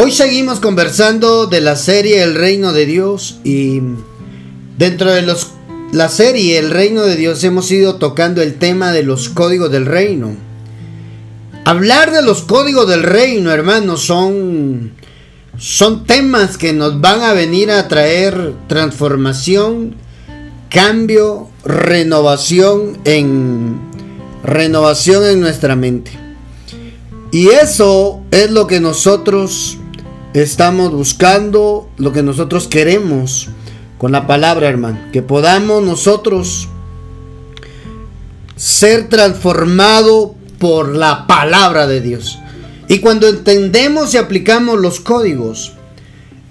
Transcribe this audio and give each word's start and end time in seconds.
Hoy 0.00 0.12
seguimos 0.12 0.60
conversando 0.60 1.48
de 1.48 1.60
la 1.60 1.74
serie 1.74 2.22
El 2.22 2.36
Reino 2.36 2.72
de 2.72 2.86
Dios 2.86 3.40
y 3.42 3.80
dentro 4.78 5.10
de 5.10 5.22
los, 5.22 5.48
la 5.90 6.08
serie 6.08 6.56
El 6.56 6.70
Reino 6.70 7.02
de 7.02 7.16
Dios 7.16 7.42
hemos 7.42 7.68
ido 7.72 7.96
tocando 7.96 8.40
el 8.40 8.60
tema 8.60 8.92
de 8.92 9.02
los 9.02 9.28
códigos 9.28 9.72
del 9.72 9.86
reino. 9.86 10.36
Hablar 11.64 12.12
de 12.12 12.22
los 12.22 12.42
códigos 12.42 12.88
del 12.88 13.02
reino, 13.02 13.50
hermanos, 13.50 14.04
son, 14.04 14.92
son 15.58 16.04
temas 16.04 16.56
que 16.58 16.72
nos 16.72 17.00
van 17.00 17.22
a 17.22 17.32
venir 17.32 17.72
a 17.72 17.88
traer 17.88 18.54
transformación, 18.68 19.96
cambio, 20.70 21.50
renovación 21.64 22.98
en 23.04 23.80
renovación 24.44 25.24
en 25.24 25.40
nuestra 25.40 25.74
mente. 25.74 26.12
Y 27.32 27.48
eso 27.48 28.22
es 28.30 28.52
lo 28.52 28.68
que 28.68 28.78
nosotros 28.78 29.76
estamos 30.34 30.92
buscando, 30.92 31.88
lo 31.96 32.12
que 32.12 32.22
nosotros 32.22 32.68
queremos 32.68 33.48
con 33.98 34.12
la 34.12 34.26
palabra, 34.26 34.68
hermano. 34.68 34.98
Que 35.12 35.22
podamos 35.22 35.82
nosotros 35.82 36.68
ser 38.56 39.08
transformados 39.08 40.30
por 40.58 40.94
la 40.94 41.26
palabra 41.26 41.86
de 41.86 42.00
Dios. 42.00 42.38
Y 42.88 43.00
cuando 43.00 43.28
entendemos 43.28 44.14
y 44.14 44.16
aplicamos 44.16 44.80
los 44.80 45.00
códigos, 45.00 45.72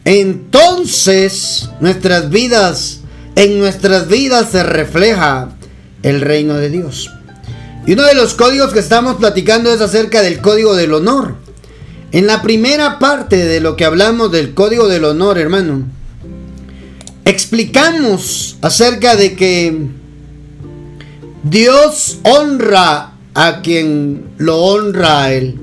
entonces 0.05 1.69
nuestras 1.81 2.29
vidas, 2.29 3.01
en 3.35 3.59
nuestras 3.59 4.07
vidas 4.07 4.51
se 4.51 4.63
refleja 4.63 5.49
el 6.03 6.21
reino 6.21 6.55
de 6.55 6.69
Dios. 6.69 7.11
Y 7.85 7.93
uno 7.93 8.03
de 8.03 8.15
los 8.15 8.33
códigos 8.33 8.73
que 8.73 8.79
estamos 8.79 9.15
platicando 9.15 9.71
es 9.73 9.81
acerca 9.81 10.21
del 10.21 10.41
código 10.41 10.75
del 10.75 10.93
honor. 10.93 11.35
En 12.11 12.25
la 12.25 12.41
primera 12.41 12.99
parte 12.99 13.35
de 13.35 13.59
lo 13.59 13.75
que 13.75 13.83
hablamos 13.83 14.31
del 14.31 14.53
código 14.53 14.87
del 14.87 15.03
honor, 15.03 15.37
hermano, 15.37 15.83
explicamos 17.25 18.57
acerca 18.61 19.17
de 19.17 19.35
que 19.35 19.87
Dios 21.43 22.19
honra 22.23 23.11
a 23.33 23.61
quien 23.61 24.23
lo 24.37 24.57
honra 24.57 25.23
a 25.23 25.33
Él. 25.33 25.59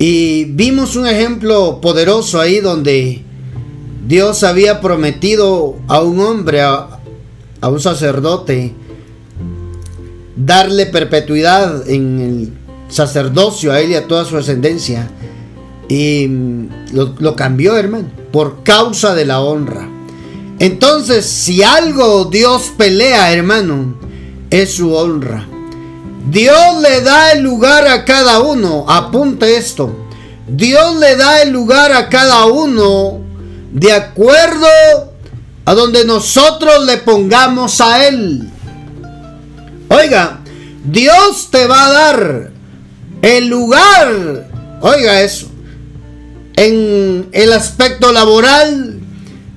Y 0.00 0.46
vimos 0.46 0.96
un 0.96 1.06
ejemplo 1.06 1.80
poderoso 1.80 2.40
ahí 2.40 2.58
donde 2.58 3.22
Dios 4.08 4.42
había 4.42 4.80
prometido 4.80 5.76
a 5.86 6.02
un 6.02 6.18
hombre, 6.18 6.62
a, 6.62 6.98
a 7.60 7.68
un 7.68 7.78
sacerdote, 7.78 8.74
darle 10.34 10.86
perpetuidad 10.86 11.88
en 11.88 12.20
el 12.20 12.63
sacerdocio 12.88 13.72
a 13.72 13.80
él 13.80 13.90
y 13.90 13.94
a 13.94 14.06
toda 14.06 14.24
su 14.24 14.36
ascendencia. 14.36 15.08
Y 15.88 16.26
mm, 16.28 16.68
lo, 16.92 17.36
cambió, 17.36 17.76
hermano, 17.76 18.08
por 18.32 18.62
causa 18.62 19.14
de 19.14 19.24
la 19.24 19.40
honra. 19.40 19.88
Entonces, 20.58 21.26
si 21.26 21.62
algo 21.62 22.26
Dios 22.26 22.72
pelea, 22.76 23.32
hermano, 23.32 23.96
es 24.50 24.74
su 24.74 24.94
honra. 24.94 25.46
Dios 26.30 26.80
le 26.80 27.02
da 27.02 27.32
el 27.32 27.42
lugar 27.42 27.86
a 27.86 28.04
cada 28.04 28.40
uno. 28.40 28.86
Apunte 28.88 29.56
esto. 29.56 29.94
Dios 30.46 30.96
le 30.96 31.16
da 31.16 31.42
el 31.42 31.50
lugar 31.50 31.92
a 31.92 32.08
cada 32.08 32.46
uno 32.46 33.20
de 33.72 33.92
acuerdo 33.92 34.68
a 35.64 35.74
donde 35.74 36.04
nosotros 36.04 36.84
le 36.86 36.98
pongamos 36.98 37.80
a 37.80 38.06
Él. 38.06 38.50
Oiga, 39.88 40.40
Dios 40.84 41.48
te 41.50 41.66
va 41.66 41.86
a 41.86 41.92
dar 41.92 42.53
el 43.24 43.48
lugar, 43.48 44.50
oiga 44.82 45.22
eso, 45.22 45.48
en 46.56 47.26
el 47.32 47.54
aspecto 47.54 48.12
laboral, 48.12 49.00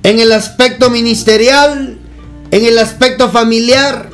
en 0.02 0.18
el 0.20 0.32
aspecto 0.32 0.88
ministerial, 0.88 1.98
en 2.50 2.64
el 2.64 2.78
aspecto 2.78 3.28
familiar, 3.28 4.08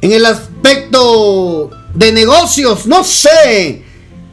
en 0.00 0.12
el 0.12 0.24
aspecto 0.24 1.70
de 1.92 2.12
negocios, 2.12 2.86
no 2.86 3.02
sé 3.02 3.82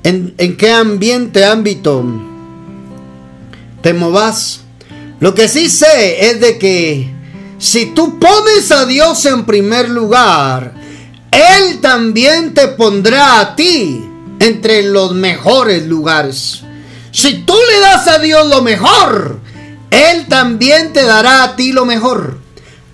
en, 0.03 0.36
en 0.38 0.58
qué 0.58 0.72
ambiente, 0.72 1.44
ámbito 1.44 2.06
te 3.81 3.94
movas. 3.94 4.62
Lo 5.19 5.34
que 5.34 5.47
sí 5.47 5.72
sé 5.72 6.30
es 6.30 6.40
de 6.40 6.59
que 6.59 7.12
si 7.57 7.88
tú 7.88 8.19
pones 8.19 8.72
a 8.72 8.86
Dios 8.86 9.25
en 9.25 9.44
primer 9.47 9.90
lugar, 9.90 10.75
él 11.31 11.81
también 11.81 12.53
te 12.53 12.68
pondrá 12.68 13.40
a 13.40 13.56
ti 13.56 14.06
entre 14.41 14.81
los 14.81 15.13
mejores 15.13 15.85
lugares. 15.85 16.62
Si 17.12 17.44
tú 17.44 17.53
le 17.72 17.79
das 17.79 18.07
a 18.07 18.18
Dios 18.18 18.47
lo 18.50 18.63
mejor, 18.63 19.40
Él 19.91 20.25
también 20.28 20.94
te 20.94 21.03
dará 21.03 21.44
a 21.44 21.56
ti 21.56 21.72
lo 21.72 21.85
mejor. 21.85 22.40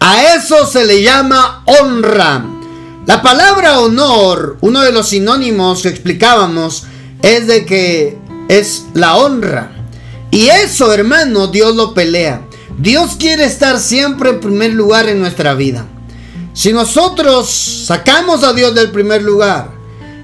A 0.01 0.35
eso 0.35 0.67
se 0.67 0.85
le 0.85 1.01
llama 1.01 1.63
honra. 1.65 2.45
La 3.05 3.21
palabra 3.21 3.79
honor, 3.79 4.57
uno 4.59 4.81
de 4.81 4.91
los 4.91 5.07
sinónimos 5.07 5.83
que 5.83 5.87
explicábamos, 5.87 6.83
es 7.21 7.47
de 7.47 7.65
que 7.65 8.17
es 8.49 8.83
la 8.93 9.15
honra. 9.15 9.71
Y 10.31 10.47
eso, 10.47 10.91
hermano, 10.91 11.47
Dios 11.47 11.77
lo 11.77 11.93
pelea. 11.93 12.41
Dios 12.77 13.15
quiere 13.17 13.45
estar 13.45 13.79
siempre 13.79 14.31
en 14.31 14.41
primer 14.41 14.73
lugar 14.73 15.07
en 15.07 15.21
nuestra 15.21 15.53
vida. 15.53 15.85
Si 16.53 16.73
nosotros 16.73 17.49
sacamos 17.49 18.43
a 18.43 18.51
Dios 18.51 18.75
del 18.75 18.91
primer 18.91 19.21
lugar, 19.21 19.76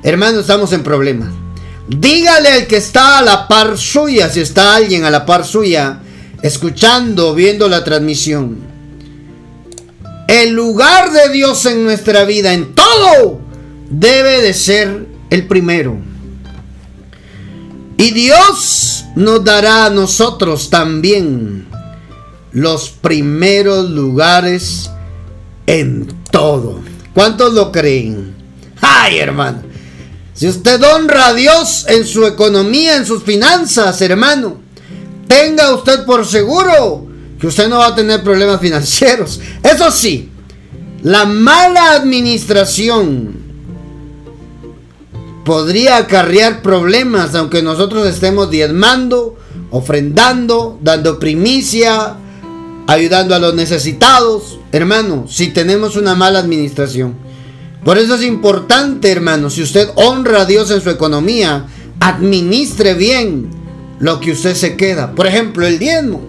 hermano, 0.03 0.41
estamos 0.41 0.73
en 0.73 0.83
problemas. 0.83 1.29
Dígale 1.87 2.49
al 2.49 2.67
que 2.67 2.77
está 2.77 3.19
a 3.19 3.21
la 3.21 3.47
par 3.47 3.77
suya, 3.77 4.29
si 4.29 4.39
está 4.39 4.75
alguien 4.75 5.03
a 5.05 5.11
la 5.11 5.25
par 5.25 5.45
suya, 5.45 5.99
escuchando, 6.41 7.33
viendo 7.33 7.67
la 7.67 7.83
transmisión. 7.83 8.57
El 10.27 10.51
lugar 10.51 11.11
de 11.11 11.29
Dios 11.29 11.65
en 11.65 11.83
nuestra 11.83 12.23
vida, 12.23 12.53
en 12.53 12.73
todo, 12.73 13.41
debe 13.89 14.41
de 14.41 14.53
ser 14.53 15.07
el 15.29 15.47
primero. 15.47 15.97
Y 17.97 18.11
Dios 18.11 19.05
nos 19.15 19.43
dará 19.43 19.85
a 19.85 19.89
nosotros 19.89 20.69
también 20.69 21.67
los 22.51 22.89
primeros 22.89 23.89
lugares 23.89 24.89
en 25.67 26.07
todo. 26.31 26.81
¿Cuántos 27.13 27.53
lo 27.53 27.71
creen? 27.71 28.33
¡Ay, 28.81 29.19
hermano! 29.19 29.72
Si 30.33 30.47
usted 30.47 30.81
honra 30.83 31.27
a 31.27 31.33
Dios 31.33 31.85
en 31.87 32.05
su 32.05 32.25
economía, 32.25 32.97
en 32.97 33.05
sus 33.05 33.23
finanzas, 33.23 34.01
hermano, 34.01 34.57
tenga 35.27 35.73
usted 35.73 36.05
por 36.05 36.25
seguro 36.25 37.07
que 37.39 37.47
usted 37.47 37.67
no 37.69 37.79
va 37.79 37.87
a 37.87 37.95
tener 37.95 38.23
problemas 38.23 38.59
financieros. 38.59 39.39
Eso 39.61 39.91
sí, 39.91 40.31
la 41.03 41.25
mala 41.25 41.91
administración 41.91 43.43
podría 45.45 45.97
acarrear 45.97 46.61
problemas 46.61 47.35
aunque 47.35 47.61
nosotros 47.61 48.07
estemos 48.07 48.49
diezmando, 48.49 49.35
ofrendando, 49.69 50.79
dando 50.81 51.19
primicia, 51.19 52.15
ayudando 52.87 53.35
a 53.35 53.39
los 53.39 53.53
necesitados, 53.53 54.59
hermano, 54.71 55.25
si 55.27 55.49
tenemos 55.49 55.95
una 55.95 56.15
mala 56.15 56.39
administración. 56.39 57.15
Por 57.83 57.97
eso 57.97 58.15
es 58.15 58.23
importante, 58.23 59.11
hermano, 59.11 59.49
si 59.49 59.61
usted 59.61 59.89
honra 59.95 60.41
a 60.41 60.45
Dios 60.45 60.71
en 60.71 60.81
su 60.81 60.89
economía, 60.89 61.67
administre 61.99 62.93
bien 62.93 63.49
lo 63.99 64.19
que 64.19 64.31
usted 64.31 64.55
se 64.55 64.75
queda. 64.75 65.13
Por 65.13 65.27
ejemplo, 65.27 65.65
el 65.67 65.79
diezmo. 65.79 66.21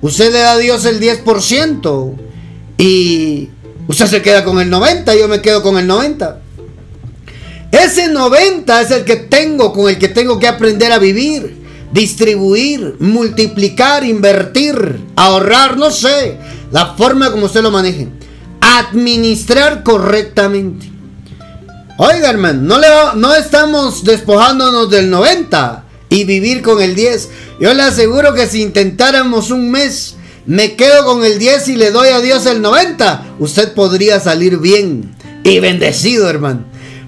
Usted 0.00 0.32
le 0.32 0.38
da 0.38 0.52
a 0.52 0.58
Dios 0.58 0.84
el 0.84 1.00
10% 1.00 2.14
y 2.78 3.48
usted 3.88 4.06
se 4.06 4.22
queda 4.22 4.44
con 4.44 4.60
el 4.60 4.70
90, 4.70 5.16
yo 5.16 5.26
me 5.26 5.40
quedo 5.40 5.62
con 5.62 5.76
el 5.78 5.86
90. 5.86 6.40
Ese 7.72 8.08
90 8.08 8.80
es 8.82 8.90
el 8.92 9.04
que 9.04 9.16
tengo, 9.16 9.72
con 9.72 9.88
el 9.88 9.98
que 9.98 10.08
tengo 10.08 10.38
que 10.38 10.46
aprender 10.46 10.92
a 10.92 10.98
vivir 10.98 11.66
distribuir, 11.92 12.96
multiplicar, 13.00 14.04
invertir, 14.04 15.00
ahorrar, 15.16 15.76
no 15.76 15.90
sé, 15.90 16.36
la 16.70 16.94
forma 16.94 17.30
como 17.30 17.46
usted 17.46 17.62
lo 17.62 17.70
maneje. 17.70 18.08
Administrar 18.78 19.82
correctamente. 19.82 20.90
Oiga, 21.98 22.28
hermano, 22.28 22.60
no, 22.62 22.78
le, 22.78 22.88
no 23.16 23.34
estamos 23.34 24.04
despojándonos 24.04 24.90
del 24.90 25.08
90 25.08 25.84
y 26.10 26.24
vivir 26.24 26.62
con 26.62 26.82
el 26.82 26.94
10. 26.94 27.28
Yo 27.58 27.72
le 27.72 27.82
aseguro 27.82 28.34
que 28.34 28.46
si 28.46 28.62
intentáramos 28.62 29.50
un 29.50 29.70
mes, 29.70 30.16
me 30.44 30.76
quedo 30.76 31.04
con 31.04 31.24
el 31.24 31.38
10 31.38 31.68
y 31.68 31.76
le 31.76 31.90
doy 31.90 32.08
a 32.08 32.20
Dios 32.20 32.44
el 32.46 32.60
90, 32.60 33.36
usted 33.38 33.72
podría 33.72 34.20
salir 34.20 34.58
bien 34.58 35.16
y 35.42 35.58
bendecido, 35.60 36.28
hermano. 36.28 36.64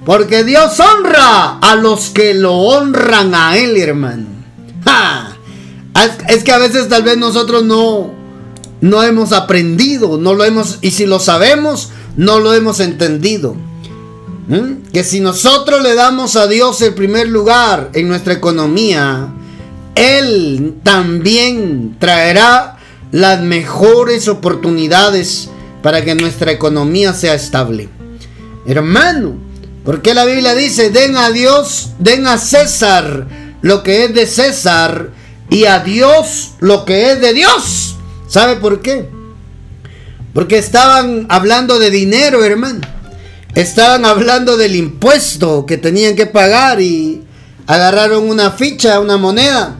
Porque 0.07 0.45
Dios 0.45 0.81
honra 0.81 1.59
a 1.59 1.75
los 1.77 2.09
que 2.09 2.33
lo 2.33 2.55
honran 2.55 3.35
a 3.35 3.59
Él, 3.59 3.77
hermano. 3.77 4.27
Es 6.29 6.45
que 6.45 6.53
a 6.53 6.59
veces 6.59 6.89
tal 6.89 7.03
vez 7.03 7.19
nosotros 7.19 7.65
no, 7.65 8.15
no 8.81 9.03
hemos 9.03 9.33
aprendido, 9.33 10.19
no 10.19 10.35
lo 10.35 10.45
hemos, 10.45 10.79
y 10.81 10.93
si 10.93 11.07
lo 11.07 11.19
sabemos, 11.19 11.91
no 12.17 12.41
lo 12.41 12.55
hemos 12.55 12.81
entendido. 12.81 13.57
¿Mm? 14.49 14.91
Que 14.93 15.05
si 15.05 15.21
nosotros 15.21 15.83
le 15.83 15.95
damos 15.95 16.37
a 16.37 16.47
Dios 16.47 16.81
el 16.83 16.95
primer 16.95 17.29
lugar 17.29 17.91
en 17.93 18.09
nuestra 18.09 18.33
economía, 18.33 19.29
Él 19.95 20.77
también 20.83 21.97
traerá 21.99 22.79
las 23.13 23.41
mejores 23.41 24.29
oportunidades 24.29 25.51
para 25.83 26.05
que 26.05 26.15
nuestra 26.15 26.53
economía 26.53 27.13
sea 27.13 27.35
estable. 27.35 27.89
Hermano, 28.67 29.37
porque 29.85 30.15
la 30.15 30.25
Biblia 30.25 30.55
dice, 30.55 30.91
den 30.91 31.17
a 31.17 31.31
Dios, 31.31 31.91
den 31.99 32.27
a 32.27 32.39
César 32.39 33.27
lo 33.63 33.83
que 33.83 34.05
es 34.05 34.15
de 34.15 34.27
César 34.27 35.11
y 35.51 35.65
a 35.65 35.81
Dios 35.81 36.53
lo 36.61 36.85
que 36.85 37.13
es 37.13 37.21
de 37.21 37.33
Dios. 37.33 37.88
¿Sabe 38.29 38.57
por 38.57 38.81
qué? 38.81 39.09
Porque 40.35 40.59
estaban 40.59 41.27
hablando 41.31 41.79
de 41.79 41.91
dinero, 41.91 42.45
hermano. 42.45 42.81
Estaban 43.55 44.05
hablando 44.05 44.57
del 44.57 44.77
impuesto 44.77 45.67
que 45.67 45.79
tenían 45.79 46.15
que 46.15 46.27
pagar 46.27 46.81
y 46.81 47.25
agarraron 47.67 48.29
una 48.29 48.51
ficha, 48.53 49.01
una 49.01 49.17
moneda. 49.17 49.77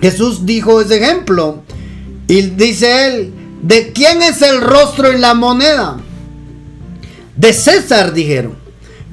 Jesús 0.00 0.46
dijo 0.46 0.80
ese 0.80 0.96
ejemplo. 0.96 1.62
Y 2.26 2.42
dice 2.42 3.06
él, 3.06 3.34
¿de 3.62 3.92
quién 3.92 4.22
es 4.22 4.42
el 4.42 4.60
rostro 4.60 5.10
en 5.10 5.20
la 5.20 5.34
moneda? 5.34 5.98
De 7.36 7.52
César, 7.52 8.12
dijeron. 8.12 8.56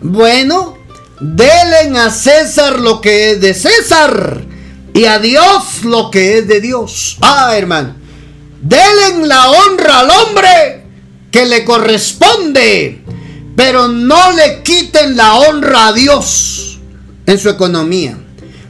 Bueno, 0.01 0.77
denle 1.19 1.97
a 1.99 2.09
César 2.09 2.79
lo 2.79 3.01
que 3.01 3.31
es 3.31 3.41
de 3.41 3.53
César 3.53 4.43
y 4.93 5.05
a 5.05 5.19
Dios 5.19 5.83
lo 5.83 6.09
que 6.09 6.39
es 6.39 6.47
de 6.47 6.61
Dios. 6.61 7.17
Ah, 7.21 7.53
hermano. 7.57 8.04
Denle 8.67 9.27
la 9.27 9.51
honra 9.51 9.99
al 9.99 10.09
hombre 10.09 10.83
que 11.29 11.45
le 11.45 11.63
corresponde, 11.63 12.99
pero 13.55 13.87
no 13.87 14.31
le 14.31 14.63
quiten 14.63 15.15
la 15.15 15.35
honra 15.35 15.89
a 15.89 15.93
Dios 15.93 16.79
en 17.27 17.37
su 17.37 17.47
economía. 17.47 18.17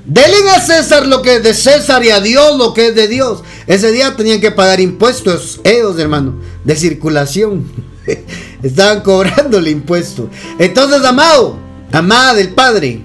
Denle 0.03 0.49
a 0.49 0.59
César 0.59 1.07
lo 1.07 1.21
que 1.21 1.35
es 1.35 1.43
de 1.43 1.53
César 1.53 2.03
y 2.03 2.09
a 2.09 2.19
Dios 2.19 2.57
lo 2.57 2.73
que 2.73 2.87
es 2.87 2.95
de 2.95 3.07
Dios. 3.07 3.41
Ese 3.67 3.93
día 3.93 4.17
tenían 4.17 4.41
que 4.41 4.51
pagar 4.51 4.81
impuestos, 4.81 5.61
ellos, 5.63 5.97
hermano, 5.97 6.41
de 6.65 6.75
circulación. 6.75 7.65
Estaban 8.63 8.99
cobrando 8.99 9.59
el 9.59 9.69
impuesto. 9.69 10.29
Entonces, 10.59 11.05
amado, 11.05 11.57
amada 11.93 12.33
del 12.33 12.49
Padre, 12.49 13.01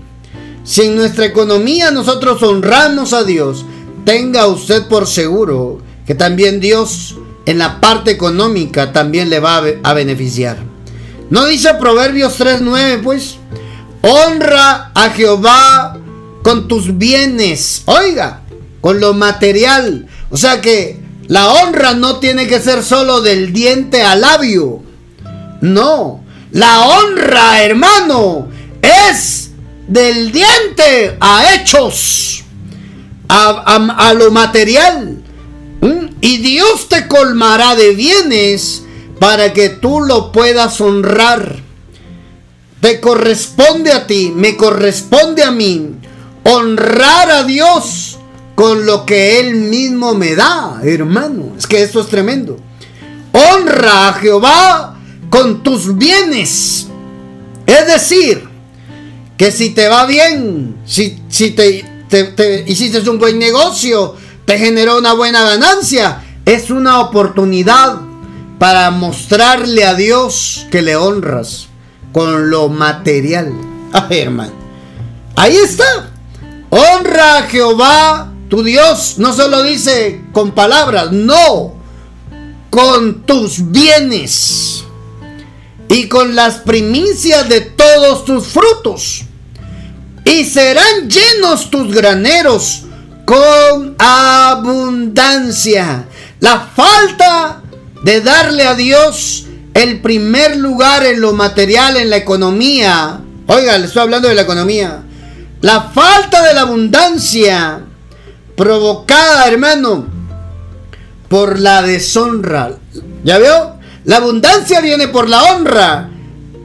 si 0.65 0.83
en 0.83 0.97
nuestra 0.97 1.25
economía 1.25 1.93
nosotros 1.93 2.43
honramos 2.43 3.13
a 3.13 3.23
Dios, 3.23 3.65
tenga 4.05 4.49
usted 4.49 4.89
por 4.89 5.07
seguro 5.07 5.89
que 6.11 6.17
también 6.17 6.59
Dios 6.59 7.15
en 7.47 7.59
la 7.59 7.81
parte 7.81 8.11
económica 8.11 8.93
también 8.93 9.31
le 9.31 9.39
va 9.39 9.63
a 9.85 9.93
beneficiar. 9.93 10.57
¿No 11.31 11.47
dice 11.47 11.73
Proverbios 11.75 12.41
3.9 12.41 13.01
pues? 13.01 13.37
Honra 14.03 14.91
a 14.93 15.11
Jehová 15.11 15.97
con 16.43 16.67
tus 16.67 16.99
bienes. 16.99 17.83
Oiga, 17.85 18.41
con 18.81 18.99
lo 18.99 19.15
material. 19.15 20.09
O 20.31 20.37
sea 20.37 20.61
que 20.61 20.99
la 21.29 21.49
honra 21.49 21.95
no 21.95 22.17
tiene 22.17 22.49
que 22.49 22.59
ser 22.59 22.83
solo 22.83 23.21
del 23.21 23.53
diente 23.53 24.03
al 24.03 24.23
labio. 24.23 24.83
No, 25.61 26.25
la 26.51 26.89
honra, 26.89 27.63
hermano, 27.63 28.49
es 28.83 29.53
del 29.87 30.33
diente 30.33 31.17
a 31.21 31.55
hechos, 31.55 32.43
a, 33.29 34.13
lo 34.19 34.33
material. 34.33 35.23
Y 36.21 36.39
Dios 36.39 36.89
te 36.89 37.09
colmará 37.09 37.75
de 37.75 37.95
bienes 37.95 38.83
para 39.19 39.53
que 39.53 39.69
tú 39.69 40.01
lo 40.01 40.33
puedas 40.33 40.81
honrar. 40.81 41.57
Te 42.81 43.01
corresponde 43.01 43.93
a 43.93 44.07
ti, 44.07 44.33
me 44.35 44.57
corresponde 44.57 45.43
a 45.43 45.51
mí 45.51 45.97
honrar 46.45 47.31
a 47.31 47.45
Dios 47.45 48.19
con 48.55 48.87
lo 48.87 49.07
que 49.07 49.41
Él 49.41 49.55
mismo 49.55 50.15
me 50.15 50.35
da, 50.35 50.81
hermano. 50.83 51.55
Es 51.57 51.67
que 51.67 51.83
esto 51.83 52.01
es 52.01 52.09
tremendo. 52.09 52.59
Honra 53.33 54.09
a 54.09 54.13
Jehová 54.15 54.99
con 55.31 55.63
tus 55.63 55.97
bienes. 55.97 56.87
Es 57.67 57.87
decir, 57.87 58.49
que 59.37 59.51
si 59.53 59.71
te 59.71 59.89
va 59.89 60.05
bien, 60.05 60.77
si, 60.85 61.19
si 61.29 61.53
te, 61.53 61.85
te, 62.09 62.65
hiciste 62.67 63.09
un 63.09 63.19
buen 63.19 63.39
negocio, 63.39 64.15
te 64.51 64.59
generó 64.59 64.99
una 64.99 65.13
buena 65.13 65.45
ganancia, 65.45 66.25
es 66.45 66.71
una 66.71 66.99
oportunidad 66.99 68.01
para 68.59 68.91
mostrarle 68.91 69.85
a 69.85 69.95
Dios 69.95 70.67
que 70.73 70.83
le 70.83 70.97
honras 70.97 71.69
con 72.11 72.51
lo 72.51 72.69
material. 72.69 73.53
Ay, 73.93 74.19
hermano. 74.19 74.51
Ahí 75.37 75.57
está. 75.57 76.11
Honra 76.69 77.39
a 77.39 77.43
Jehová, 77.45 78.33
tu 78.49 78.65
Dios. 78.65 79.19
No 79.19 79.33
solo 79.33 79.63
dice 79.63 80.25
con 80.33 80.51
palabras, 80.51 81.13
no. 81.13 81.77
Con 82.71 83.23
tus 83.23 83.71
bienes 83.71 84.83
y 85.89 86.09
con 86.09 86.35
las 86.35 86.57
primicias 86.57 87.49
de 87.49 87.61
todos 87.61 88.25
tus 88.25 88.49
frutos. 88.49 89.23
Y 90.25 90.45
serán 90.45 91.09
llenos 91.09 91.71
tus 91.71 91.95
graneros 91.95 92.87
con 93.31 93.95
abundancia. 93.97 96.05
La 96.41 96.59
falta 96.59 97.63
de 98.03 98.21
darle 98.23 98.67
a 98.67 98.75
Dios 98.75 99.47
el 99.73 100.01
primer 100.01 100.57
lugar 100.57 101.07
en 101.07 101.21
lo 101.21 101.33
material, 101.33 101.97
en 101.97 102.11
la 102.11 102.17
economía. 102.17 103.21
Oiga, 103.47 103.79
le 103.79 103.87
estoy 103.87 104.03
hablando 104.03 104.27
de 104.27 104.35
la 104.35 104.43
economía. 104.43 105.03
La 105.61 105.83
falta 105.83 106.43
de 106.43 106.55
la 106.55 106.63
abundancia 106.63 107.83
provocada, 108.57 109.47
hermano, 109.47 110.07
por 111.29 111.61
la 111.61 111.83
deshonra. 111.83 112.73
¿Ya 113.23 113.39
veo? 113.39 113.79
La 114.07 114.17
abundancia 114.17 114.81
viene 114.81 115.07
por 115.07 115.29
la 115.29 115.45
honra. 115.45 116.11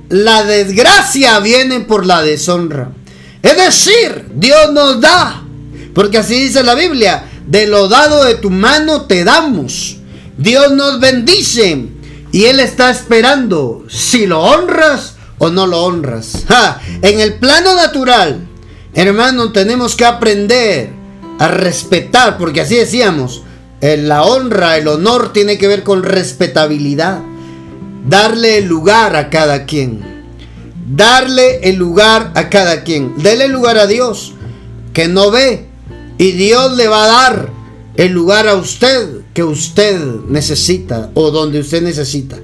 La 0.09 0.43
desgracia 0.43 1.37
viene 1.41 1.81
por 1.81 2.07
la 2.07 2.23
deshonra. 2.23 2.89
Es 3.43 3.55
decir, 3.55 4.31
Dios 4.33 4.73
nos 4.73 4.99
da. 4.99 5.44
Porque 5.95 6.19
así 6.19 6.35
dice 6.35 6.61
la 6.61 6.75
Biblia. 6.75 7.31
De 7.47 7.65
lo 7.65 7.87
dado 7.87 8.25
de 8.25 8.35
tu 8.35 8.51
mano 8.51 9.03
te 9.03 9.23
damos. 9.23 9.97
Dios 10.37 10.73
nos 10.73 10.99
bendice. 10.99 11.87
Y 12.31 12.45
Él 12.45 12.59
está 12.59 12.91
esperando 12.91 13.85
si 13.89 14.27
lo 14.27 14.41
honras 14.41 15.15
o 15.37 15.49
no 15.49 15.65
lo 15.65 15.83
honras. 15.83 16.45
En 17.01 17.19
el 17.19 17.35
plano 17.35 17.73
natural, 17.75 18.45
hermano, 18.93 19.51
tenemos 19.51 19.95
que 19.95 20.05
aprender 20.05 20.89
a 21.39 21.47
respetar. 21.47 22.37
Porque 22.37 22.61
así 22.61 22.75
decíamos. 22.75 23.41
La 23.81 24.23
honra, 24.23 24.77
el 24.77 24.87
honor 24.87 25.31
tiene 25.31 25.57
que 25.57 25.67
ver 25.67 25.83
con 25.83 26.03
respetabilidad. 26.03 27.21
Darle 28.07 28.57
el 28.57 28.65
lugar 28.65 29.15
a 29.15 29.29
cada 29.29 29.65
quien. 29.65 30.25
Darle 30.87 31.69
el 31.69 31.75
lugar 31.75 32.31
a 32.35 32.49
cada 32.49 32.83
quien. 32.83 33.15
Dele 33.17 33.45
el 33.45 33.51
lugar 33.51 33.77
a 33.77 33.85
Dios, 33.85 34.33
que 34.93 35.07
no 35.07 35.29
ve. 35.29 35.67
Y 36.17 36.31
Dios 36.31 36.77
le 36.77 36.87
va 36.87 37.03
a 37.03 37.07
dar 37.07 37.49
el 37.95 38.11
lugar 38.11 38.47
a 38.47 38.55
usted 38.55 39.21
que 39.33 39.43
usted 39.43 39.99
necesita 40.27 41.11
o 41.13 41.31
donde 41.31 41.59
usted 41.59 41.81
necesita. 41.81 42.37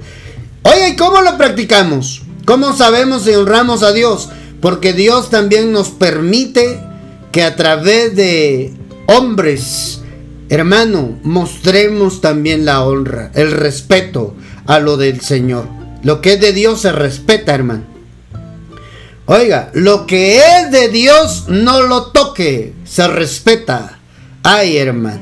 Oye, 0.62 0.96
¿cómo 0.96 1.20
lo 1.22 1.36
practicamos? 1.36 2.22
¿Cómo 2.44 2.76
sabemos 2.76 3.22
si 3.24 3.34
honramos 3.34 3.82
a 3.82 3.92
Dios? 3.92 4.28
Porque 4.60 4.92
Dios 4.92 5.30
también 5.30 5.72
nos 5.72 5.90
permite 5.90 6.80
que 7.32 7.42
a 7.42 7.56
través 7.56 8.14
de 8.14 8.74
hombres 9.06 10.02
Hermano, 10.52 11.18
mostremos 11.22 12.20
también 12.20 12.66
la 12.66 12.84
honra, 12.84 13.30
el 13.34 13.52
respeto 13.52 14.34
a 14.66 14.80
lo 14.80 14.98
del 14.98 15.22
Señor. 15.22 15.66
Lo 16.02 16.20
que 16.20 16.34
es 16.34 16.42
de 16.42 16.52
Dios 16.52 16.82
se 16.82 16.92
respeta, 16.92 17.54
hermano. 17.54 17.84
Oiga, 19.26 19.70
lo 19.74 20.04
que 20.06 20.38
es 20.38 20.72
de 20.72 20.88
Dios 20.88 21.44
no 21.46 21.82
lo 21.82 22.06
toque, 22.06 22.74
se 22.84 23.06
respeta. 23.06 24.00
Ay, 24.42 24.76
hermano. 24.78 25.20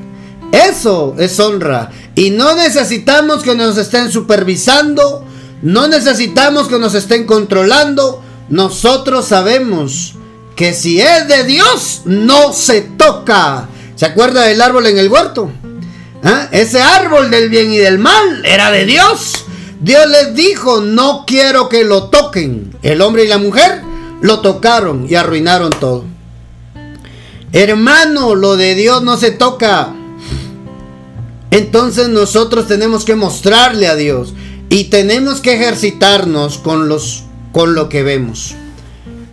Eso 0.52 1.14
es 1.18 1.38
honra. 1.38 1.90
Y 2.14 2.30
no 2.30 2.56
necesitamos 2.56 3.42
que 3.42 3.54
nos 3.54 3.76
estén 3.76 4.10
supervisando. 4.10 5.24
No 5.62 5.86
necesitamos 5.86 6.68
que 6.68 6.78
nos 6.78 6.94
estén 6.94 7.26
controlando. 7.26 8.22
Nosotros 8.48 9.26
sabemos 9.26 10.14
que 10.56 10.72
si 10.72 11.00
es 11.00 11.28
de 11.28 11.44
Dios, 11.44 12.02
no 12.06 12.54
se 12.54 12.80
toca. 12.80 13.68
¿Se 13.96 14.06
acuerda 14.06 14.44
del 14.44 14.62
árbol 14.62 14.86
en 14.86 14.96
el 14.96 15.10
huerto? 15.10 15.50
¿Ah? 16.24 16.48
Ese 16.52 16.80
árbol 16.80 17.30
del 17.30 17.50
bien 17.50 17.70
y 17.70 17.76
del 17.76 17.98
mal 17.98 18.44
era 18.46 18.70
de 18.70 18.86
Dios. 18.86 19.44
Dios 19.78 20.08
les 20.08 20.34
dijo, 20.34 20.80
no 20.80 21.24
quiero 21.26 21.68
que 21.68 21.84
lo 21.84 22.04
toquen. 22.04 22.76
El 22.82 23.02
hombre 23.02 23.24
y 23.24 23.28
la 23.28 23.38
mujer 23.38 23.89
lo 24.20 24.40
tocaron 24.40 25.06
y 25.08 25.14
arruinaron 25.14 25.70
todo. 25.70 26.04
Hermano, 27.52 28.34
lo 28.34 28.56
de 28.56 28.74
Dios 28.74 29.02
no 29.02 29.16
se 29.16 29.30
toca. 29.30 29.94
Entonces 31.50 32.08
nosotros 32.08 32.68
tenemos 32.68 33.04
que 33.04 33.16
mostrarle 33.16 33.88
a 33.88 33.96
Dios 33.96 34.34
y 34.68 34.84
tenemos 34.84 35.40
que 35.40 35.54
ejercitarnos 35.54 36.58
con 36.58 36.88
los 36.88 37.24
con 37.52 37.74
lo 37.74 37.88
que 37.88 38.04
vemos. 38.04 38.54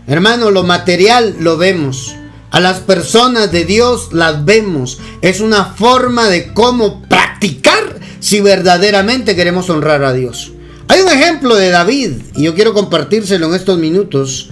Hermano, 0.08 0.50
lo 0.50 0.64
material 0.64 1.36
lo 1.40 1.58
vemos. 1.58 2.16
a 2.50 2.62
las 2.62 2.80
personas 2.80 3.52
de 3.52 3.66
Dios 3.66 4.14
las 4.14 4.46
vemos. 4.46 5.00
Es 5.22 5.42
una 5.42 5.66
forma 5.66 6.30
de 6.30 6.54
cómo 6.54 7.02
practicar 7.04 8.00
si 8.22 8.40
verdaderamente 8.40 9.36
queremos 9.36 9.70
honrar 9.70 10.04
a 10.04 10.14
Dios. 10.14 10.54
Hay 10.88 11.02
un 11.02 11.10
ejemplo 11.10 11.56
de 11.56 11.70
David 11.70 12.12
y 12.36 12.44
yo 12.44 12.56
quiero 12.56 12.74
compartírselo 12.74 13.48
en 13.48 13.56
estos 13.56 13.78
minutos 13.78 14.50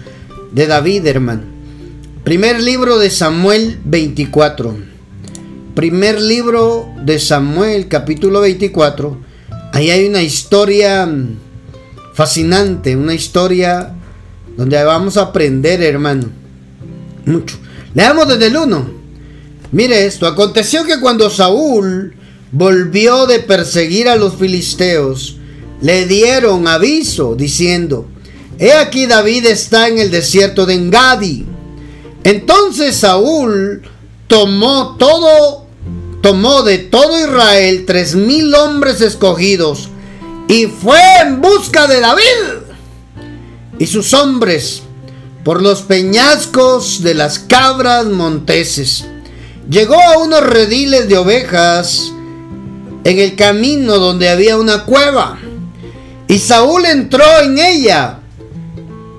de 0.56 0.68
David, 0.68 1.06
hermano. 1.06 1.42
Primer 2.24 2.62
libro 2.62 2.98
de 2.98 3.10
Samuel 3.10 3.78
24. 3.84 4.74
Primer 5.76 6.22
libro 6.22 6.88
de 7.04 7.20
Samuel, 7.20 7.90
capítulo 7.90 8.40
24. 8.40 9.18
Ahí 9.74 9.90
hay 9.90 10.08
una 10.08 10.24
historia 10.24 11.10
fascinante, 12.14 12.96
una 12.96 13.14
historia 13.14 13.96
donde 14.56 14.82
vamos 14.82 15.18
a 15.18 15.24
aprender, 15.24 15.82
hermano. 15.82 16.30
Mucho. 17.26 17.58
Leamos 17.94 18.26
desde 18.30 18.48
el 18.48 18.56
1. 18.56 18.90
Mire 19.74 20.06
esto, 20.06 20.26
aconteció 20.26 20.86
que 20.86 21.02
cuando 21.02 21.30
Saúl 21.30 22.16
volvió 22.54 23.26
de 23.26 23.40
perseguir 23.40 24.08
a 24.08 24.16
los 24.16 24.36
filisteos, 24.36 25.36
le 25.82 26.06
dieron 26.06 26.66
aviso 26.70 27.36
diciendo, 27.36 28.08
He 28.58 28.74
aquí 28.74 29.06
David 29.06 29.48
está 29.48 29.88
en 29.88 30.00
el 30.00 30.12
desierto 30.12 30.66
de 30.66 30.76
Engadi. 30.76 31.46
Entonces 32.24 32.96
Saúl 32.96 33.84
tomó 34.28 34.96
todo, 34.98 35.68
tomó 36.22 36.64
de 36.64 36.80
todo 36.80 37.20
Israel 37.20 37.84
tres 37.86 38.16
mil 38.16 38.54
hombres 38.56 39.02
escogidos 39.02 39.90
y 40.48 40.68
fue 40.68 41.00
en 41.22 41.42
busca 41.42 41.88
de 41.88 42.00
David 42.00 42.66
y 43.78 43.88
sus 43.88 44.14
hombres 44.14 44.82
por 45.44 45.62
los 45.62 45.82
peñascos 45.82 47.04
de 47.04 47.14
las 47.14 47.40
cabras 47.40 48.06
monteses. 48.06 49.06
Llegó 49.70 50.00
a 50.00 50.18
unos 50.20 50.42
rediles 50.42 51.08
de 51.08 51.18
ovejas 51.18 52.12
en 53.04 53.20
el 53.20 53.36
camino 53.36 54.00
donde 54.00 54.30
había 54.30 54.58
una 54.58 54.86
cueva. 54.86 55.38
Y 56.28 56.40
Saúl 56.40 56.86
entró 56.86 57.24
en 57.44 57.60
ella 57.60 58.22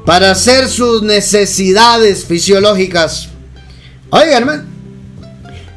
para 0.07 0.31
hacer 0.31 0.69
sus 0.69 1.03
necesidades 1.03 2.25
fisiológicas. 2.25 3.29
Oigan, 4.11 4.35
hermano. 4.35 4.63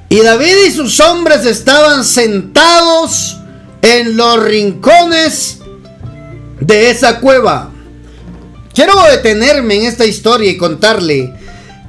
Y 0.08 0.22
David 0.22 0.68
y 0.68 0.72
sus 0.72 1.00
hombres 1.00 1.46
estaban 1.46 2.06
sentados 2.06 3.38
en 3.82 4.16
los 4.16 4.42
rincones 4.42 5.60
de 6.60 6.92
esa 6.92 7.20
cueva. 7.20 7.72
Quiero 8.74 8.94
detenerme 9.12 9.76
en 9.76 9.84
esta 9.86 10.06
historia 10.06 10.52
y 10.52 10.58
contarle 10.58 11.34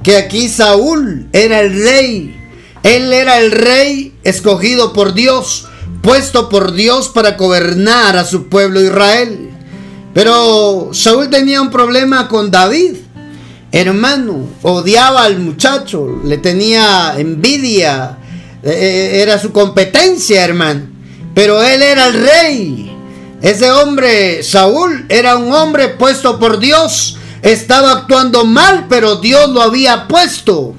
que 0.03 0.17
aquí 0.17 0.49
Saúl 0.49 1.27
era 1.33 1.61
el 1.61 1.73
rey. 1.83 2.35
Él 2.83 3.13
era 3.13 3.39
el 3.39 3.51
rey 3.51 4.13
escogido 4.23 4.93
por 4.93 5.13
Dios, 5.13 5.67
puesto 6.01 6.49
por 6.49 6.73
Dios 6.73 7.09
para 7.09 7.31
gobernar 7.31 8.17
a 8.17 8.25
su 8.25 8.49
pueblo 8.49 8.81
Israel. 8.81 9.51
Pero 10.13 10.89
Saúl 10.93 11.29
tenía 11.29 11.61
un 11.61 11.69
problema 11.69 12.27
con 12.27 12.51
David. 12.51 12.97
Hermano, 13.71 14.47
odiaba 14.63 15.23
al 15.23 15.39
muchacho, 15.39 16.19
le 16.25 16.37
tenía 16.37 17.13
envidia, 17.17 18.17
eh, 18.63 18.69
eh, 18.69 19.21
era 19.21 19.39
su 19.39 19.53
competencia, 19.53 20.43
hermano. 20.43 20.87
Pero 21.33 21.63
él 21.63 21.81
era 21.81 22.07
el 22.07 22.13
rey. 22.13 22.97
Ese 23.41 23.71
hombre, 23.71 24.43
Saúl, 24.43 25.05
era 25.07 25.37
un 25.37 25.53
hombre 25.53 25.87
puesto 25.87 26.37
por 26.37 26.59
Dios. 26.59 27.17
Estaba 27.41 27.91
actuando 27.91 28.45
mal, 28.45 28.87
pero 28.89 29.15
Dios 29.15 29.49
lo 29.49 29.61
había 29.61 30.07
puesto. 30.07 30.75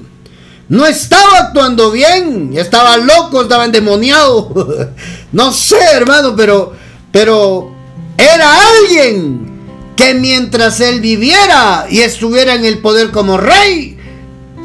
No 0.69 0.85
estaba 0.85 1.39
actuando 1.39 1.91
bien, 1.91 2.53
estaba 2.55 2.97
loco, 2.97 3.41
estaba 3.41 3.65
endemoniado. 3.65 4.89
no 5.31 5.51
sé, 5.51 5.79
hermano, 5.93 6.35
pero 6.35 6.73
pero 7.13 7.72
era 8.17 8.51
alguien 8.79 9.53
que 9.95 10.13
mientras 10.13 10.79
él 10.79 11.01
viviera 11.01 11.87
y 11.89 12.01
estuviera 12.01 12.55
en 12.55 12.65
el 12.65 12.79
poder 12.79 13.11
como 13.11 13.37
rey, 13.37 13.97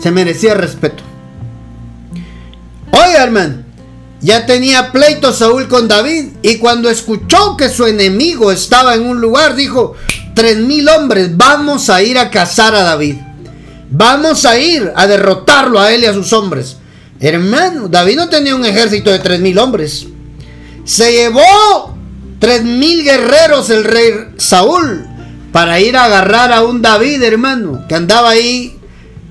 se 0.00 0.10
merecía 0.10 0.54
respeto. 0.54 1.02
Oiga, 2.90 3.22
hermano, 3.22 3.64
ya 4.20 4.46
tenía 4.46 4.90
pleito 4.90 5.32
Saúl 5.32 5.68
con 5.68 5.86
David 5.86 6.28
y 6.42 6.56
cuando 6.56 6.90
escuchó 6.90 7.56
que 7.56 7.68
su 7.68 7.86
enemigo 7.86 8.50
estaba 8.50 8.94
en 8.94 9.06
un 9.06 9.20
lugar, 9.20 9.54
dijo, 9.54 9.94
tres 10.34 10.56
mil 10.58 10.88
hombres, 10.88 11.36
vamos 11.36 11.90
a 11.90 12.02
ir 12.02 12.18
a 12.18 12.30
cazar 12.30 12.74
a 12.74 12.82
David. 12.82 13.16
Vamos 13.90 14.44
a 14.44 14.58
ir 14.58 14.92
a 14.94 15.06
derrotarlo 15.06 15.80
a 15.80 15.92
él 15.92 16.02
y 16.02 16.06
a 16.06 16.12
sus 16.12 16.32
hombres. 16.32 16.76
Hermano, 17.20 17.88
David 17.88 18.16
no 18.16 18.28
tenía 18.28 18.54
un 18.54 18.64
ejército 18.64 19.10
de 19.10 19.18
tres 19.18 19.40
mil 19.40 19.58
hombres. 19.58 20.06
Se 20.84 21.10
llevó 21.10 21.97
tres 22.38 22.64
mil 22.64 23.04
guerreros 23.04 23.70
el 23.70 23.84
rey 23.84 24.12
Saúl 24.36 25.06
para 25.52 25.80
ir 25.80 25.96
a 25.96 26.04
agarrar 26.04 26.52
a 26.52 26.62
un 26.62 26.82
David, 26.82 27.22
hermano, 27.22 27.84
que 27.88 27.94
andaba 27.94 28.30
ahí 28.30 28.78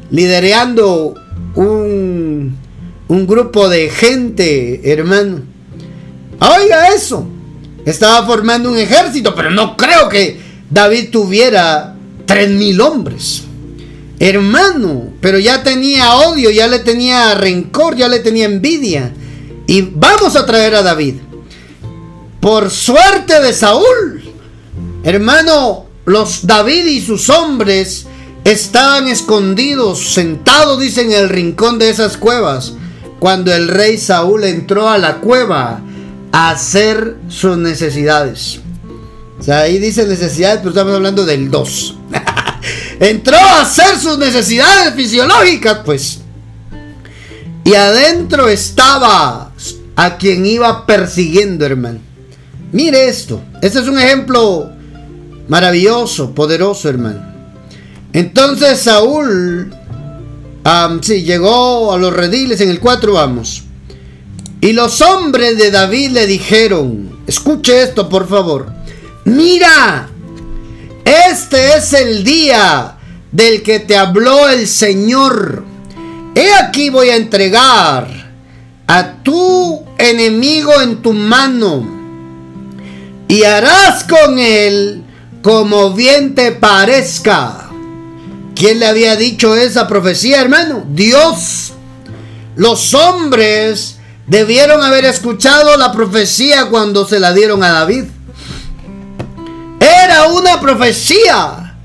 lidereando 0.10 1.14
un 1.56 2.58
un 3.08 3.26
grupo 3.26 3.70
de 3.70 3.90
gente, 3.90 4.92
hermano. 4.92 5.42
Oiga 6.40 6.90
eso. 6.94 7.28
Estaba 7.86 8.26
formando 8.26 8.70
un 8.70 8.78
ejército, 8.78 9.34
pero 9.34 9.50
no 9.50 9.78
creo 9.78 10.10
que 10.10 10.40
David 10.70 11.10
tuviera 11.10 11.96
tres 12.26 12.50
mil 12.50 12.82
hombres. 12.82 13.44
Hermano, 14.20 15.14
pero 15.22 15.40
ya 15.40 15.64
tenía 15.64 16.16
odio, 16.16 16.50
ya 16.50 16.68
le 16.68 16.80
tenía 16.80 17.36
rencor, 17.36 17.96
ya 17.96 18.08
le 18.08 18.20
tenía 18.20 18.46
envidia. 18.46 19.14
Y 19.68 19.82
vamos 19.82 20.36
a 20.36 20.46
traer 20.46 20.76
a 20.76 20.84
David. 20.84 21.16
Por 22.40 22.70
suerte 22.70 23.42
de 23.42 23.54
Saúl, 23.54 24.24
hermano, 25.04 25.88
los 26.06 26.46
David 26.48 26.86
y 26.86 27.02
sus 27.02 27.30
hombres 27.30 28.06
estaban 28.44 29.08
escondidos, 29.08 30.14
sentados, 30.14 30.80
dicen, 30.80 31.12
en 31.12 31.18
el 31.24 31.30
rincón 31.30 31.80
de 31.80 31.90
esas 31.90 32.18
cuevas 32.18 32.74
cuando 33.20 33.54
el 33.54 33.68
rey 33.68 33.98
Saúl 33.98 34.44
entró 34.44 34.90
a 34.90 34.98
la 34.98 35.18
cueva 35.18 35.82
a 36.32 36.50
hacer 36.50 37.18
sus 37.30 37.58
necesidades. 37.58 38.60
O 39.40 39.44
sea, 39.44 39.62
ahí 39.62 39.80
dice 39.80 40.06
necesidades, 40.08 40.60
pero 40.60 40.70
estamos 40.70 40.96
hablando 40.96 41.26
del 41.26 41.50
2. 41.50 41.96
entró 43.00 43.38
a 43.38 43.62
hacer 43.62 43.98
sus 44.00 44.18
necesidades 44.18 44.94
fisiológicas, 44.96 45.80
pues. 45.86 46.20
Y 47.64 47.74
adentro 47.74 48.48
estaba 48.48 49.52
a 49.96 50.18
quien 50.18 50.46
iba 50.46 50.86
persiguiendo, 50.86 51.66
hermano. 51.66 52.00
Mire 52.72 53.08
esto. 53.08 53.42
Este 53.62 53.80
es 53.80 53.88
un 53.88 53.98
ejemplo 53.98 54.70
maravilloso, 55.48 56.34
poderoso, 56.34 56.90
hermano. 56.90 57.22
Entonces 58.14 58.80
Saúl 58.80 59.74
sí, 61.02 61.24
llegó 61.24 61.94
a 61.94 61.98
los 61.98 62.14
rediles 62.14 62.62
en 62.62 62.70
el 62.70 62.80
4, 62.80 63.14
vamos. 63.14 63.64
Y 64.60 64.74
los 64.74 65.02
hombres 65.02 65.58
de 65.58 65.72
David 65.72 66.12
le 66.12 66.28
dijeron, 66.28 67.20
escuche 67.28 67.84
esto 67.84 68.10
por 68.10 68.28
favor, 68.28 68.68
mira, 69.24 70.10
este 71.06 71.78
es 71.78 71.94
el 71.94 72.24
día 72.24 72.98
del 73.32 73.62
que 73.62 73.80
te 73.80 73.96
habló 73.96 74.50
el 74.50 74.68
Señor. 74.68 75.64
He 76.34 76.54
aquí 76.56 76.90
voy 76.90 77.10
a 77.10 77.16
entregar 77.16 78.08
a 78.88 79.14
tu 79.24 79.84
enemigo 79.98 80.82
en 80.82 81.02
tu 81.02 81.14
mano 81.14 81.97
y 83.28 83.44
harás 83.44 84.04
con 84.04 84.40
él 84.40 85.04
como 85.42 85.94
bien 85.94 86.36
te 86.36 86.52
parezca. 86.52 87.70
¿Quién 88.56 88.80
le 88.80 88.88
había 88.88 89.16
dicho 89.16 89.56
esa 89.56 89.88
profecía, 89.88 90.42
hermano? 90.42 90.84
Dios. 90.90 91.74
Los 92.56 92.94
hombres 92.96 93.98
debieron 94.26 94.84
haber 94.84 95.06
escuchado 95.06 95.78
la 95.78 95.92
profecía 95.92 96.66
cuando 96.66 97.08
se 97.08 97.20
la 97.20 97.34
dieron 97.34 97.64
a 97.64 97.72
David. 97.72 98.06
Era 99.80 100.28
una 100.28 100.60
profecía. 100.60 101.76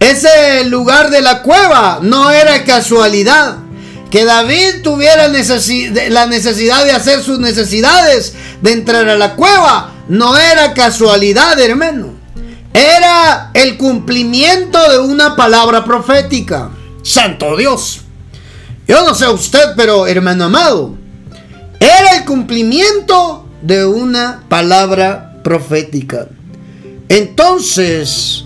Ese 0.00 0.64
lugar 0.64 1.10
de 1.10 1.20
la 1.20 1.42
cueva 1.42 1.98
no 2.02 2.30
era 2.30 2.64
casualidad. 2.64 3.58
Que 4.10 4.24
David 4.24 4.82
tuviera 4.82 5.28
la 5.28 6.26
necesidad 6.26 6.84
de 6.84 6.92
hacer 6.92 7.22
sus 7.22 7.38
necesidades, 7.38 8.34
de 8.60 8.72
entrar 8.72 9.08
a 9.08 9.16
la 9.16 9.34
cueva, 9.36 9.91
no 10.12 10.36
era 10.36 10.74
casualidad, 10.74 11.58
hermano. 11.58 12.08
Era 12.74 13.50
el 13.54 13.78
cumplimiento 13.78 14.78
de 14.90 14.98
una 14.98 15.36
palabra 15.36 15.86
profética. 15.86 16.68
Santo 17.02 17.56
Dios. 17.56 18.02
Yo 18.86 19.06
no 19.06 19.14
sé 19.14 19.26
usted, 19.28 19.70
pero 19.74 20.06
hermano 20.06 20.44
amado, 20.44 20.98
era 21.80 22.18
el 22.18 22.26
cumplimiento 22.26 23.48
de 23.62 23.86
una 23.86 24.42
palabra 24.50 25.40
profética. 25.42 26.28
Entonces, 27.08 28.44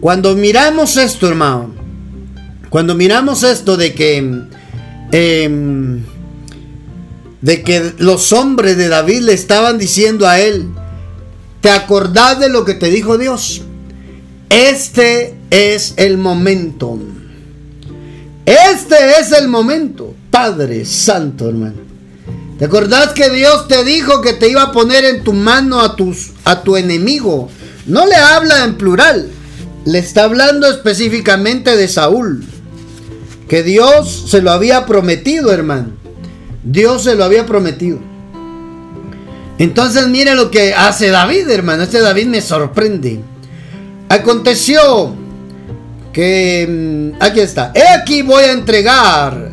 cuando 0.00 0.36
miramos 0.36 0.96
esto, 0.96 1.26
hermano, 1.26 1.74
cuando 2.68 2.94
miramos 2.94 3.42
esto 3.42 3.76
de 3.76 3.94
que 3.94 4.16
em, 5.10 6.04
de 7.40 7.62
que 7.64 7.94
los 7.98 8.32
hombres 8.32 8.76
de 8.76 8.86
David 8.86 9.22
le 9.22 9.32
estaban 9.32 9.76
diciendo 9.76 10.28
a 10.28 10.38
él, 10.38 10.68
¿te 11.60 11.70
acordás 11.70 12.40
de 12.40 12.48
lo 12.48 12.64
que 12.64 12.74
te 12.74 12.90
dijo 12.90 13.18
Dios? 13.18 13.62
Este 14.48 15.34
es 15.50 15.94
el 15.96 16.18
momento. 16.18 16.98
Este 18.46 19.20
es 19.20 19.32
el 19.32 19.48
momento. 19.48 20.14
Padre 20.30 20.84
Santo, 20.84 21.48
hermano. 21.48 21.90
¿Te 22.58 22.66
acordás 22.66 23.14
que 23.14 23.30
Dios 23.30 23.68
te 23.68 23.84
dijo 23.84 24.20
que 24.20 24.34
te 24.34 24.48
iba 24.50 24.62
a 24.64 24.72
poner 24.72 25.04
en 25.04 25.24
tu 25.24 25.32
mano 25.32 25.80
a, 25.80 25.96
tus, 25.96 26.32
a 26.44 26.62
tu 26.62 26.76
enemigo? 26.76 27.48
No 27.86 28.06
le 28.06 28.16
habla 28.16 28.64
en 28.64 28.76
plural, 28.76 29.30
le 29.86 29.98
está 29.98 30.24
hablando 30.24 30.68
específicamente 30.68 31.76
de 31.76 31.88
Saúl. 31.88 32.44
Que 33.48 33.62
Dios 33.62 34.26
se 34.28 34.42
lo 34.42 34.50
había 34.50 34.84
prometido, 34.84 35.52
hermano. 35.52 35.92
Dios 36.62 37.04
se 37.04 37.14
lo 37.14 37.24
había 37.24 37.46
prometido. 37.46 37.98
Entonces 39.60 40.08
mire 40.08 40.34
lo 40.34 40.50
que 40.50 40.72
hace 40.72 41.10
David, 41.10 41.46
hermano. 41.50 41.82
Este 41.82 42.00
David 42.00 42.28
me 42.28 42.40
sorprende. 42.40 43.20
Aconteció 44.08 45.14
que... 46.14 46.66
Mm, 46.66 47.22
aquí 47.22 47.40
está. 47.40 47.70
He 47.74 47.86
aquí 47.86 48.22
voy 48.22 48.42
a 48.44 48.52
entregar. 48.52 49.50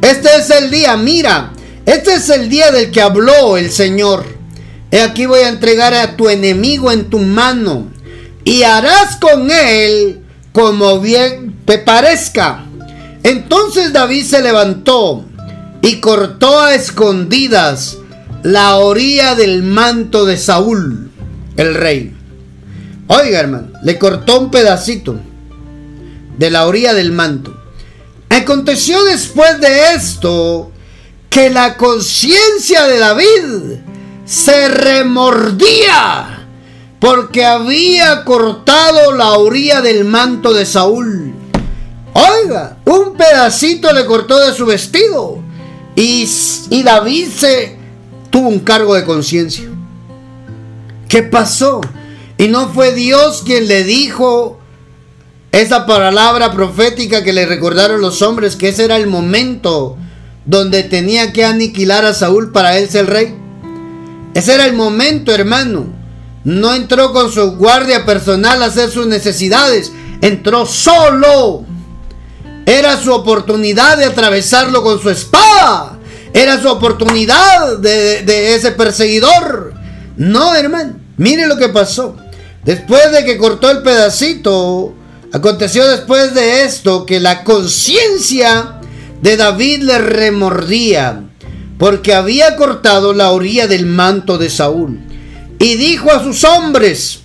Este 0.00 0.28
es 0.36 0.50
el 0.50 0.70
día, 0.70 0.96
mira. 0.96 1.52
Este 1.86 2.14
es 2.14 2.28
el 2.28 2.48
día 2.48 2.70
del 2.70 2.92
que 2.92 3.02
habló 3.02 3.56
el 3.56 3.72
Señor. 3.72 4.24
He 4.92 5.02
aquí 5.02 5.26
voy 5.26 5.40
a 5.40 5.48
entregar 5.48 5.92
a 5.92 6.16
tu 6.16 6.28
enemigo 6.28 6.92
en 6.92 7.10
tu 7.10 7.18
mano 7.18 7.88
y 8.44 8.62
harás 8.62 9.16
con 9.16 9.50
él 9.50 10.20
como 10.52 11.00
bien 11.00 11.56
te 11.64 11.78
parezca. 11.78 12.64
Entonces 13.24 13.92
David 13.92 14.24
se 14.24 14.40
levantó 14.40 15.24
y 15.82 15.96
cortó 15.96 16.60
a 16.60 16.76
escondidas 16.76 17.97
la 18.48 18.76
orilla 18.76 19.34
del 19.34 19.62
manto 19.62 20.24
de 20.24 20.38
Saúl, 20.38 21.10
el 21.58 21.74
rey. 21.74 22.16
Oiga, 23.08 23.40
hermano, 23.40 23.68
le 23.82 23.98
cortó 23.98 24.40
un 24.40 24.50
pedacito 24.50 25.16
de 26.38 26.50
la 26.50 26.66
orilla 26.66 26.94
del 26.94 27.12
manto. 27.12 27.54
Aconteció 28.30 29.04
después 29.04 29.60
de 29.60 29.92
esto 29.94 30.72
que 31.28 31.50
la 31.50 31.76
conciencia 31.76 32.84
de 32.84 32.98
David 32.98 33.80
se 34.24 34.68
remordía 34.68 36.46
porque 37.00 37.44
había 37.44 38.24
cortado 38.24 39.12
la 39.12 39.32
orilla 39.32 39.82
del 39.82 40.06
manto 40.06 40.54
de 40.54 40.64
Saúl. 40.64 41.34
Oiga, 42.14 42.78
un 42.86 43.14
pedacito 43.14 43.92
le 43.92 44.06
cortó 44.06 44.38
de 44.38 44.54
su 44.54 44.64
vestido 44.64 45.38
y, 45.94 46.26
y 46.70 46.82
David 46.82 47.28
se 47.36 47.77
tuvo 48.30 48.48
un 48.48 48.60
cargo 48.60 48.94
de 48.94 49.04
conciencia. 49.04 49.68
¿Qué 51.08 51.22
pasó? 51.22 51.80
Y 52.36 52.48
no 52.48 52.68
fue 52.68 52.94
Dios 52.94 53.42
quien 53.44 53.66
le 53.66 53.84
dijo 53.84 54.58
esa 55.52 55.86
palabra 55.86 56.52
profética 56.52 57.24
que 57.24 57.32
le 57.32 57.46
recordaron 57.46 58.00
los 58.00 58.22
hombres 58.22 58.56
que 58.56 58.68
ese 58.68 58.84
era 58.84 58.96
el 58.96 59.06
momento 59.06 59.96
donde 60.44 60.82
tenía 60.82 61.32
que 61.32 61.44
aniquilar 61.44 62.04
a 62.04 62.14
Saúl 62.14 62.52
para 62.52 62.78
él 62.78 62.88
ser 62.88 63.06
rey. 63.06 63.34
Ese 64.34 64.54
era 64.54 64.66
el 64.66 64.74
momento, 64.74 65.32
hermano. 65.32 65.86
No 66.44 66.74
entró 66.74 67.12
con 67.12 67.30
su 67.30 67.56
guardia 67.56 68.06
personal 68.06 68.62
a 68.62 68.66
hacer 68.66 68.90
sus 68.90 69.06
necesidades. 69.06 69.92
Entró 70.20 70.64
solo. 70.64 71.64
Era 72.64 72.98
su 72.98 73.12
oportunidad 73.12 73.98
de 73.98 74.04
atravesarlo 74.04 74.82
con 74.82 75.00
su 75.00 75.10
espada. 75.10 75.97
Era 76.32 76.60
su 76.60 76.68
oportunidad 76.68 77.78
de, 77.78 78.54
ese 78.54 78.72
perseguidor. 78.72 79.74
No, 80.16 80.54
hermano. 80.54 80.94
Mire 81.16 81.46
lo 81.46 81.56
que 81.56 81.68
pasó. 81.68 82.16
Después 82.64 83.10
de 83.12 83.24
que 83.24 83.38
cortó 83.38 83.70
el 83.70 83.82
pedacito, 83.82 84.94
aconteció 85.32 85.88
después 85.88 86.34
de 86.34 86.64
esto 86.64 87.06
que 87.06 87.18
la 87.18 87.44
conciencia 87.44 88.80
de 89.22 89.36
David 89.36 89.82
le 89.82 89.98
remordía, 89.98 91.24
porque 91.78 92.14
había 92.14 92.56
cortado 92.56 93.12
la 93.12 93.30
orilla 93.30 93.66
del 93.66 93.86
manto 93.86 94.38
de 94.38 94.50
Saúl. 94.50 95.00
Y 95.58 95.74
dijo 95.76 96.12
a 96.12 96.22
sus 96.22 96.44
hombres, 96.44 97.20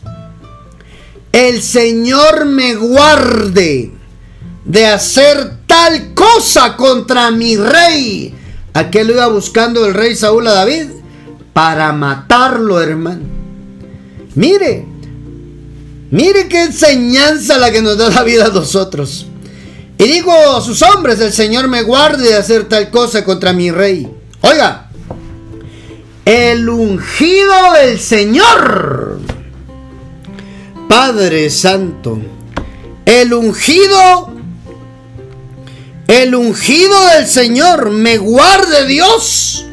el 1.32 1.62
Señor 1.62 2.46
me 2.46 2.76
guarde 2.76 3.92
de 4.66 4.86
hacer 4.88 5.58
tal 5.68 6.13
cosa 6.13 6.76
contra 6.76 7.32
mi 7.32 7.58
rey. 7.58 8.34
¿A 8.74 8.90
lo 8.92 9.14
iba 9.14 9.28
buscando 9.28 9.86
el 9.86 9.94
rey 9.94 10.16
Saúl 10.16 10.48
a 10.48 10.54
David? 10.54 10.88
Para 11.54 11.94
matarlo, 11.94 12.82
hermano. 12.82 13.22
Mire, 14.36 14.86
mire 16.10 16.48
qué 16.48 16.64
enseñanza 16.64 17.60
la 17.60 17.72
que 17.72 17.82
nos 17.82 17.98
da 17.98 18.10
David 18.10 18.40
a 18.40 18.50
nosotros. 18.50 19.28
Y 19.98 20.06
digo 20.06 20.32
a 20.32 20.62
sus 20.62 20.82
hombres, 20.82 21.20
el 21.20 21.32
Señor 21.32 21.68
me 21.68 21.84
guarde 21.84 22.30
de 22.30 22.36
hacer 22.36 22.68
tal 22.68 22.90
cosa 22.90 23.24
contra 23.24 23.54
mi 23.54 23.70
rey. 23.70 24.12
Oiga, 24.42 24.90
el 26.26 26.68
ungido 26.68 27.74
del 27.80 28.00
Señor. 28.00 29.20
Padre 30.90 31.50
Santo, 31.50 32.20
el 33.06 33.34
ungido, 33.34 34.33
el 36.08 36.36
ungido 36.36 37.08
del 37.16 37.28
Señor, 37.28 37.92
me 37.92 38.18
guarde 38.18 38.86
Dios 38.86 39.66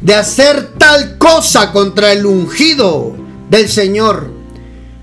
de 0.00 0.14
hacer 0.14 0.72
tal 0.78 1.18
cosa 1.18 1.72
contra 1.72 2.12
el 2.12 2.26
ungido 2.26 3.16
del 3.50 3.68
Señor. 3.68 4.30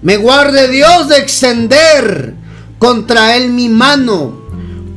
Me 0.02 0.18
guarde 0.18 0.68
Dios 0.70 1.08
de 1.10 1.18
extender 1.18 2.36
contra 2.80 3.36
él 3.36 3.50
mi 3.50 3.70
mano 3.70 4.42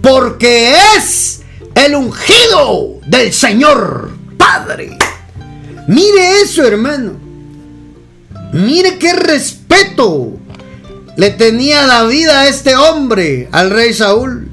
porque 0.03 0.75
es 0.97 1.43
el 1.75 1.95
ungido 1.95 3.01
del 3.07 3.33
Señor 3.33 4.11
Padre. 4.37 4.97
Mire 5.87 6.43
eso, 6.43 6.65
hermano. 6.65 7.12
Mire 8.53 8.99
qué 8.99 9.12
respeto 9.12 10.33
le 11.17 11.31
tenía 11.31 11.87
David 11.87 12.29
a 12.29 12.47
este 12.47 12.77
hombre, 12.77 13.49
al 13.51 13.71
rey 13.71 13.95
Saúl. 13.95 14.51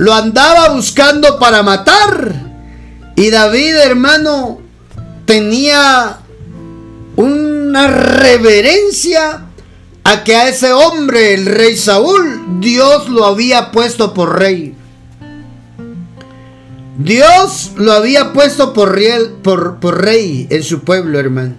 Lo 0.00 0.14
andaba 0.14 0.70
buscando 0.70 1.38
para 1.38 1.62
matar. 1.62 2.32
Y 3.16 3.28
David, 3.28 3.74
hermano, 3.74 4.58
tenía 5.26 6.20
una 7.16 7.86
reverencia 7.86 9.42
a 10.02 10.24
que 10.24 10.36
a 10.36 10.48
ese 10.48 10.72
hombre, 10.72 11.34
el 11.34 11.44
rey 11.44 11.76
Saúl, 11.76 12.60
Dios 12.60 13.10
lo 13.10 13.26
había 13.26 13.72
puesto 13.72 14.14
por 14.14 14.38
rey. 14.38 14.74
Dios 16.96 17.72
lo 17.76 17.92
había 17.92 18.32
puesto 18.32 18.72
por 18.72 18.94
rey, 18.94 19.36
por, 19.42 20.00
rey 20.02 20.46
en 20.48 20.62
su 20.62 20.80
pueblo, 20.80 21.20
hermano. 21.20 21.56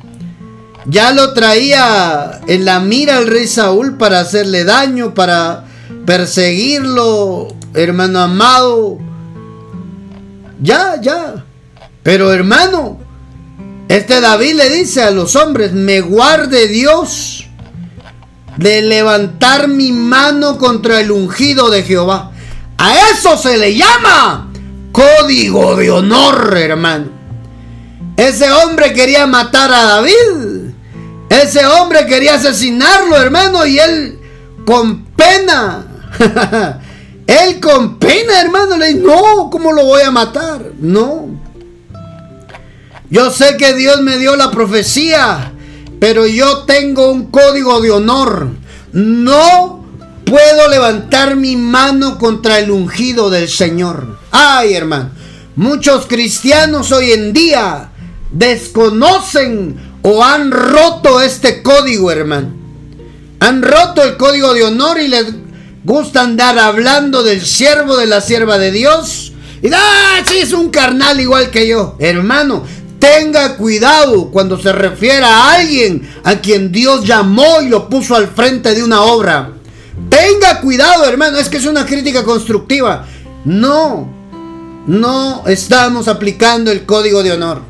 Ya 0.88 1.12
lo 1.12 1.34
traía 1.34 2.42
en 2.48 2.66
la 2.66 2.80
mira 2.80 3.18
al 3.18 3.28
rey 3.28 3.46
Saúl 3.46 3.98
para 3.98 4.20
hacerle 4.20 4.64
daño, 4.64 5.14
para 5.14 5.66
perseguirlo, 6.08 7.61
hermano 7.74 8.20
amado. 8.20 8.98
Ya, 10.62 11.00
ya. 11.02 11.44
Pero 12.04 12.32
hermano, 12.34 13.00
este 13.88 14.22
David 14.22 14.56
le 14.56 14.70
dice 14.70 15.04
a 15.04 15.12
los 15.12 15.36
hombres, 15.36 15.74
me 15.74 16.02
guarde 16.02 16.68
Dios 16.68 17.48
de 18.58 18.82
levantar 18.82 19.68
mi 19.68 19.92
mano 19.92 20.58
contra 20.58 21.00
el 21.00 21.12
ungido 21.12 21.70
de 21.70 21.84
Jehová. 21.84 22.32
A 22.78 22.94
eso 23.12 23.38
se 23.38 23.58
le 23.58 23.76
llama 23.76 24.52
código 24.92 25.76
de 25.76 25.92
honor, 25.92 26.56
hermano. 26.58 27.12
Ese 28.18 28.52
hombre 28.52 28.94
quería 28.94 29.26
matar 29.28 29.74
a 29.74 29.84
David. 29.84 30.74
Ese 31.30 31.66
hombre 31.66 32.06
quería 32.06 32.36
asesinarlo, 32.36 33.16
hermano, 33.18 33.66
y 33.66 33.80
él 33.80 34.20
con 34.66 35.06
pena. 35.06 35.86
él 37.32 37.60
con 37.60 37.98
pena, 37.98 38.42
hermano, 38.42 38.78
le 38.78 38.94
dice, 38.94 39.00
no, 39.00 39.50
¿cómo 39.50 39.72
lo 39.72 39.86
voy 39.86 40.02
a 40.02 40.12
matar? 40.12 40.72
No. 40.80 41.30
Yo 43.10 43.32
sé 43.32 43.58
que 43.58 43.74
Dios 43.74 44.02
me 44.02 44.18
dio 44.18 44.36
la 44.36 44.52
profecía, 44.52 45.52
pero 46.00 46.26
yo 46.26 46.60
tengo 46.60 47.12
un 47.12 47.30
código 47.30 47.82
de 47.82 47.92
honor. 47.92 48.50
No 48.94 49.86
puedo 50.26 50.70
levantar 50.70 51.36
mi 51.36 51.58
mano 51.58 52.18
contra 52.18 52.60
el 52.60 52.72
ungido 52.72 53.30
del 53.30 53.50
Señor. 53.50 54.18
Ay, 54.32 54.74
hermano, 54.74 55.12
muchos 55.56 56.06
cristianos 56.06 56.92
hoy 56.92 57.12
en 57.12 57.34
día 57.34 57.92
desconocen 58.32 59.92
o 60.04 60.24
han 60.24 60.52
roto 60.52 61.22
este 61.22 61.62
código, 61.62 62.12
hermano. 62.12 62.54
Han 63.42 63.62
roto 63.62 64.04
el 64.04 64.18
código 64.18 64.54
de 64.54 64.64
honor 64.64 65.00
y 65.00 65.08
les 65.08 65.41
gusta 65.84 66.22
andar 66.22 66.58
hablando 66.60 67.24
del 67.24 67.42
siervo 67.42 67.98
de 67.98 68.08
la 68.08 68.22
sierva 68.22 68.58
de 68.58 68.72
Dios 68.72 69.34
Y 69.62 69.70
ah, 69.74 70.24
sí, 70.26 70.38
es 70.40 70.54
un 70.54 70.70
carnal 70.70 71.20
igual 71.20 71.52
que 71.52 71.68
yo. 71.68 71.96
Hermano, 72.00 72.64
tenga 73.00 73.58
cuidado 73.58 74.30
cuando 74.32 74.60
se 74.60 74.72
refiere 74.72 75.26
a 75.26 75.54
alguien 75.54 76.10
a 76.24 76.36
quien 76.36 76.72
Dios 76.72 77.06
llamó 77.06 77.62
y 77.62 77.70
lo 77.70 77.90
puso 77.90 78.16
al 78.16 78.28
frente 78.28 78.74
de 78.74 78.84
una 78.84 79.04
obra. 79.04 79.52
Tenga 80.10 80.62
cuidado, 80.62 81.06
hermano, 81.06 81.38
es 81.38 81.50
que 81.50 81.58
es 81.58 81.66
una 81.66 81.86
crítica 81.86 82.24
constructiva. 82.24 83.06
No, 83.46 84.08
no 84.88 85.44
estamos 85.48 86.08
aplicando 86.08 86.72
el 86.72 86.86
código 86.86 87.22
de 87.24 87.34
honor. 87.34 87.62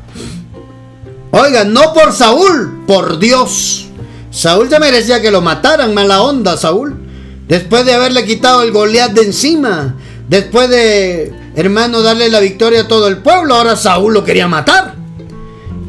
Oiga, 1.30 1.64
no 1.64 1.92
por 1.92 2.12
Saúl, 2.12 2.84
por 2.86 3.18
Dios. 3.18 3.86
Saúl 4.30 4.68
se 4.68 4.78
merecía 4.78 5.20
que 5.20 5.30
lo 5.30 5.40
mataran, 5.40 5.94
mala 5.94 6.22
onda, 6.22 6.56
Saúl. 6.56 7.01
Después 7.48 7.84
de 7.84 7.94
haberle 7.94 8.24
quitado 8.24 8.62
el 8.62 8.72
Goliat 8.72 9.12
de 9.12 9.22
encima, 9.22 9.96
después 10.28 10.68
de, 10.70 11.32
hermano, 11.56 12.02
darle 12.02 12.28
la 12.28 12.40
victoria 12.40 12.82
a 12.82 12.88
todo 12.88 13.08
el 13.08 13.18
pueblo, 13.18 13.54
ahora 13.54 13.76
Saúl 13.76 14.14
lo 14.14 14.24
quería 14.24 14.48
matar. 14.48 14.94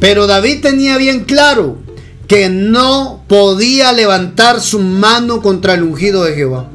Pero 0.00 0.26
David 0.26 0.60
tenía 0.60 0.98
bien 0.98 1.24
claro 1.24 1.78
que 2.26 2.48
no 2.48 3.24
podía 3.28 3.92
levantar 3.92 4.60
su 4.60 4.78
mano 4.80 5.40
contra 5.40 5.74
el 5.74 5.82
ungido 5.82 6.24
de 6.24 6.34
Jehová. 6.34 6.70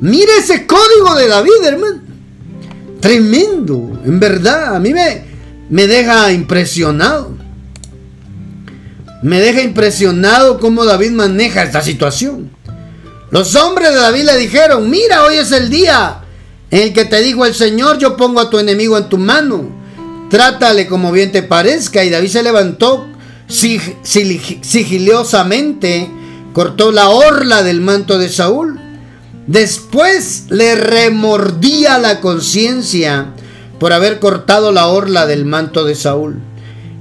Mire 0.00 0.38
ese 0.38 0.66
código 0.66 1.14
de 1.14 1.28
David, 1.28 1.64
hermano. 1.64 2.00
Tremendo, 3.00 4.00
en 4.04 4.18
verdad, 4.18 4.76
a 4.76 4.80
mí 4.80 4.92
me, 4.92 5.22
me 5.68 5.86
deja 5.86 6.32
impresionado. 6.32 7.36
Me 9.22 9.40
deja 9.40 9.62
impresionado 9.62 10.58
cómo 10.58 10.84
David 10.84 11.12
maneja 11.12 11.62
esta 11.62 11.82
situación. 11.82 12.50
Los 13.32 13.56
hombres 13.56 13.92
de 13.94 13.96
David 13.96 14.24
le 14.24 14.36
dijeron, 14.36 14.90
mira, 14.90 15.24
hoy 15.24 15.36
es 15.36 15.52
el 15.52 15.70
día 15.70 16.20
en 16.70 16.82
el 16.82 16.92
que 16.92 17.06
te 17.06 17.22
dijo 17.22 17.46
el 17.46 17.54
Señor, 17.54 17.96
yo 17.96 18.14
pongo 18.14 18.40
a 18.40 18.50
tu 18.50 18.58
enemigo 18.58 18.98
en 18.98 19.08
tu 19.08 19.16
mano. 19.16 19.70
Trátale 20.28 20.86
como 20.86 21.10
bien 21.10 21.32
te 21.32 21.42
parezca. 21.42 22.04
Y 22.04 22.10
David 22.10 22.28
se 22.28 22.42
levantó 22.42 23.08
sigilosamente, 23.46 26.10
cortó 26.52 26.92
la 26.92 27.08
orla 27.08 27.62
del 27.62 27.80
manto 27.80 28.18
de 28.18 28.28
Saúl. 28.28 28.78
Después 29.46 30.48
le 30.50 30.74
remordía 30.74 31.96
la 31.96 32.20
conciencia 32.20 33.32
por 33.78 33.94
haber 33.94 34.18
cortado 34.18 34.72
la 34.72 34.88
orla 34.88 35.24
del 35.24 35.46
manto 35.46 35.86
de 35.86 35.94
Saúl. 35.94 36.38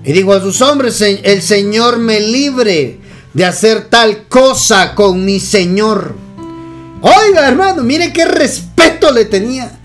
Y 0.06 0.14
dijo 0.14 0.32
a 0.32 0.40
sus 0.40 0.62
hombres, 0.62 1.02
el 1.02 1.42
Señor 1.42 1.98
me 1.98 2.22
libre 2.22 3.01
de 3.34 3.46
hacer 3.46 3.86
tal 3.90 4.28
cosa 4.28 4.94
con 4.96 5.24
mi 5.24 5.40
Señor. 5.40 6.16
Oiga, 7.02 7.48
hermano, 7.48 7.84
mire 7.84 8.14
qué 8.14 8.26
respeto 8.26 9.12
le 9.12 9.26
tenía. 9.26 9.80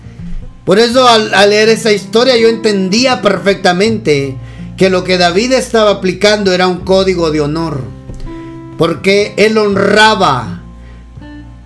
Por 0.65 0.79
eso 0.79 1.07
al, 1.07 1.31
leer 1.49 1.69
esa 1.69 1.91
historia 1.91 2.35
yo 2.37 2.49
entendía 2.49 3.21
perfectamente 3.21 4.37
que 4.75 4.89
lo 4.89 5.03
que 5.03 5.17
David 5.17 5.53
estaba 5.53 5.91
aplicando 5.91 6.51
era 6.51 6.67
un 6.67 6.79
código 6.79 7.31
de 7.31 7.41
honor. 7.41 7.81
Porque 8.77 9.33
él 9.37 9.57
honraba 9.57 10.61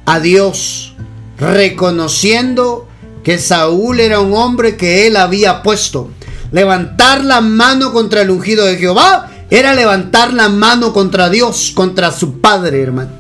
a 0.06 0.20
Dios, 0.20 0.96
reconociendo 1.38 2.88
que 3.24 3.38
Saúl 3.38 4.00
era 4.00 4.20
un 4.20 4.34
hombre 4.34 4.78
que 4.78 5.08
él 5.08 5.18
había 5.18 5.64
puesto. 5.64 6.12
Levantar 6.52 7.24
la 7.24 7.42
mano 7.42 7.92
contra 7.92 8.22
el 8.22 8.30
ungido 8.30 8.66
de 8.66 8.78
Jehová 8.78 9.32
era 9.52 9.74
levantar 9.74 10.34
la 10.34 10.48
mano 10.48 10.94
contra 10.94 11.30
Dios, 11.30 11.74
contra 11.76 12.10
su 12.14 12.40
padre, 12.40 12.82
hermano. 12.82 13.12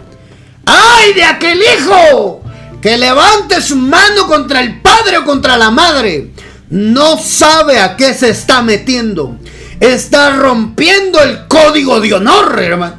¡Ay 0.65 1.13
de 1.13 1.25
aquel 1.25 1.59
hijo 1.59 2.41
que 2.81 2.97
levante 2.97 3.61
su 3.61 3.75
mano 3.75 4.27
contra 4.27 4.61
el 4.61 4.79
padre 4.79 5.17
o 5.17 5.25
contra 5.25 5.57
la 5.57 5.71
madre! 5.71 6.31
No 6.69 7.17
sabe 7.19 7.79
a 7.79 7.97
qué 7.97 8.13
se 8.13 8.29
está 8.29 8.61
metiendo. 8.61 9.37
Está 9.81 10.37
rompiendo 10.37 11.21
el 11.21 11.47
código 11.47 11.99
de 11.99 12.13
honor, 12.13 12.57
hermano. 12.61 12.95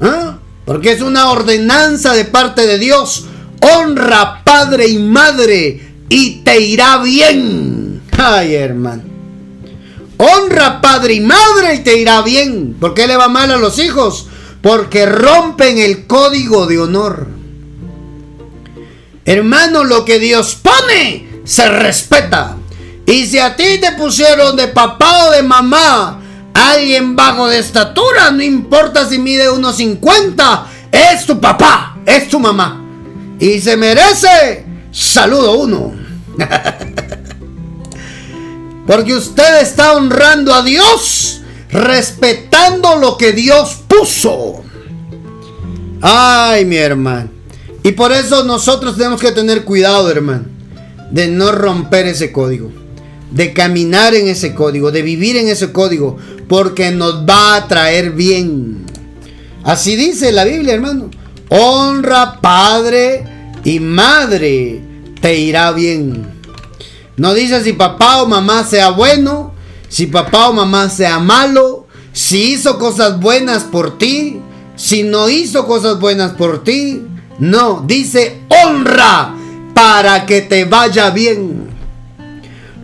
¿Ah? 0.00 0.38
Porque 0.64 0.92
es 0.92 1.02
una 1.02 1.28
ordenanza 1.28 2.14
de 2.14 2.24
parte 2.24 2.66
de 2.66 2.78
Dios. 2.78 3.26
Honra 3.60 4.42
padre 4.44 4.88
y 4.88 4.98
madre 4.98 5.92
y 6.08 6.36
te 6.36 6.58
irá 6.58 6.98
bien. 6.98 8.00
Ay, 8.16 8.54
hermano. 8.54 9.15
Honra 10.18 10.80
padre 10.80 11.14
y 11.14 11.20
madre 11.20 11.74
y 11.74 11.78
te 11.80 11.98
irá 11.98 12.22
bien. 12.22 12.76
¿Por 12.80 12.94
qué 12.94 13.06
le 13.06 13.16
va 13.16 13.28
mal 13.28 13.50
a 13.50 13.56
los 13.56 13.78
hijos? 13.78 14.28
Porque 14.62 15.06
rompen 15.06 15.78
el 15.78 16.06
código 16.06 16.66
de 16.66 16.78
honor. 16.78 17.26
Hermano, 19.24 19.84
lo 19.84 20.04
que 20.04 20.18
Dios 20.18 20.56
pone 20.56 21.42
se 21.44 21.68
respeta. 21.68 22.56
Y 23.06 23.26
si 23.26 23.38
a 23.38 23.56
ti 23.56 23.78
te 23.80 23.92
pusieron 23.92 24.56
de 24.56 24.68
papá 24.68 25.26
o 25.26 25.30
de 25.32 25.42
mamá 25.42 26.20
alguien 26.54 27.14
bajo 27.14 27.48
de 27.48 27.58
estatura, 27.58 28.30
no 28.30 28.42
importa 28.42 29.08
si 29.08 29.18
mide 29.18 29.50
unos 29.50 29.76
50, 29.76 30.66
es 30.90 31.26
tu 31.26 31.40
papá, 31.40 31.98
es 32.06 32.28
tu 32.28 32.40
mamá. 32.40 32.82
Y 33.38 33.60
se 33.60 33.76
merece 33.76 34.64
saludo 34.90 35.58
uno. 35.58 35.92
Porque 38.86 39.14
usted 39.14 39.62
está 39.62 39.94
honrando 39.94 40.54
a 40.54 40.62
Dios, 40.62 41.40
respetando 41.70 42.96
lo 42.96 43.16
que 43.16 43.32
Dios 43.32 43.78
puso. 43.88 44.62
Ay, 46.00 46.64
mi 46.64 46.76
hermano. 46.76 47.30
Y 47.82 47.92
por 47.92 48.12
eso 48.12 48.44
nosotros 48.44 48.96
tenemos 48.96 49.20
que 49.20 49.32
tener 49.32 49.64
cuidado, 49.64 50.10
hermano, 50.10 50.44
de 51.10 51.28
no 51.28 51.52
romper 51.52 52.06
ese 52.06 52.32
código, 52.32 52.70
de 53.30 53.52
caminar 53.52 54.14
en 54.14 54.28
ese 54.28 54.54
código, 54.54 54.90
de 54.90 55.02
vivir 55.02 55.36
en 55.36 55.48
ese 55.48 55.72
código, 55.72 56.16
porque 56.48 56.90
nos 56.90 57.28
va 57.28 57.56
a 57.56 57.68
traer 57.68 58.12
bien. 58.12 58.86
Así 59.64 59.96
dice 59.96 60.32
la 60.32 60.44
Biblia, 60.44 60.74
hermano. 60.74 61.10
Honra 61.48 62.40
padre 62.40 63.24
y 63.64 63.80
madre, 63.80 64.80
te 65.20 65.38
irá 65.38 65.72
bien. 65.72 66.35
No 67.16 67.32
dice 67.32 67.64
si 67.64 67.72
papá 67.72 68.22
o 68.22 68.26
mamá 68.26 68.64
sea 68.64 68.90
bueno, 68.90 69.54
si 69.88 70.06
papá 70.06 70.48
o 70.48 70.52
mamá 70.52 70.90
sea 70.90 71.18
malo, 71.18 71.86
si 72.12 72.52
hizo 72.52 72.78
cosas 72.78 73.18
buenas 73.20 73.64
por 73.64 73.96
ti, 73.96 74.40
si 74.76 75.02
no 75.02 75.28
hizo 75.28 75.66
cosas 75.66 75.98
buenas 75.98 76.32
por 76.32 76.62
ti. 76.62 77.02
No, 77.38 77.82
dice 77.86 78.42
honra 78.48 79.34
para 79.74 80.26
que 80.26 80.42
te 80.42 80.64
vaya 80.64 81.10
bien. 81.10 81.70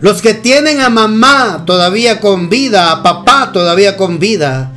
Los 0.01 0.21
que 0.21 0.33
tienen 0.33 0.81
a 0.81 0.89
mamá 0.89 1.63
todavía 1.65 2.19
con 2.19 2.49
vida, 2.49 2.91
a 2.91 3.03
papá 3.03 3.51
todavía 3.53 3.95
con 3.97 4.19
vida, 4.19 4.73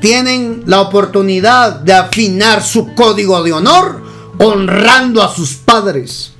tienen 0.00 0.64
la 0.66 0.80
oportunidad 0.80 1.80
de 1.80 1.92
afinar 1.92 2.62
su 2.62 2.94
código 2.94 3.42
de 3.42 3.52
honor 3.52 4.02
honrando 4.38 5.22
a 5.22 5.32
sus 5.32 5.54
padres 5.54 6.33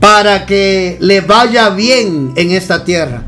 para 0.00 0.46
que 0.46 0.98
le 1.00 1.20
vaya 1.20 1.70
bien 1.70 2.32
en 2.36 2.50
esta 2.50 2.84
tierra. 2.84 3.22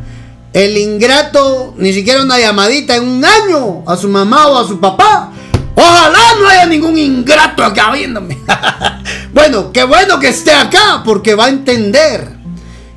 El 0.53 0.77
ingrato, 0.77 1.75
ni 1.79 1.93
siquiera 1.93 2.23
una 2.23 2.39
llamadita 2.39 2.97
en 2.97 3.09
un 3.09 3.25
año 3.25 3.85
a 3.87 3.97
su 3.97 4.09
mamá 4.09 4.49
o 4.49 4.59
a 4.59 4.67
su 4.67 4.81
papá. 4.81 5.31
Ojalá 5.75 6.19
no 6.41 6.49
haya 6.49 6.67
ningún 6.67 6.99
ingrato 6.99 7.63
acá 7.63 7.93
viéndome. 7.93 8.39
bueno, 9.33 9.71
qué 9.73 9.85
bueno 9.85 10.19
que 10.19 10.29
esté 10.29 10.53
acá 10.53 11.03
porque 11.05 11.35
va 11.35 11.47
a 11.47 11.51
entender 11.51 12.37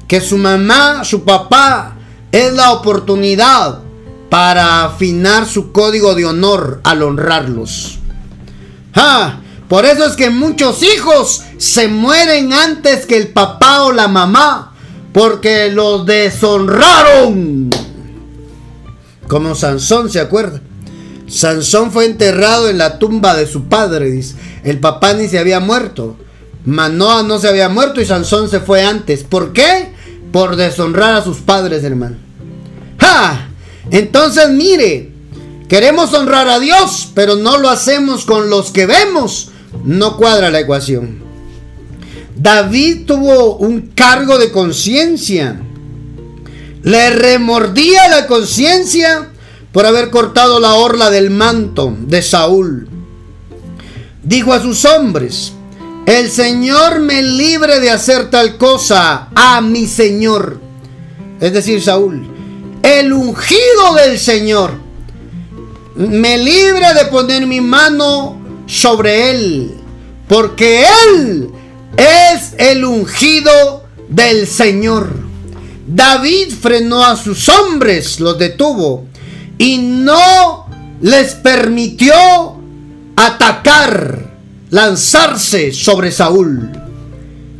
que 0.07 0.19
su 0.19 0.37
mamá, 0.37 1.03
su 1.03 1.23
papá 1.23 1.95
es 2.31 2.53
la 2.53 2.71
oportunidad 2.71 3.79
para 4.29 4.85
afinar 4.85 5.45
su 5.45 5.71
código 5.71 6.15
de 6.15 6.25
honor 6.25 6.81
al 6.83 7.03
honrarlos. 7.03 7.99
¡Ja! 8.95 9.41
Por 9.71 9.85
eso 9.85 10.05
es 10.05 10.17
que 10.17 10.29
muchos 10.29 10.83
hijos 10.83 11.43
se 11.57 11.87
mueren 11.87 12.51
antes 12.51 13.05
que 13.05 13.15
el 13.15 13.29
papá 13.29 13.83
o 13.83 13.93
la 13.93 14.09
mamá. 14.09 14.73
Porque 15.13 15.71
los 15.71 16.05
deshonraron. 16.05 17.69
Como 19.29 19.55
Sansón, 19.55 20.09
¿se 20.09 20.19
acuerda? 20.19 20.59
Sansón 21.25 21.89
fue 21.93 22.03
enterrado 22.03 22.67
en 22.67 22.77
la 22.77 22.99
tumba 22.99 23.33
de 23.33 23.47
su 23.47 23.69
padre. 23.69 24.21
El 24.65 24.81
papá 24.81 25.13
ni 25.13 25.29
se 25.29 25.39
había 25.39 25.61
muerto. 25.61 26.17
Manoa 26.65 27.23
no 27.23 27.39
se 27.39 27.47
había 27.47 27.69
muerto 27.69 28.01
y 28.01 28.05
Sansón 28.05 28.49
se 28.49 28.59
fue 28.59 28.83
antes. 28.83 29.23
¿Por 29.23 29.53
qué? 29.53 29.93
Por 30.33 30.57
deshonrar 30.57 31.15
a 31.15 31.23
sus 31.23 31.37
padres, 31.37 31.85
hermano. 31.85 32.17
¡Ja! 32.99 33.47
Entonces, 33.89 34.49
mire, 34.49 35.13
queremos 35.69 36.13
honrar 36.13 36.49
a 36.49 36.59
Dios, 36.59 37.09
pero 37.15 37.37
no 37.37 37.57
lo 37.57 37.69
hacemos 37.69 38.25
con 38.25 38.49
los 38.49 38.71
que 38.71 38.85
vemos 38.85 39.47
no 39.83 40.17
cuadra 40.17 40.49
la 40.49 40.59
ecuación. 40.59 41.21
David 42.35 43.05
tuvo 43.05 43.57
un 43.57 43.91
cargo 43.93 44.37
de 44.37 44.51
conciencia. 44.51 45.61
Le 46.83 47.09
remordía 47.11 48.07
la 48.07 48.25
conciencia 48.25 49.29
por 49.71 49.85
haber 49.85 50.09
cortado 50.09 50.59
la 50.59 50.73
orla 50.73 51.11
del 51.11 51.29
manto 51.29 51.95
de 51.99 52.21
Saúl. 52.21 52.89
Dijo 54.23 54.53
a 54.53 54.61
sus 54.61 54.85
hombres, 54.85 55.53
el 56.05 56.29
Señor 56.31 56.99
me 56.99 57.21
libre 57.21 57.79
de 57.79 57.91
hacer 57.91 58.29
tal 58.29 58.57
cosa 58.57 59.29
a 59.35 59.61
mi 59.61 59.85
Señor. 59.85 60.59
Es 61.39 61.53
decir, 61.53 61.81
Saúl, 61.81 62.27
el 62.81 63.13
ungido 63.13 63.93
del 64.03 64.17
Señor 64.17 64.71
me 65.95 66.37
libre 66.37 66.93
de 66.95 67.05
poner 67.05 67.45
mi 67.45 67.61
mano 67.61 68.40
sobre 68.71 69.31
él, 69.31 69.71
porque 70.29 70.85
él 71.05 71.49
es 71.97 72.53
el 72.57 72.85
ungido 72.85 73.83
del 74.07 74.47
Señor. 74.47 75.13
David 75.85 76.53
frenó 76.53 77.03
a 77.03 77.17
sus 77.17 77.49
hombres, 77.49 78.21
los 78.21 78.39
detuvo, 78.39 79.07
y 79.57 79.77
no 79.77 80.67
les 81.01 81.35
permitió 81.35 82.15
atacar, 83.17 84.31
lanzarse 84.69 85.73
sobre 85.73 86.09
Saúl. 86.09 86.71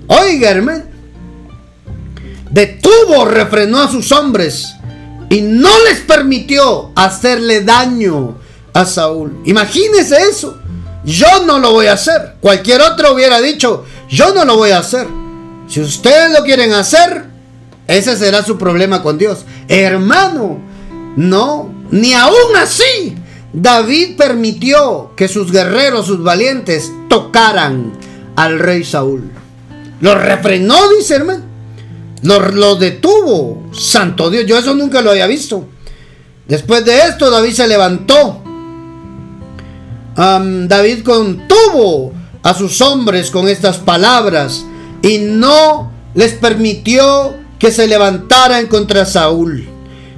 Oiga, 0.07 0.49
hermano, 0.49 0.85
detuvo, 2.49 3.25
refrenó 3.25 3.81
a 3.81 3.91
sus 3.91 4.13
hombres 4.13 4.75
y 5.29 5.41
no 5.41 5.71
les 5.83 5.99
permitió 5.99 6.91
hacerle 6.95 7.65
daño 7.65 8.37
a 8.73 8.85
Saúl. 8.85 9.41
Imagínese 9.43 10.15
eso. 10.29 10.60
Yo 11.03 11.45
no 11.45 11.59
lo 11.59 11.71
voy 11.71 11.87
a 11.87 11.93
hacer. 11.93 12.35
Cualquier 12.39 12.81
otro 12.81 13.13
hubiera 13.13 13.41
dicho, 13.41 13.85
yo 14.09 14.33
no 14.33 14.45
lo 14.45 14.57
voy 14.57 14.71
a 14.71 14.79
hacer. 14.79 15.07
Si 15.67 15.79
ustedes 15.79 16.31
lo 16.31 16.43
quieren 16.43 16.73
hacer, 16.73 17.25
ese 17.87 18.15
será 18.15 18.43
su 18.43 18.57
problema 18.57 19.01
con 19.01 19.17
Dios. 19.17 19.45
Hermano, 19.67 20.59
no, 21.15 21.73
ni 21.91 22.13
aún 22.13 22.55
así. 22.57 23.15
David 23.53 24.15
permitió 24.17 25.11
que 25.15 25.27
sus 25.27 25.51
guerreros, 25.51 26.07
sus 26.07 26.23
valientes, 26.23 26.91
tocaran 27.09 27.93
al 28.35 28.59
rey 28.59 28.83
Saúl. 28.83 29.31
Lo 29.99 30.15
refrenó, 30.15 30.89
dice 30.89 31.15
hermano. 31.15 31.43
Lo, 32.23 32.75
detuvo. 32.75 33.63
Santo 33.73 34.29
Dios, 34.29 34.45
yo 34.45 34.57
eso 34.57 34.73
nunca 34.75 35.01
lo 35.01 35.11
había 35.11 35.27
visto. 35.27 35.65
Después 36.47 36.85
de 36.85 36.99
esto, 37.07 37.29
David 37.29 37.53
se 37.53 37.67
levantó. 37.67 38.43
David 40.15 41.03
contuvo 41.03 42.13
a 42.43 42.53
sus 42.53 42.81
hombres 42.81 43.31
con 43.31 43.47
estas 43.47 43.77
palabras 43.77 44.65
y 45.01 45.19
no 45.19 45.91
les 46.13 46.33
permitió 46.33 47.35
que 47.59 47.71
se 47.71 47.87
levantaran 47.87 48.67
contra 48.67 49.05
Saúl. 49.05 49.67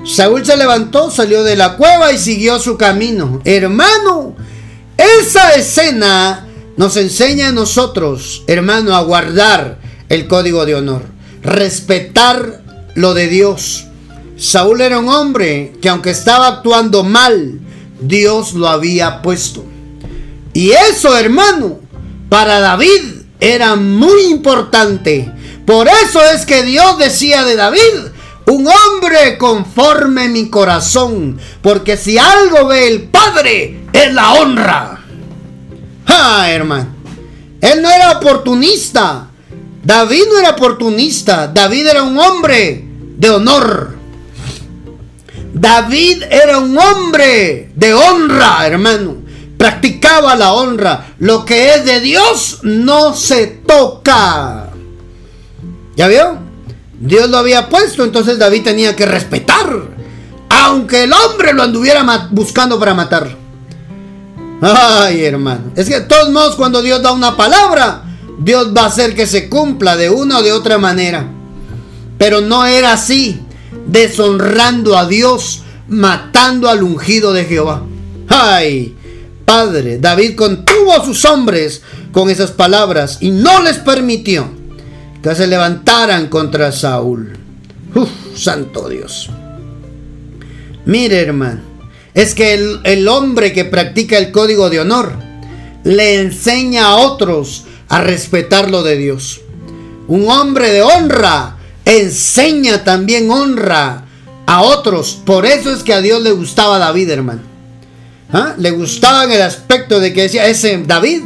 Saúl 0.05 0.45
se 0.45 0.57
levantó, 0.57 1.11
salió 1.11 1.43
de 1.43 1.55
la 1.55 1.77
cueva 1.77 2.11
y 2.11 2.17
siguió 2.17 2.59
su 2.59 2.77
camino. 2.77 3.41
Hermano, 3.45 4.35
esa 4.97 5.51
escena 5.51 6.47
nos 6.75 6.97
enseña 6.97 7.49
a 7.49 7.53
nosotros, 7.53 8.43
hermano, 8.47 8.95
a 8.95 9.01
guardar 9.03 9.79
el 10.09 10.27
código 10.27 10.65
de 10.65 10.75
honor, 10.75 11.03
respetar 11.41 12.63
lo 12.95 13.13
de 13.13 13.27
Dios. 13.27 13.85
Saúl 14.37 14.81
era 14.81 14.99
un 14.99 15.09
hombre 15.09 15.73
que 15.81 15.89
aunque 15.89 16.09
estaba 16.09 16.47
actuando 16.47 17.03
mal, 17.03 17.59
Dios 18.01 18.53
lo 18.53 18.67
había 18.67 19.21
puesto. 19.21 19.63
Y 20.53 20.71
eso, 20.71 21.17
hermano, 21.17 21.79
para 22.29 22.59
David 22.59 23.23
era 23.39 23.75
muy 23.75 24.25
importante. 24.25 25.31
Por 25.65 25.87
eso 25.87 26.21
es 26.23 26.45
que 26.45 26.63
Dios 26.63 26.97
decía 26.99 27.43
de 27.43 27.55
David, 27.55 28.11
un 28.45 28.67
hombre 28.67 29.37
conforme 29.37 30.29
mi 30.29 30.49
corazón, 30.49 31.39
porque 31.61 31.97
si 31.97 32.17
algo 32.17 32.67
ve 32.67 32.87
el 32.87 33.03
Padre 33.03 33.81
es 33.91 34.13
la 34.13 34.33
honra. 34.33 35.03
Ah, 36.05 36.45
hermano, 36.49 36.93
él 37.61 37.81
no 37.81 37.89
era 37.89 38.11
oportunista. 38.11 39.29
David 39.83 40.23
no 40.31 40.39
era 40.39 40.51
oportunista. 40.51 41.47
David 41.47 41.87
era 41.87 42.03
un 42.03 42.17
hombre 42.19 42.85
de 43.17 43.29
honor. 43.29 43.95
David 45.53 46.23
era 46.29 46.59
un 46.59 46.77
hombre 46.77 47.71
de 47.75 47.93
honra, 47.93 48.67
hermano 48.67 49.22
practicaba 49.63 50.35
la 50.35 50.51
honra. 50.51 51.13
Lo 51.19 51.45
que 51.45 51.73
es 51.73 51.85
de 51.85 52.01
Dios 52.01 52.59
no 52.63 53.15
se 53.15 53.47
toca. 53.47 54.71
¿Ya 55.95 56.09
vio? 56.09 56.37
Dios 56.99 57.29
lo 57.29 57.37
había 57.37 57.69
puesto, 57.69 58.03
entonces 58.03 58.37
David 58.37 58.63
tenía 58.63 58.93
que 58.93 59.05
respetar. 59.05 59.69
Aunque 60.49 61.05
el 61.05 61.13
hombre 61.13 61.53
lo 61.53 61.63
anduviera 61.63 62.27
buscando 62.31 62.77
para 62.77 62.93
matar. 62.93 63.37
Ay, 64.61 65.23
hermano. 65.23 65.71
Es 65.77 65.87
que 65.87 66.01
de 66.01 66.07
todos 66.07 66.29
modos, 66.29 66.57
cuando 66.57 66.81
Dios 66.81 67.01
da 67.01 67.13
una 67.13 67.37
palabra, 67.37 68.03
Dios 68.39 68.73
va 68.75 68.81
a 68.81 68.87
hacer 68.87 69.15
que 69.15 69.27
se 69.27 69.47
cumpla 69.47 69.95
de 69.95 70.09
una 70.09 70.39
o 70.39 70.43
de 70.43 70.51
otra 70.51 70.77
manera. 70.77 71.25
Pero 72.17 72.41
no 72.41 72.65
era 72.65 72.91
así, 72.91 73.39
deshonrando 73.87 74.97
a 74.97 75.07
Dios, 75.07 75.61
matando 75.87 76.67
al 76.67 76.83
ungido 76.83 77.31
de 77.31 77.45
Jehová. 77.45 77.83
Ay, 78.27 78.97
padre. 79.45 79.99
David 79.99 80.35
contuvo 80.35 80.93
a 80.93 81.05
sus 81.05 81.25
hombres 81.25 81.81
con 82.11 82.29
esas 82.29 82.51
palabras 82.51 83.17
y 83.21 83.31
no 83.31 83.61
les 83.61 83.77
permitió 83.79 84.49
que 85.21 85.35
se 85.35 85.47
levantaran 85.47 86.27
contra 86.27 86.71
Saúl. 86.71 87.37
Uf, 87.95 88.09
santo 88.35 88.89
Dios. 88.89 89.29
Mire, 90.85 91.21
hermano, 91.21 91.61
es 92.13 92.35
que 92.35 92.53
el, 92.53 92.79
el 92.83 93.07
hombre 93.07 93.53
que 93.53 93.65
practica 93.65 94.17
el 94.17 94.31
código 94.31 94.69
de 94.69 94.81
honor 94.81 95.13
le 95.83 96.19
enseña 96.19 96.87
a 96.87 96.95
otros 96.95 97.65
a 97.89 98.01
respetar 98.01 98.69
lo 98.69 98.83
de 98.83 98.97
Dios. 98.97 99.41
Un 100.07 100.29
hombre 100.29 100.71
de 100.71 100.81
honra 100.81 101.57
enseña 101.85 102.83
también 102.83 103.31
honra 103.31 104.05
a 104.45 104.61
otros. 104.61 105.19
Por 105.25 105.45
eso 105.45 105.73
es 105.73 105.83
que 105.83 105.93
a 105.93 106.01
Dios 106.01 106.21
le 106.21 106.31
gustaba 106.31 106.77
David, 106.79 107.09
hermano. 107.09 107.52
¿Ah? 108.33 108.55
Le 108.57 108.71
gustaba 108.71 109.25
el 109.25 109.41
aspecto 109.43 109.99
de 109.99 110.11
que 110.11 110.23
decía, 110.23 110.47
ese 110.47 110.83
David, 110.85 111.21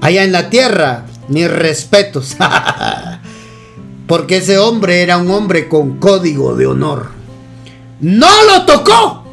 allá 0.00 0.24
en 0.24 0.32
la 0.32 0.50
tierra, 0.50 1.06
mis 1.28 1.48
respetos. 1.48 2.36
Porque 4.08 4.38
ese 4.38 4.58
hombre 4.58 5.02
era 5.02 5.16
un 5.16 5.30
hombre 5.30 5.68
con 5.68 5.98
código 5.98 6.56
de 6.56 6.66
honor. 6.66 7.10
No 8.00 8.28
lo 8.46 8.66
tocó, 8.66 9.24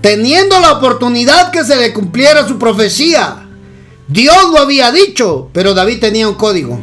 teniendo 0.00 0.60
la 0.60 0.74
oportunidad 0.74 1.50
que 1.50 1.64
se 1.64 1.74
le 1.74 1.92
cumpliera 1.92 2.46
su 2.46 2.56
profecía. 2.56 3.48
Dios 4.06 4.36
lo 4.52 4.60
había 4.60 4.92
dicho, 4.92 5.50
pero 5.52 5.74
David 5.74 5.98
tenía 5.98 6.28
un 6.28 6.34
código. 6.34 6.78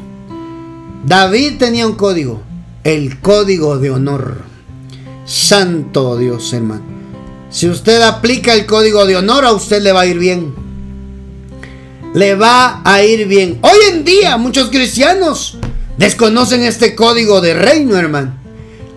David 1.06 1.58
tenía 1.60 1.88
un 1.88 1.96
código, 1.96 2.42
el 2.84 3.22
código 3.22 3.78
de 3.78 3.92
honor. 3.92 4.42
Santo 5.26 6.18
Dios, 6.18 6.52
hermano. 6.52 6.97
Si 7.50 7.70
usted 7.70 8.02
aplica 8.02 8.54
el 8.54 8.66
código 8.66 9.06
de 9.06 9.16
honor, 9.16 9.46
a 9.46 9.54
usted 9.54 9.82
le 9.82 9.94
va 9.94 10.02
a 10.02 10.06
ir 10.06 10.20
bien. 10.20 10.54
Le 12.14 12.36
va 12.36 12.82
a 12.84 13.04
ir 13.04 13.28
bien. 13.28 13.60
Hoy 13.62 13.78
en 13.92 14.04
día 14.04 14.38
muchos 14.38 14.70
cristianos 14.70 15.58
desconocen 15.98 16.64
este 16.64 16.96
código 16.96 17.40
de 17.42 17.54
reino, 17.54 17.96
hermano. 17.96 18.38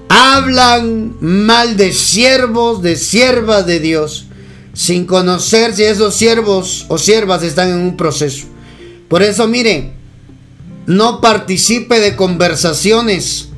Hablan 0.08 1.16
mal 1.20 1.76
de 1.76 1.92
siervos, 1.92 2.82
de 2.82 2.96
siervas 2.96 3.66
de 3.66 3.78
Dios, 3.78 4.26
sin 4.72 5.06
conocer 5.06 5.74
si 5.74 5.84
esos 5.84 6.16
siervos 6.16 6.86
o 6.88 6.98
siervas 6.98 7.44
están 7.44 7.68
en 7.68 7.78
un 7.78 7.96
proceso. 7.96 8.46
Por 9.08 9.22
eso, 9.22 9.46
mire, 9.46 9.92
no 10.86 11.20
participe 11.20 12.00
de 12.00 12.16
conversaciones 12.16 13.48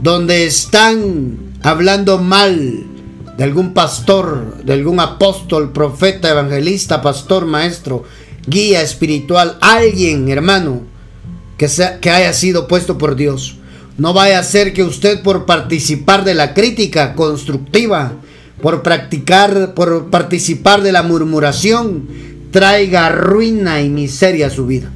donde 0.00 0.44
están 0.44 1.38
hablando 1.62 2.18
mal 2.18 2.91
de 3.36 3.44
algún 3.44 3.72
pastor, 3.72 4.62
de 4.64 4.72
algún 4.72 5.00
apóstol, 5.00 5.72
profeta, 5.72 6.30
evangelista, 6.30 7.00
pastor, 7.00 7.46
maestro, 7.46 8.04
guía 8.46 8.82
espiritual, 8.82 9.56
alguien, 9.60 10.28
hermano, 10.28 10.82
que, 11.56 11.68
sea, 11.68 12.00
que 12.00 12.10
haya 12.10 12.32
sido 12.32 12.68
puesto 12.68 12.98
por 12.98 13.16
Dios. 13.16 13.56
No 13.98 14.12
vaya 14.12 14.38
a 14.38 14.44
ser 14.44 14.72
que 14.72 14.82
usted 14.82 15.22
por 15.22 15.46
participar 15.46 16.24
de 16.24 16.34
la 16.34 16.54
crítica 16.54 17.14
constructiva, 17.14 18.12
por 18.60 18.82
practicar, 18.82 19.74
por 19.74 20.10
participar 20.10 20.82
de 20.82 20.92
la 20.92 21.02
murmuración, 21.02 22.06
traiga 22.50 23.08
ruina 23.08 23.80
y 23.80 23.88
miseria 23.88 24.48
a 24.48 24.50
su 24.50 24.66
vida. 24.66 24.90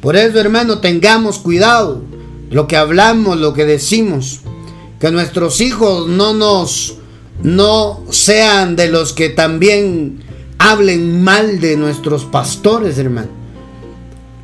Por 0.00 0.16
eso, 0.16 0.38
hermano, 0.38 0.78
tengamos 0.78 1.38
cuidado 1.38 2.02
lo 2.50 2.66
que 2.66 2.76
hablamos, 2.76 3.38
lo 3.38 3.52
que 3.52 3.64
decimos, 3.64 4.40
que 5.00 5.10
nuestros 5.10 5.60
hijos 5.60 6.08
no 6.08 6.34
nos 6.34 6.97
no 7.42 8.04
sean 8.10 8.76
de 8.76 8.88
los 8.88 9.12
que 9.12 9.28
también 9.28 10.22
hablen 10.58 11.22
mal 11.22 11.60
de 11.60 11.76
nuestros 11.76 12.24
pastores, 12.24 12.98
hermano. 12.98 13.28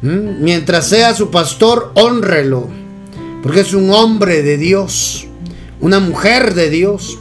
¿Mm? 0.02 0.42
Mientras 0.42 0.88
sea 0.88 1.14
su 1.14 1.30
pastor, 1.30 1.92
honrelo, 1.94 2.68
porque 3.42 3.60
es 3.60 3.74
un 3.74 3.90
hombre 3.90 4.42
de 4.42 4.56
Dios, 4.56 5.26
una 5.80 6.00
mujer 6.00 6.54
de 6.54 6.70
Dios. 6.70 7.18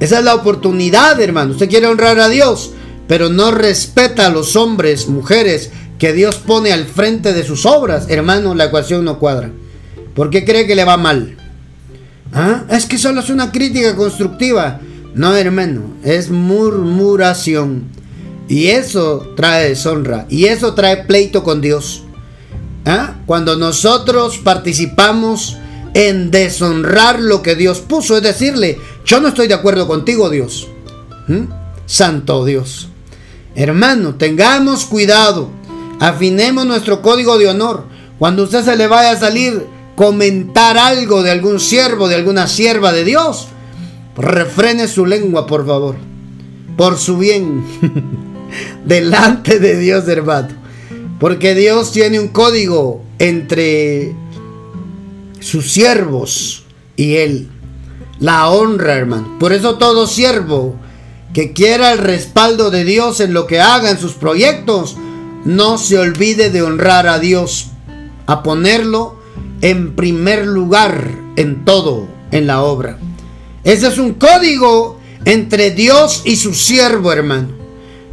Esa 0.00 0.18
es 0.18 0.24
la 0.24 0.34
oportunidad, 0.34 1.20
hermano. 1.20 1.52
Usted 1.52 1.68
quiere 1.68 1.86
honrar 1.86 2.18
a 2.20 2.28
Dios, 2.28 2.72
pero 3.06 3.28
no 3.28 3.50
respeta 3.50 4.26
a 4.26 4.30
los 4.30 4.56
hombres, 4.56 5.08
mujeres 5.08 5.70
que 5.98 6.12
Dios 6.12 6.36
pone 6.36 6.72
al 6.72 6.86
frente 6.86 7.32
de 7.32 7.44
sus 7.44 7.66
obras, 7.66 8.06
hermano, 8.08 8.54
la 8.54 8.66
ecuación 8.66 9.04
no 9.04 9.18
cuadra. 9.18 9.50
¿Por 10.14 10.30
qué 10.30 10.44
cree 10.44 10.66
que 10.66 10.76
le 10.76 10.84
va 10.84 10.96
mal? 10.96 11.37
¿Ah? 12.32 12.64
Es 12.70 12.86
que 12.86 12.98
solo 12.98 13.20
es 13.20 13.30
una 13.30 13.52
crítica 13.52 13.96
constructiva. 13.96 14.80
No, 15.14 15.34
hermano, 15.34 15.94
es 16.04 16.30
murmuración. 16.30 17.84
Y 18.48 18.68
eso 18.68 19.32
trae 19.36 19.68
deshonra. 19.68 20.26
Y 20.28 20.46
eso 20.46 20.74
trae 20.74 21.04
pleito 21.04 21.42
con 21.42 21.60
Dios. 21.60 22.04
¿Ah? 22.84 23.14
Cuando 23.26 23.56
nosotros 23.56 24.38
participamos 24.38 25.56
en 25.94 26.30
deshonrar 26.30 27.20
lo 27.20 27.42
que 27.42 27.56
Dios 27.56 27.80
puso, 27.80 28.16
es 28.16 28.22
decirle, 28.22 28.78
yo 29.04 29.20
no 29.20 29.28
estoy 29.28 29.48
de 29.48 29.54
acuerdo 29.54 29.86
contigo, 29.86 30.30
Dios. 30.30 30.68
¿Mm? 31.26 31.44
Santo 31.86 32.44
Dios. 32.44 32.88
Hermano, 33.54 34.14
tengamos 34.14 34.84
cuidado. 34.84 35.50
Afinemos 36.00 36.66
nuestro 36.66 37.02
código 37.02 37.38
de 37.38 37.48
honor. 37.48 37.84
Cuando 38.18 38.44
usted 38.44 38.64
se 38.64 38.76
le 38.76 38.86
vaya 38.86 39.12
a 39.12 39.18
salir 39.18 39.66
comentar 39.98 40.78
algo 40.78 41.24
de 41.24 41.32
algún 41.32 41.58
siervo, 41.58 42.06
de 42.06 42.14
alguna 42.14 42.46
sierva 42.46 42.92
de 42.92 43.02
Dios, 43.02 43.48
refrene 44.16 44.86
su 44.86 45.04
lengua, 45.04 45.44
por 45.44 45.66
favor. 45.66 45.96
Por 46.76 46.96
su 46.98 47.18
bien. 47.18 47.64
Delante 48.84 49.58
de 49.58 49.76
Dios, 49.76 50.06
hermano. 50.06 50.50
Porque 51.18 51.56
Dios 51.56 51.90
tiene 51.90 52.20
un 52.20 52.28
código 52.28 53.02
entre 53.18 54.14
sus 55.40 55.72
siervos 55.72 56.62
y 56.94 57.16
Él. 57.16 57.48
La 58.20 58.50
honra, 58.50 58.94
hermano. 58.94 59.36
Por 59.40 59.52
eso 59.52 59.78
todo 59.78 60.06
siervo 60.06 60.76
que 61.34 61.52
quiera 61.52 61.90
el 61.90 61.98
respaldo 61.98 62.70
de 62.70 62.84
Dios 62.84 63.18
en 63.18 63.34
lo 63.34 63.48
que 63.48 63.60
haga 63.60 63.90
en 63.90 63.98
sus 63.98 64.12
proyectos, 64.12 64.96
no 65.44 65.76
se 65.76 65.98
olvide 65.98 66.50
de 66.50 66.62
honrar 66.62 67.08
a 67.08 67.18
Dios, 67.18 67.70
a 68.26 68.44
ponerlo 68.44 69.17
en 69.60 69.94
primer 69.94 70.46
lugar 70.46 71.10
en 71.36 71.64
todo, 71.64 72.08
en 72.30 72.46
la 72.46 72.62
obra. 72.62 72.98
Ese 73.64 73.88
es 73.88 73.98
un 73.98 74.14
código 74.14 74.98
entre 75.24 75.70
Dios 75.70 76.22
y 76.24 76.36
su 76.36 76.54
siervo, 76.54 77.12
hermano. 77.12 77.48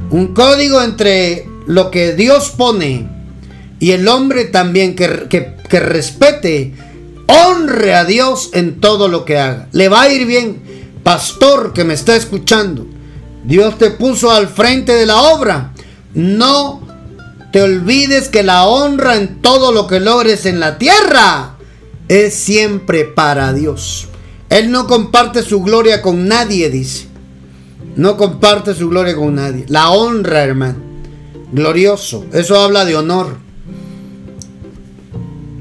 Un 0.09 0.33
código 0.33 0.81
entre 0.81 1.47
lo 1.67 1.91
que 1.91 2.13
Dios 2.13 2.51
pone 2.51 3.07
y 3.79 3.91
el 3.91 4.07
hombre 4.07 4.45
también 4.45 4.95
que, 4.95 5.27
que 5.29 5.79
respete, 5.79 6.73
honre 7.27 7.95
a 7.95 8.05
Dios 8.05 8.51
en 8.53 8.79
todo 8.79 9.07
lo 9.07 9.25
que 9.25 9.37
haga. 9.37 9.67
Le 9.71 9.89
va 9.89 10.03
a 10.03 10.09
ir 10.09 10.25
bien, 10.25 10.61
pastor 11.03 11.73
que 11.73 11.83
me 11.83 11.93
está 11.93 12.15
escuchando. 12.15 12.85
Dios 13.43 13.77
te 13.77 13.91
puso 13.91 14.31
al 14.31 14.47
frente 14.47 14.93
de 14.93 15.05
la 15.05 15.21
obra. 15.21 15.73
No 16.13 16.84
te 17.55 17.61
olvides 17.61 18.27
que 18.27 18.43
la 18.43 18.65
honra 18.65 19.15
en 19.15 19.41
todo 19.41 19.71
lo 19.71 19.87
que 19.87 20.01
logres 20.01 20.45
en 20.45 20.59
la 20.59 20.77
tierra 20.77 21.55
es 22.09 22.33
siempre 22.33 23.05
para 23.05 23.53
Dios. 23.53 24.09
Él 24.49 24.71
no 24.71 24.87
comparte 24.87 25.41
su 25.41 25.61
gloria 25.61 26.01
con 26.01 26.27
nadie, 26.27 26.69
dice. 26.69 27.07
No 27.95 28.17
comparte 28.17 28.75
su 28.75 28.89
gloria 28.89 29.15
con 29.15 29.35
nadie. 29.35 29.63
La 29.69 29.91
honra, 29.91 30.43
hermano. 30.43 30.79
Glorioso. 31.53 32.25
Eso 32.33 32.59
habla 32.59 32.83
de 32.83 32.97
honor. 32.97 33.37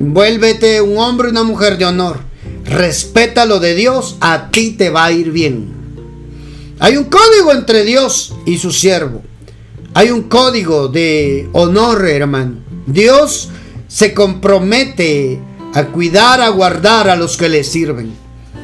Vuélvete 0.01 0.81
un 0.81 0.99
hombre 0.99 1.29
y 1.29 1.31
una 1.31 1.45
mujer 1.45 1.79
de 1.79 1.85
honor. 1.85 2.19
Respeta 2.65 3.47
lo 3.47 3.61
de 3.61 3.77
Dios. 3.77 4.17
A 4.21 4.51
ti 4.51 4.73
te 4.73 4.91
va 4.91 5.05
a 5.05 5.13
ir 5.13 5.31
bien. 5.31 5.73
Hay 6.81 6.97
un 6.97 7.05
código 7.05 7.53
entre 7.53 7.85
Dios 7.85 8.35
y 8.47 8.59
su 8.59 8.73
siervo. 8.73 9.23
Hay 9.95 10.11
un 10.11 10.23
código 10.25 10.89
de 10.89 11.49
honor, 11.53 12.05
hermano. 12.09 12.57
Dios 12.87 13.49
se 13.87 14.13
compromete 14.13 15.41
a 15.73 15.87
cuidar, 15.87 16.41
a 16.41 16.49
guardar 16.49 17.09
a 17.09 17.15
los 17.15 17.37
que 17.37 17.49
le 17.49 17.63
sirven. 17.63 18.13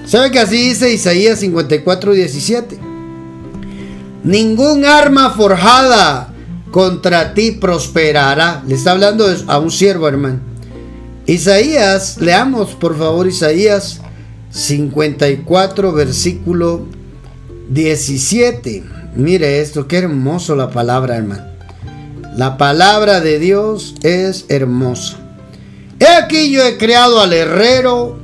¿Sabe 0.07 0.33
que 0.33 0.41
así 0.41 0.57
dice 0.57 0.93
Isaías 0.93 1.39
54, 1.39 2.15
17? 2.15 2.79
Ningún 4.25 4.85
arma 4.85 5.31
forjada 5.31 6.35
contra 6.73 7.33
ti 7.33 7.53
prosperará. 7.53 8.65
Le 8.67 8.75
está 8.75 8.91
hablando 8.91 9.27
a 9.47 9.59
un 9.59 9.71
siervo, 9.71 10.09
hermano. 10.09 10.41
Isaías, 11.27 12.19
leamos 12.21 12.71
por 12.71 12.99
favor 12.99 13.29
Isaías 13.29 14.01
54, 14.51 15.93
versículo 15.93 16.87
17. 17.69 19.00
Mire 19.15 19.61
esto, 19.61 19.89
qué 19.89 19.99
hermoso 19.99 20.55
la 20.55 20.71
palabra, 20.71 21.17
hermano. 21.17 21.45
La 22.37 22.57
palabra 22.57 23.21
de 23.21 23.39
Dios 23.39 23.95
es 24.03 24.47
hermosa. 24.49 25.19
He 25.99 26.07
aquí 26.07 26.51
yo 26.51 26.65
he 26.65 26.79
creado 26.79 27.21
al 27.21 27.33
herrero 27.33 28.19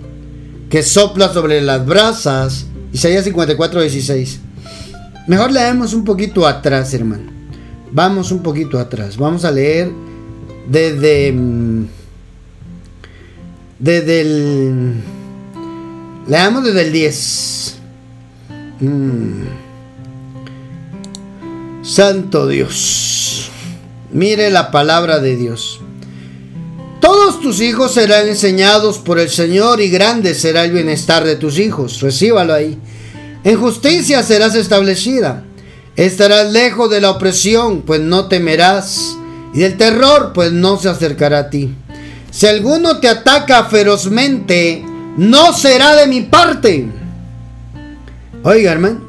que 0.71 0.83
sopla 0.83 1.33
sobre 1.33 1.61
las 1.61 1.85
brasas. 1.85 2.67
Isaías 2.93 3.25
54, 3.25 3.81
16. 3.83 4.41
Mejor 5.27 5.51
leemos 5.51 5.93
un 5.93 6.05
poquito 6.05 6.47
atrás, 6.47 6.95
hermano. 6.95 7.31
Vamos 7.91 8.31
un 8.31 8.43
poquito 8.43 8.79
atrás. 8.79 9.17
Vamos 9.17 9.45
a 9.45 9.51
leer 9.51 9.91
desde. 10.69 11.33
Mm, 11.33 11.87
desde 13.79 14.21
el. 14.21 14.95
Leamos 16.29 16.65
desde 16.65 16.83
el 16.83 16.93
10. 16.93 17.75
Mm. 18.81 19.66
Santo 21.87 22.49
Dios. 22.49 23.51
Mire 24.13 24.51
la 24.51 24.71
palabra 24.71 25.21
de 25.21 25.37
Dios. 25.37 25.81
Todos 27.01 27.41
tus 27.41 27.61
hijos 27.61 27.95
serán 27.95 28.29
enseñados 28.29 28.99
por 28.99 29.19
el 29.19 29.31
Señor 29.31 29.81
y 29.81 29.89
grande 29.89 30.35
será 30.35 30.65
el 30.65 30.73
bienestar 30.73 31.25
de 31.25 31.37
tus 31.37 31.59
hijos. 31.59 32.01
Recíbalo 32.01 32.53
ahí. 32.53 32.77
En 33.45 33.61
justicia 33.61 34.23
serás 34.23 34.55
establecida. 34.55 35.45
Estarás 35.95 36.53
lejos 36.53 36.91
de 36.91 37.01
la 37.01 37.11
opresión, 37.11 37.83
pues 37.83 38.01
no 38.01 38.27
temerás. 38.27 39.17
Y 39.55 39.61
del 39.61 39.77
terror, 39.77 40.33
pues 40.35 40.53
no 40.53 40.79
se 40.79 40.89
acercará 40.89 41.39
a 41.39 41.51
ti. 41.51 41.73
Si 42.31 42.47
alguno 42.47 42.99
te 42.99 43.09
ataca 43.09 43.65
ferozmente, 43.65 44.85
no 45.17 45.53
será 45.55 45.95
de 45.95 46.07
mi 46.07 46.23
parte 46.23 46.87
Oiga, 48.43 48.71
hermano, 48.71 49.01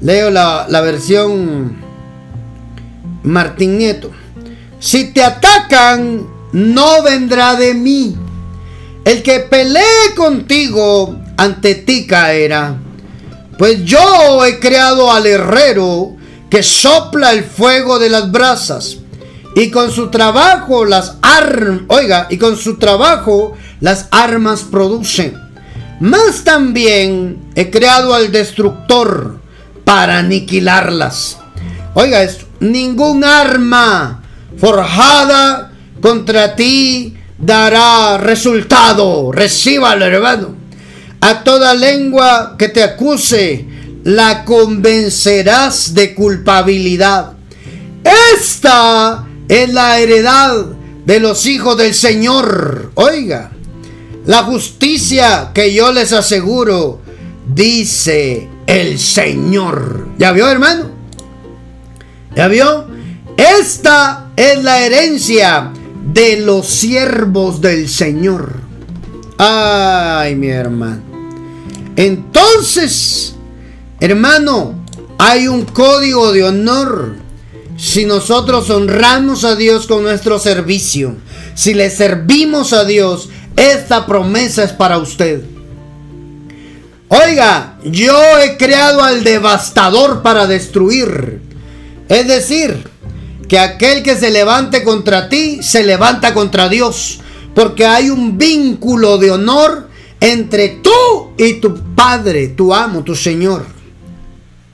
leo 0.00 0.30
la, 0.30 0.80
versión 0.82 1.81
Martín 3.22 3.78
Nieto. 3.78 4.10
Si 4.78 5.12
te 5.12 5.22
atacan, 5.22 6.26
no 6.52 7.02
vendrá 7.02 7.54
de 7.54 7.74
mí. 7.74 8.16
El 9.04 9.22
que 9.22 9.40
pelee 9.40 10.14
contigo, 10.16 11.16
ante 11.36 11.74
ti 11.74 12.06
caerá. 12.06 12.76
Pues 13.58 13.84
yo 13.84 14.44
he 14.44 14.58
creado 14.58 15.12
al 15.12 15.26
herrero 15.26 16.16
que 16.50 16.62
sopla 16.62 17.32
el 17.32 17.44
fuego 17.44 17.98
de 17.98 18.10
las 18.10 18.30
brasas. 18.30 18.98
Y 19.54 19.70
con 19.70 19.90
su 19.90 20.10
trabajo 20.10 20.84
las 20.84 21.16
armas, 21.20 21.82
oiga, 21.88 22.26
y 22.30 22.38
con 22.38 22.56
su 22.56 22.78
trabajo 22.78 23.54
las 23.80 24.08
armas 24.10 24.62
producen. 24.62 25.34
Más 26.00 26.42
también 26.42 27.38
he 27.54 27.70
creado 27.70 28.14
al 28.14 28.32
destructor 28.32 29.38
para 29.84 30.18
aniquilarlas. 30.18 31.38
Oiga 31.94 32.22
esto, 32.22 32.46
ningún 32.62 33.24
arma 33.24 34.22
forjada 34.56 35.72
contra 36.00 36.54
ti 36.56 37.14
dará 37.38 38.18
resultado. 38.18 39.32
Recíbalo, 39.32 40.06
hermano. 40.06 40.56
A 41.20 41.44
toda 41.44 41.74
lengua 41.74 42.56
que 42.58 42.68
te 42.68 42.82
acuse, 42.82 43.66
la 44.04 44.44
convencerás 44.44 45.94
de 45.94 46.14
culpabilidad. 46.14 47.34
Esta 48.34 49.24
es 49.48 49.72
la 49.72 50.00
heredad 50.00 50.64
de 51.04 51.20
los 51.20 51.46
hijos 51.46 51.76
del 51.76 51.94
Señor. 51.94 52.90
Oiga, 52.94 53.52
la 54.26 54.42
justicia 54.44 55.50
que 55.54 55.72
yo 55.72 55.92
les 55.92 56.12
aseguro, 56.12 57.00
dice 57.46 58.48
el 58.66 58.98
Señor. 58.98 60.08
¿Ya 60.18 60.32
vio, 60.32 60.48
hermano? 60.48 61.01
¿Ya 62.34 62.48
vio? 62.48 62.86
Esta 63.36 64.30
es 64.36 64.62
la 64.62 64.80
herencia 64.80 65.72
de 66.12 66.38
los 66.38 66.66
siervos 66.66 67.60
del 67.60 67.88
Señor. 67.88 68.54
Ay, 69.38 70.34
mi 70.34 70.48
hermano. 70.48 71.02
Entonces, 71.96 73.34
hermano, 74.00 74.84
hay 75.18 75.48
un 75.48 75.64
código 75.64 76.32
de 76.32 76.44
honor. 76.44 77.16
Si 77.76 78.04
nosotros 78.04 78.70
honramos 78.70 79.44
a 79.44 79.56
Dios 79.56 79.86
con 79.86 80.02
nuestro 80.02 80.38
servicio, 80.38 81.16
si 81.54 81.74
le 81.74 81.90
servimos 81.90 82.72
a 82.72 82.84
Dios, 82.84 83.28
esta 83.56 84.06
promesa 84.06 84.64
es 84.64 84.72
para 84.72 84.98
usted. 84.98 85.42
Oiga, 87.08 87.76
yo 87.84 88.16
he 88.38 88.56
creado 88.56 89.02
al 89.02 89.22
devastador 89.22 90.22
para 90.22 90.46
destruir. 90.46 91.41
Es 92.08 92.26
decir, 92.26 92.88
que 93.48 93.58
aquel 93.58 94.02
que 94.02 94.16
se 94.16 94.30
levante 94.30 94.82
contra 94.82 95.28
ti 95.28 95.62
se 95.62 95.84
levanta 95.84 96.32
contra 96.34 96.68
Dios, 96.68 97.20
porque 97.54 97.84
hay 97.86 98.10
un 98.10 98.38
vínculo 98.38 99.18
de 99.18 99.30
honor 99.30 99.88
entre 100.20 100.68
tú 100.68 101.32
y 101.36 101.54
tu 101.54 101.94
Padre, 101.94 102.48
tu 102.48 102.72
amo, 102.72 103.02
tu 103.02 103.14
Señor, 103.14 103.66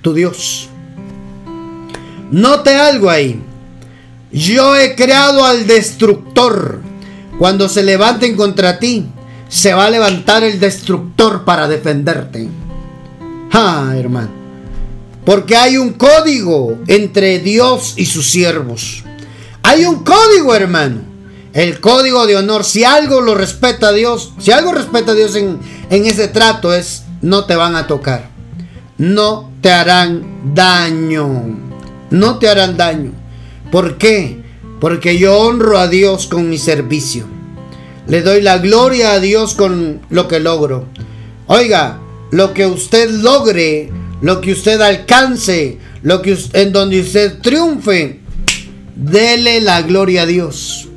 tu 0.03 0.15
Dios. 0.15 0.69
Note 2.31 2.75
algo 2.75 3.11
ahí. 3.11 3.41
Yo 4.31 4.77
he 4.77 4.95
creado 4.95 5.45
al 5.45 5.67
destructor. 5.67 6.81
Cuando 7.39 7.69
se 7.69 7.83
levanten 7.83 8.37
contra 8.37 8.79
ti, 8.79 9.07
se 9.49 9.73
va 9.73 9.87
a 9.87 9.91
levantar 9.91 10.43
el 10.45 10.61
destructor 10.61 11.45
para 11.45 11.69
defenderte. 11.69 12.49
Ah, 13.53 13.95
hermano. 13.97 14.38
Porque 15.29 15.57
hay 15.57 15.77
un 15.77 15.93
código 15.93 16.79
entre 16.87 17.39
Dios 17.39 17.93
y 17.99 18.07
sus 18.07 18.31
siervos. 18.31 19.05
Hay 19.63 19.85
un 19.85 20.03
código, 20.03 20.55
hermano. 20.55 21.03
El 21.53 21.81
código 21.81 22.27
de 22.27 22.37
honor. 22.37 22.65
Si 22.65 22.83
algo 22.83 23.21
lo 23.21 23.35
respeta 23.35 23.89
a 23.89 23.93
Dios, 23.93 24.33
si 24.39 24.53
algo 24.53 24.73
respeta 24.73 25.13
a 25.13 25.15
Dios 25.15 25.37
en, 25.37 25.59
en 25.91 26.07
ese 26.07 26.29
trato 26.29 26.73
es 26.73 27.03
no 27.21 27.45
te 27.45 27.57
van 27.57 27.77
a 27.77 27.87
tocar. 27.87 28.31
No 28.97 29.53
te 29.61 29.71
harán 29.71 30.55
daño. 30.55 31.59
No 32.09 32.39
te 32.39 32.49
harán 32.49 32.79
daño. 32.79 33.13
¿Por 33.71 33.99
qué? 33.99 34.43
Porque 34.81 35.19
yo 35.19 35.39
honro 35.39 35.77
a 35.79 35.89
Dios 35.89 36.27
con 36.27 36.49
mi 36.49 36.57
servicio. 36.57 37.27
Le 38.07 38.23
doy 38.23 38.41
la 38.41 38.57
gloria 38.57 39.13
a 39.13 39.21
Dios 39.21 39.53
con 39.53 40.01
lo 40.09 40.27
que 40.27 40.41
logro. 40.41 40.87
Oiga, 41.49 42.01
lo 42.31 42.55
que 42.55 42.65
usted 42.67 43.11
logre, 43.11 43.93
lo 44.21 44.41
que 44.41 44.53
usted 44.53 44.81
alcance, 44.81 45.79
lo 46.03 46.23
que 46.23 46.37
en 46.53 46.73
donde 46.73 47.01
usted 47.01 47.39
triunfe, 47.41 48.21
dele 48.95 49.61
la 49.61 49.83
gloria 49.83 50.23
a 50.23 50.27
Dios. 50.27 50.89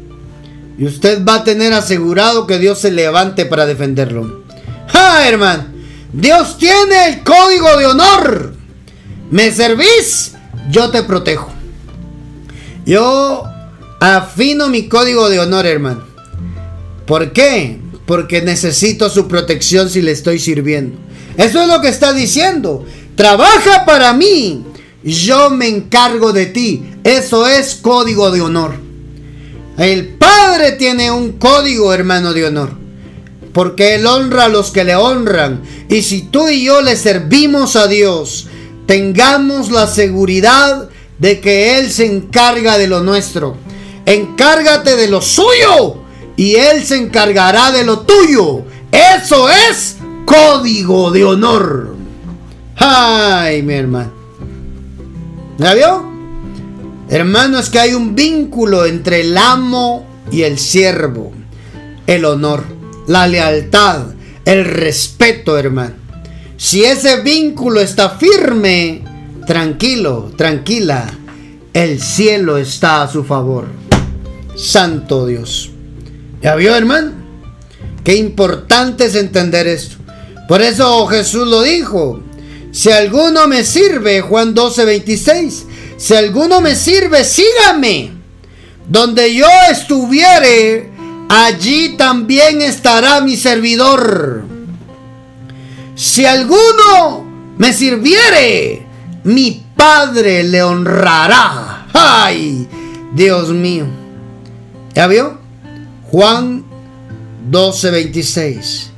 Y 0.78 0.86
usted 0.86 1.24
va 1.24 1.36
a 1.36 1.44
tener 1.44 1.74
asegurado 1.74 2.48
que 2.48 2.58
Dios 2.58 2.80
se 2.80 2.92
levante 2.92 3.46
para 3.46 3.66
defenderlo. 3.66 4.44
¡Ja, 4.88 5.28
hermano! 5.28 5.66
Dios 6.14 6.58
tiene 6.58 7.08
el 7.08 7.24
código 7.24 7.78
de 7.78 7.86
honor. 7.86 8.54
¿Me 9.30 9.52
servís? 9.52 10.34
Yo 10.70 10.90
te 10.90 11.04
protejo. 11.04 11.52
Yo 12.86 13.44
afino 14.00 14.68
mi 14.70 14.90
código 14.90 15.30
de 15.30 15.40
honor, 15.40 15.66
hermano. 15.66 16.04
¿Por 17.06 17.32
qué? 17.32 17.80
Porque 18.06 18.42
necesito 18.42 19.10
su 19.10 19.28
protección 19.28 19.90
si 19.90 20.02
le 20.02 20.12
estoy 20.12 20.40
sirviendo. 20.40 20.98
Eso 21.38 21.62
es 21.62 21.68
lo 21.68 21.80
que 21.80 21.88
está 21.88 22.12
diciendo. 22.12 22.86
Trabaja 23.22 23.86
para 23.86 24.14
mí. 24.14 24.64
Yo 25.04 25.52
me 25.52 25.68
encargo 25.68 26.34
de 26.34 26.48
ti. 26.48 26.84
Eso 27.04 27.46
es 27.46 27.76
código 27.76 28.32
de 28.32 28.42
honor. 28.42 28.74
El 29.78 30.08
Padre 30.16 30.72
tiene 30.72 31.12
un 31.12 31.34
código, 31.34 31.94
hermano, 31.94 32.34
de 32.34 32.46
honor. 32.46 32.72
Porque 33.54 33.94
Él 33.94 34.08
honra 34.08 34.46
a 34.46 34.50
los 34.50 34.72
que 34.72 34.84
le 34.84 34.96
honran. 34.96 35.62
Y 35.88 36.02
si 36.02 36.24
tú 36.24 36.50
y 36.50 36.64
yo 36.64 36.82
le 36.82 36.96
servimos 36.96 37.76
a 37.76 37.86
Dios, 37.86 38.48
tengamos 38.88 39.70
la 39.70 39.86
seguridad 39.86 40.90
de 41.20 41.40
que 41.42 41.78
Él 41.78 41.92
se 41.92 42.08
encarga 42.08 42.80
de 42.80 42.88
lo 42.88 43.02
nuestro. 43.02 43.56
Encárgate 44.08 44.96
de 44.96 45.08
lo 45.08 45.22
suyo 45.22 45.98
y 46.38 46.56
Él 46.56 46.84
se 46.84 46.98
encargará 46.98 47.72
de 47.72 47.84
lo 47.84 48.00
tuyo. 48.00 48.64
Eso 48.92 49.48
es 49.48 49.98
código 50.26 51.12
de 51.12 51.24
honor. 51.24 52.01
Ay, 52.84 53.62
mi 53.62 53.76
hermano. 53.76 54.12
¿Ya 55.60 55.76
vio? 55.76 56.12
Hermano, 57.10 57.60
es 57.60 57.70
que 57.70 57.78
hay 57.78 57.94
un 57.94 58.16
vínculo 58.16 58.88
entre 58.88 59.22
el 59.22 59.38
amo 59.38 60.08
y 60.32 60.42
el 60.42 60.58
siervo. 60.58 61.32
El 62.08 62.26
honor, 62.26 62.64
la 63.06 63.28
lealtad, 63.28 64.08
el 64.46 64.66
respeto, 64.66 65.60
hermano. 65.60 65.94
Si 66.58 66.84
ese 66.84 67.22
vínculo 67.22 67.82
está 67.82 68.18
firme, 68.18 69.04
tranquilo, 69.46 70.32
tranquila, 70.36 71.06
el 71.74 72.02
cielo 72.02 72.58
está 72.58 73.04
a 73.04 73.08
su 73.08 73.24
favor. 73.24 73.66
Santo 74.56 75.28
Dios. 75.28 75.70
¿Ya 76.42 76.56
vio, 76.56 76.76
hermano? 76.76 77.12
Qué 78.04 78.16
importante 78.16 79.06
es 79.06 79.14
entender 79.14 79.68
esto. 79.68 79.98
Por 80.48 80.64
eso 80.64 81.06
Jesús 81.06 81.48
lo 81.48 81.62
dijo. 81.62 82.22
Si 82.72 82.92
alguno 82.92 83.48
me 83.48 83.64
sirve, 83.64 84.22
Juan 84.22 84.54
12, 84.54 84.86
26, 84.86 85.66
si 85.98 86.16
alguno 86.16 86.62
me 86.62 86.76
sirve, 86.76 87.24
sígame. 87.24 88.14
Donde 88.88 89.34
yo 89.34 89.48
estuviere, 89.70 90.90
allí 91.30 91.96
también 91.98 92.62
estará 92.62 93.22
mi 93.22 93.36
servidor. 93.36 94.44
Si 95.96 96.26
alguno 96.26 97.26
me 97.58 97.74
sirviere, 97.74 98.86
mi 99.24 99.64
Padre 99.76 100.44
le 100.44 100.62
honrará. 100.62 101.88
¡Ay! 101.94 102.68
Dios 103.14 103.50
mío. 103.50 103.88
¿Ya 104.94 105.08
vio? 105.08 105.38
Juan 106.12 106.64
12:26. 107.50 108.91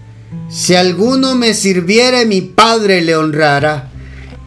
Si 0.54 0.76
alguno 0.76 1.34
me 1.34 1.56
sirviere, 1.56 2.28
mi 2.28 2.42
Padre 2.42 3.02
le 3.02 3.16
honrará. 3.16 3.90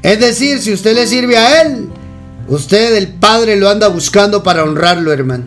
Es 0.05 0.21
decir, 0.21 0.61
si 0.61 0.73
usted 0.73 0.95
le 0.95 1.05
sirve 1.05 1.37
a 1.37 1.63
Él, 1.63 1.89
usted 2.47 2.95
el 2.95 3.09
Padre 3.09 3.57
lo 3.57 3.69
anda 3.69 3.89
buscando 3.89 4.41
para 4.41 4.63
honrarlo, 4.63 5.13
hermano. 5.13 5.47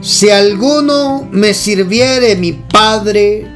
Si 0.00 0.30
alguno 0.30 1.28
me 1.30 1.52
sirviere, 1.52 2.36
mi 2.36 2.52
Padre 2.52 3.48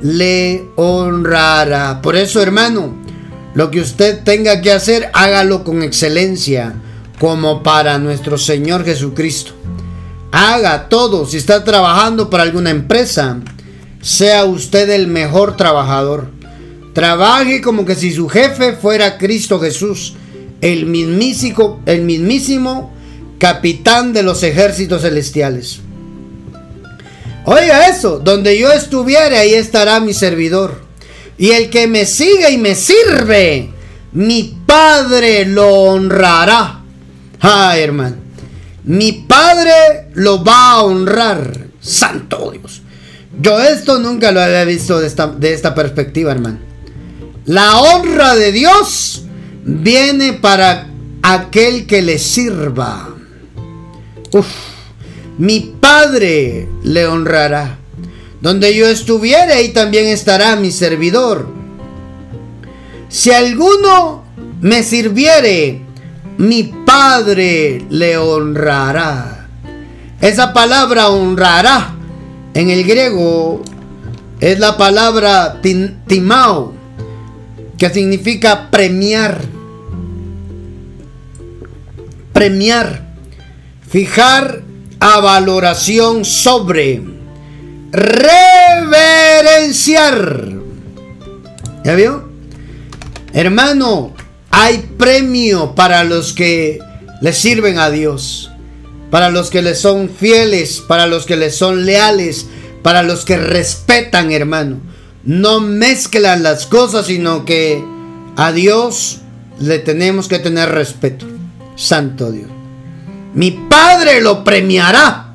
le 0.00 0.64
honrará. 0.76 2.00
Por 2.00 2.14
eso, 2.14 2.40
hermano, 2.40 2.94
lo 3.54 3.72
que 3.72 3.80
usted 3.80 4.22
tenga 4.22 4.60
que 4.60 4.70
hacer, 4.70 5.10
hágalo 5.12 5.64
con 5.64 5.82
excelencia, 5.82 6.72
como 7.18 7.64
para 7.64 7.98
nuestro 7.98 8.38
Señor 8.38 8.84
Jesucristo. 8.84 9.54
Haga 10.30 10.88
todo. 10.88 11.26
Si 11.26 11.36
está 11.36 11.64
trabajando 11.64 12.30
para 12.30 12.44
alguna 12.44 12.70
empresa, 12.70 13.40
sea 14.04 14.44
usted 14.44 14.90
el 14.90 15.06
mejor 15.08 15.56
trabajador. 15.56 16.28
Trabaje 16.92 17.62
como 17.62 17.86
que 17.86 17.94
si 17.94 18.12
su 18.12 18.28
jefe 18.28 18.74
fuera 18.74 19.16
Cristo 19.16 19.58
Jesús, 19.58 20.14
el 20.60 20.84
mismísimo, 20.84 21.80
el 21.86 22.02
mismísimo 22.02 22.92
capitán 23.38 24.12
de 24.12 24.22
los 24.22 24.42
ejércitos 24.42 25.02
celestiales. 25.02 25.80
Oiga 27.46 27.88
eso, 27.88 28.18
donde 28.18 28.58
yo 28.58 28.70
estuviera, 28.72 29.40
ahí 29.40 29.54
estará 29.54 30.00
mi 30.00 30.12
servidor. 30.12 30.82
Y 31.38 31.52
el 31.52 31.70
que 31.70 31.86
me 31.86 32.04
sigue 32.04 32.50
y 32.50 32.58
me 32.58 32.74
sirve, 32.74 33.70
mi 34.12 34.54
Padre 34.66 35.46
lo 35.46 35.66
honrará. 35.66 36.82
Ay, 37.40 37.82
hermano. 37.82 38.16
Mi 38.84 39.12
Padre 39.12 40.10
lo 40.12 40.44
va 40.44 40.72
a 40.72 40.82
honrar. 40.82 41.68
Santo 41.80 42.52
Dios. 42.52 42.83
Yo 43.40 43.60
esto 43.60 43.98
nunca 43.98 44.30
lo 44.32 44.40
había 44.40 44.64
visto 44.64 45.00
de 45.00 45.06
esta, 45.06 45.26
de 45.26 45.52
esta 45.52 45.74
perspectiva, 45.74 46.32
hermano. 46.32 46.58
La 47.46 47.78
honra 47.78 48.34
de 48.36 48.52
Dios 48.52 49.24
viene 49.64 50.34
para 50.34 50.88
aquel 51.22 51.86
que 51.86 52.02
le 52.02 52.18
sirva. 52.18 53.10
Uf, 54.32 54.46
mi 55.38 55.74
Padre 55.80 56.68
le 56.82 57.06
honrará. 57.06 57.78
Donde 58.40 58.74
yo 58.74 58.86
estuviere, 58.86 59.54
ahí 59.54 59.70
también 59.70 60.06
estará 60.06 60.54
mi 60.56 60.70
servidor. 60.70 61.48
Si 63.08 63.32
alguno 63.32 64.24
me 64.60 64.82
sirviere, 64.82 65.80
mi 66.38 66.72
Padre 66.84 67.84
le 67.90 68.18
honrará. 68.18 69.48
Esa 70.20 70.52
palabra 70.52 71.08
honrará 71.08 71.93
en 72.54 72.70
el 72.70 72.84
griego 72.84 73.62
es 74.40 74.58
la 74.58 74.76
palabra 74.76 75.60
timao, 75.60 76.72
que 77.76 77.90
significa 77.90 78.70
premiar. 78.70 79.40
Premiar. 82.32 83.04
Fijar 83.88 84.62
a 84.98 85.20
valoración 85.20 86.24
sobre 86.24 87.02
reverenciar. 87.92 89.44
¿Ya 91.84 91.94
vio? 91.94 92.28
Hermano, 93.32 94.14
hay 94.50 94.78
premio 94.96 95.74
para 95.74 96.04
los 96.04 96.32
que 96.32 96.78
le 97.20 97.32
sirven 97.32 97.78
a 97.78 97.90
Dios, 97.90 98.50
para 99.14 99.30
los 99.30 99.48
que 99.48 99.62
le 99.62 99.76
son 99.76 100.10
fieles, 100.10 100.82
para 100.88 101.06
los 101.06 101.24
que 101.24 101.36
le 101.36 101.52
son 101.52 101.86
leales, 101.86 102.48
para 102.82 103.04
los 103.04 103.24
que 103.24 103.36
respetan, 103.36 104.32
hermano. 104.32 104.78
No 105.22 105.60
mezclan 105.60 106.42
las 106.42 106.66
cosas, 106.66 107.06
sino 107.06 107.44
que 107.44 107.80
a 108.34 108.50
Dios 108.50 109.20
le 109.60 109.78
tenemos 109.78 110.26
que 110.26 110.40
tener 110.40 110.70
respeto. 110.70 111.26
Santo 111.76 112.32
Dios. 112.32 112.50
Mi 113.34 113.52
Padre 113.52 114.20
lo 114.20 114.42
premiará. 114.42 115.34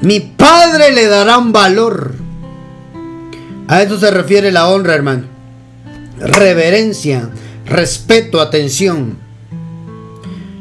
Mi 0.00 0.20
Padre 0.20 0.90
le 0.92 1.06
dará 1.06 1.36
un 1.36 1.52
valor. 1.52 2.14
A 3.68 3.82
eso 3.82 4.00
se 4.00 4.10
refiere 4.10 4.50
la 4.50 4.70
honra, 4.70 4.94
hermano. 4.94 5.24
Reverencia, 6.18 7.28
respeto, 7.66 8.40
atención. 8.40 9.18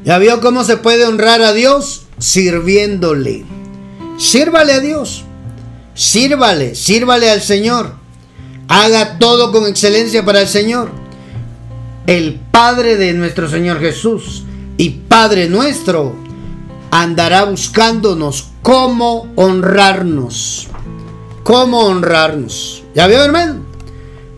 ¿Ya 0.05 0.17
vio 0.17 0.41
cómo 0.41 0.63
se 0.63 0.77
puede 0.77 1.05
honrar 1.05 1.41
a 1.41 1.53
Dios? 1.53 2.05
Sirviéndole. 2.17 3.45
Sírvale 4.17 4.73
a 4.73 4.79
Dios. 4.79 5.23
Sírvale, 5.95 6.75
sírvale 6.75 7.29
al 7.29 7.41
Señor. 7.41 7.93
Haga 8.67 9.17
todo 9.17 9.51
con 9.51 9.67
excelencia 9.67 10.25
para 10.25 10.41
el 10.41 10.47
Señor. 10.47 10.91
El 12.05 12.39
Padre 12.51 12.97
de 12.97 13.13
nuestro 13.13 13.49
Señor 13.49 13.79
Jesús 13.79 14.43
y 14.77 14.89
Padre 14.89 15.47
nuestro 15.47 16.15
andará 16.91 17.45
buscándonos 17.45 18.49
cómo 18.61 19.31
honrarnos. 19.35 20.67
Cómo 21.43 21.81
honrarnos. 21.85 22.83
¿Ya 22.93 23.07
vio, 23.07 23.23
hermano? 23.23 23.61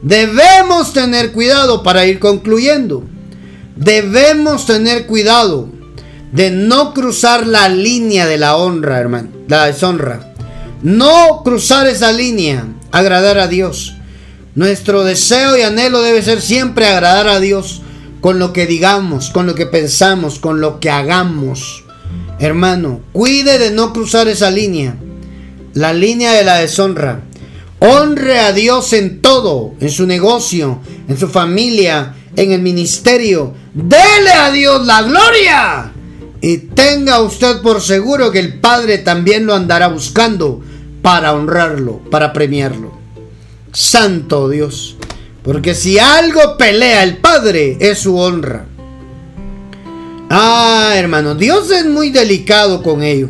Debemos 0.02 0.94
tener 0.94 1.32
cuidado 1.32 1.82
para 1.82 2.06
ir 2.06 2.20
concluyendo. 2.20 3.04
Debemos 3.76 4.66
tener 4.66 5.06
cuidado 5.06 5.70
de 6.32 6.50
no 6.50 6.94
cruzar 6.94 7.46
la 7.46 7.68
línea 7.68 8.26
de 8.26 8.38
la 8.38 8.56
honra, 8.56 9.00
hermano, 9.00 9.30
la 9.48 9.66
deshonra. 9.66 10.34
No 10.82 11.42
cruzar 11.44 11.88
esa 11.88 12.12
línea, 12.12 12.68
agradar 12.92 13.38
a 13.38 13.48
Dios. 13.48 13.96
Nuestro 14.56 15.04
deseo 15.04 15.58
y 15.58 15.62
anhelo 15.62 16.02
debe 16.02 16.22
ser 16.22 16.42
siempre 16.42 16.88
agradar 16.88 17.28
a 17.28 17.40
Dios 17.40 17.82
con 18.22 18.40
lo 18.40 18.54
que 18.54 18.66
digamos, 18.66 19.30
con 19.30 19.46
lo 19.46 19.56
que 19.56 19.66
pensamos, 19.66 20.40
con 20.40 20.62
lo 20.62 20.80
que 20.80 20.90
hagamos. 20.90 21.84
Hermano, 22.40 23.02
cuide 23.12 23.60
de 23.60 23.72
no 23.72 23.94
cruzar 23.94 24.28
esa 24.28 24.52
línea, 24.52 24.96
la 25.74 25.94
línea 25.94 26.32
de 26.32 26.44
la 26.44 26.60
deshonra. 26.60 27.22
Honre 27.80 28.40
a 28.40 28.54
Dios 28.54 28.94
en 28.94 29.22
todo, 29.22 29.74
en 29.80 29.90
su 29.90 30.08
negocio, 30.08 30.80
en 31.08 31.18
su 31.18 31.28
familia, 31.28 32.16
en 32.36 32.52
el 32.52 32.62
ministerio. 32.62 33.54
Dele 33.76 34.32
a 34.32 34.52
Dios 34.52 34.86
la 34.86 35.02
gloria. 35.02 35.92
Y 36.40 36.58
tenga 36.58 37.20
usted 37.20 37.62
por 37.62 37.82
seguro 37.82 38.32
que 38.32 38.40
el 38.40 38.60
Padre 38.62 39.00
también 39.00 39.46
lo 39.46 39.54
andará 39.54 39.90
buscando 39.90 40.62
para 41.02 41.34
honrarlo, 41.34 42.00
para 42.10 42.32
premiarlo. 42.32 42.94
Santo 43.74 44.48
Dios. 44.48 44.96
Porque 45.44 45.76
si 45.76 46.00
algo 46.00 46.56
pelea 46.58 47.04
el 47.04 47.18
Padre 47.18 47.78
es 47.82 48.00
su 48.00 48.18
honra. 48.18 48.66
Ah, 50.30 50.94
hermano, 50.96 51.36
Dios 51.36 51.70
es 51.70 51.86
muy 51.86 52.12
delicado 52.12 52.82
con 52.82 53.04
ello. 53.04 53.28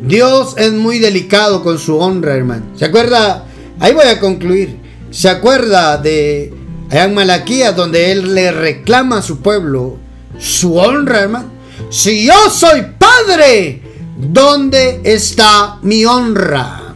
Dios 0.00 0.54
es 0.58 0.72
muy 0.72 0.98
delicado 0.98 1.62
con 1.62 1.78
su 1.78 1.96
honra, 1.96 2.34
hermano. 2.34 2.66
¿Se 2.76 2.84
acuerda? 2.84 3.46
Ahí 3.80 3.94
voy 3.94 4.06
a 4.06 4.20
concluir. 4.20 4.76
¿Se 5.10 5.30
acuerda 5.30 5.96
de 5.96 6.52
allá 6.90 7.04
en 7.04 7.14
Malaquías 7.14 7.74
donde 7.74 8.12
él 8.12 8.34
le 8.34 8.52
reclama 8.52 9.18
a 9.18 9.22
su 9.22 9.40
pueblo 9.40 9.98
su 10.38 10.76
honra, 10.76 11.20
hermano? 11.20 11.50
Si 11.90 12.26
yo 12.26 12.50
soy 12.50 12.82
padre, 12.98 13.82
¿dónde 14.16 15.00
está 15.04 15.78
mi 15.82 16.04
honra? 16.04 16.94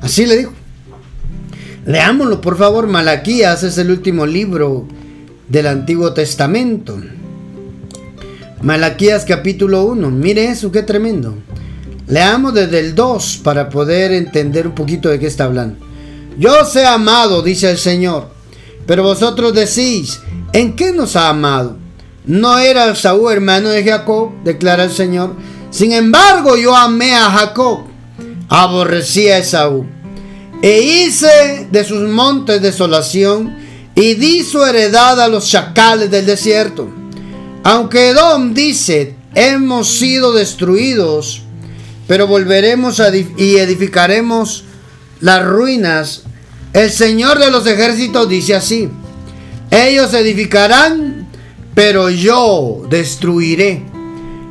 Así 0.00 0.26
le 0.26 0.38
dijo. 0.38 0.52
Leámoslo, 1.86 2.40
por 2.40 2.56
favor. 2.56 2.86
Malaquías 2.86 3.62
es 3.62 3.78
el 3.78 3.90
último 3.90 4.26
libro 4.26 4.86
del 5.48 5.66
Antiguo 5.66 6.12
Testamento. 6.12 7.00
Malaquías 8.62 9.24
capítulo 9.24 9.84
1. 9.84 10.10
Mire 10.10 10.46
eso, 10.46 10.70
qué 10.70 10.82
tremendo. 10.82 11.36
Leamos 12.06 12.54
desde 12.54 12.80
el 12.80 12.94
2 12.94 13.40
para 13.42 13.68
poder 13.68 14.12
entender 14.12 14.66
un 14.66 14.74
poquito 14.74 15.08
de 15.08 15.18
qué 15.18 15.26
está 15.26 15.44
hablando. 15.44 15.84
Yo 16.38 16.62
os 16.62 16.74
he 16.76 16.86
amado, 16.86 17.42
dice 17.42 17.70
el 17.70 17.78
Señor, 17.78 18.28
pero 18.86 19.02
vosotros 19.02 19.54
decís, 19.54 20.20
¿en 20.52 20.76
qué 20.76 20.92
nos 20.92 21.16
ha 21.16 21.28
amado? 21.28 21.76
No 22.24 22.58
era 22.58 22.94
Saúl 22.94 23.32
hermano 23.32 23.70
de 23.70 23.84
Jacob, 23.84 24.30
declara 24.44 24.84
el 24.84 24.92
Señor. 24.92 25.34
Sin 25.70 25.92
embargo, 25.92 26.56
yo 26.56 26.76
amé 26.76 27.14
a 27.14 27.30
Jacob, 27.30 27.84
aborrecí 28.48 29.28
a 29.28 29.38
Esaú, 29.38 29.86
e 30.62 30.80
hice 30.80 31.68
de 31.70 31.84
sus 31.84 32.08
montes 32.08 32.62
desolación, 32.62 33.56
y 33.94 34.14
di 34.14 34.42
su 34.42 34.64
heredad 34.64 35.20
a 35.20 35.28
los 35.28 35.48
chacales 35.48 36.10
del 36.10 36.26
desierto. 36.26 36.88
Aunque 37.64 38.08
Edom 38.08 38.54
dice, 38.54 39.16
hemos 39.34 39.88
sido 39.88 40.32
destruidos, 40.32 41.42
pero 42.08 42.26
volveremos 42.26 43.00
y 43.36 43.56
edificaremos 43.56 44.64
las 45.20 45.44
ruinas. 45.44 46.22
El 46.72 46.90
Señor 46.90 47.38
de 47.38 47.50
los 47.50 47.66
ejércitos 47.66 48.28
dice 48.28 48.54
así, 48.54 48.88
ellos 49.70 50.14
edificarán, 50.14 51.28
pero 51.74 52.08
yo 52.10 52.82
destruiré. 52.88 53.82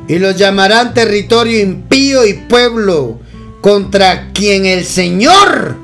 Y 0.08 0.18
los 0.18 0.36
llamarán 0.36 0.94
territorio 0.94 1.60
impío 1.60 2.26
y 2.26 2.34
pueblo 2.34 3.20
contra 3.60 4.32
quien 4.32 4.66
el 4.66 4.84
Señor 4.84 5.76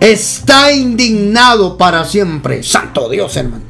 está 0.00 0.72
indignado 0.72 1.76
para 1.76 2.04
siempre. 2.04 2.62
Santo 2.62 3.08
Dios, 3.08 3.36
hermano. 3.36 3.64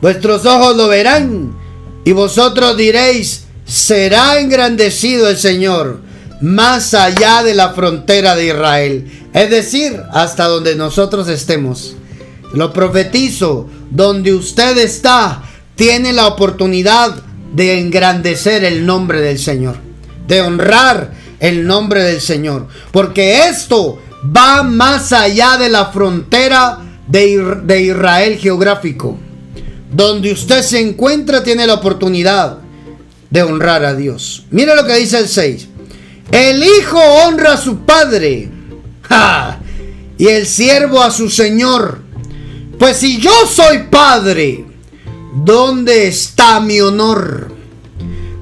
Vuestros 0.00 0.44
ojos 0.46 0.76
lo 0.76 0.88
verán 0.88 1.54
y 2.04 2.12
vosotros 2.12 2.76
diréis, 2.76 3.44
será 3.64 4.38
engrandecido 4.38 5.28
el 5.28 5.36
Señor 5.36 6.05
más 6.40 6.94
allá 6.94 7.42
de 7.42 7.54
la 7.54 7.70
frontera 7.70 8.36
de 8.36 8.46
Israel. 8.46 9.28
Es 9.32 9.50
decir, 9.50 10.00
hasta 10.12 10.44
donde 10.44 10.74
nosotros 10.76 11.28
estemos. 11.28 11.96
Lo 12.52 12.72
profetizo, 12.72 13.68
donde 13.90 14.34
usted 14.34 14.78
está, 14.78 15.42
tiene 15.74 16.12
la 16.12 16.26
oportunidad 16.26 17.22
de 17.54 17.78
engrandecer 17.78 18.64
el 18.64 18.86
nombre 18.86 19.20
del 19.20 19.38
Señor, 19.38 19.76
de 20.26 20.40
honrar 20.40 21.12
el 21.40 21.66
nombre 21.66 22.02
del 22.02 22.20
Señor, 22.20 22.66
porque 22.92 23.48
esto 23.48 23.98
va 24.36 24.62
más 24.62 25.12
allá 25.12 25.56
de 25.58 25.68
la 25.68 25.86
frontera 25.86 26.78
de, 27.06 27.60
de 27.64 27.82
Israel 27.82 28.38
geográfico. 28.38 29.18
Donde 29.92 30.32
usted 30.32 30.62
se 30.62 30.80
encuentra 30.80 31.42
tiene 31.42 31.66
la 31.66 31.74
oportunidad 31.74 32.58
de 33.30 33.42
honrar 33.42 33.84
a 33.84 33.94
Dios. 33.94 34.44
Mire 34.50 34.74
lo 34.74 34.84
que 34.84 34.96
dice 34.96 35.18
el 35.18 35.28
6. 35.28 35.68
El 36.30 36.62
hijo 36.62 36.98
honra 36.98 37.54
a 37.54 37.56
su 37.56 37.78
padre 37.78 38.50
y 40.18 40.26
el 40.26 40.46
siervo 40.46 41.02
a 41.02 41.10
su 41.10 41.30
señor. 41.30 42.00
Pues 42.78 42.98
si 42.98 43.18
yo 43.18 43.32
soy 43.46 43.84
padre, 43.90 44.66
¿dónde 45.44 46.08
está 46.08 46.60
mi 46.60 46.80
honor? 46.80 47.52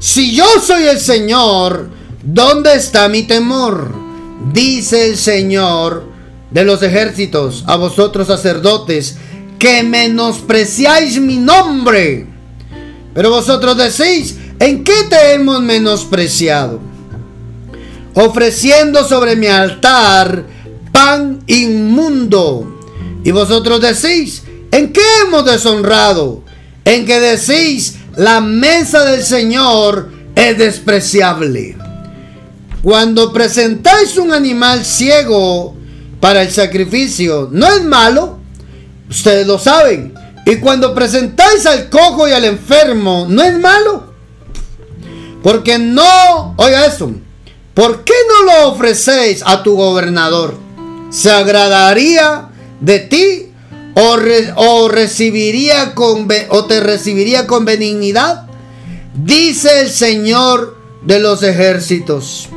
Si 0.00 0.34
yo 0.34 0.44
soy 0.60 0.84
el 0.84 1.00
Señor, 1.00 1.88
¿dónde 2.22 2.74
está 2.74 3.08
mi 3.08 3.22
temor? 3.22 3.90
Dice 4.52 5.08
el 5.08 5.16
Señor 5.16 6.04
de 6.50 6.64
los 6.64 6.82
ejércitos 6.82 7.64
a 7.66 7.76
vosotros 7.76 8.26
sacerdotes 8.26 9.16
que 9.58 9.82
menospreciáis 9.82 11.18
mi 11.20 11.38
nombre. 11.38 12.26
Pero 13.14 13.30
vosotros 13.30 13.76
decís, 13.76 14.36
¿en 14.58 14.84
qué 14.84 15.04
te 15.08 15.32
hemos 15.34 15.62
menospreciado? 15.62 16.80
Ofreciendo 18.14 19.04
sobre 19.04 19.36
mi 19.36 19.46
altar 19.46 20.44
pan 20.92 21.42
inmundo. 21.46 22.80
Y 23.24 23.30
vosotros 23.30 23.80
decís, 23.80 24.42
¿en 24.70 24.92
qué 24.92 25.02
hemos 25.22 25.44
deshonrado? 25.44 26.42
En 26.84 27.06
que 27.06 27.18
decís, 27.20 27.96
la 28.16 28.40
mesa 28.40 29.04
del 29.04 29.22
Señor 29.24 30.10
es 30.34 30.58
despreciable. 30.58 31.76
Cuando 32.82 33.32
presentáis 33.32 34.16
un 34.18 34.32
animal 34.32 34.84
ciego 34.84 35.74
para 36.20 36.42
el 36.42 36.50
sacrificio, 36.50 37.48
no 37.50 37.66
es 37.66 37.82
malo, 37.82 38.44
Ustedes 39.08 39.46
lo 39.46 39.58
saben. 39.58 40.14
Y 40.46 40.56
cuando 40.56 40.94
presentáis 40.94 41.66
al 41.66 41.88
cojo 41.88 42.28
y 42.28 42.32
al 42.32 42.44
enfermo, 42.44 43.26
no 43.28 43.42
es 43.42 43.58
malo. 43.58 44.12
Porque 45.42 45.78
no, 45.78 46.54
oiga 46.56 46.86
eso, 46.86 47.12
¿por 47.74 48.04
qué 48.04 48.14
no 48.28 48.44
lo 48.44 48.68
ofrecéis 48.70 49.42
a 49.44 49.62
tu 49.62 49.76
gobernador? 49.76 50.56
¿Se 51.10 51.30
agradaría 51.30 52.48
de 52.80 52.98
ti 53.00 53.52
o, 53.94 54.16
o 54.56 54.88
recibiría 54.88 55.94
con, 55.94 56.28
o 56.48 56.64
te 56.64 56.80
recibiría 56.80 57.46
con 57.46 57.64
benignidad? 57.64 58.46
Dice 59.14 59.80
el 59.80 59.90
Señor 59.90 60.78
de 61.02 61.20
los 61.20 61.42
ejércitos. 61.42 62.48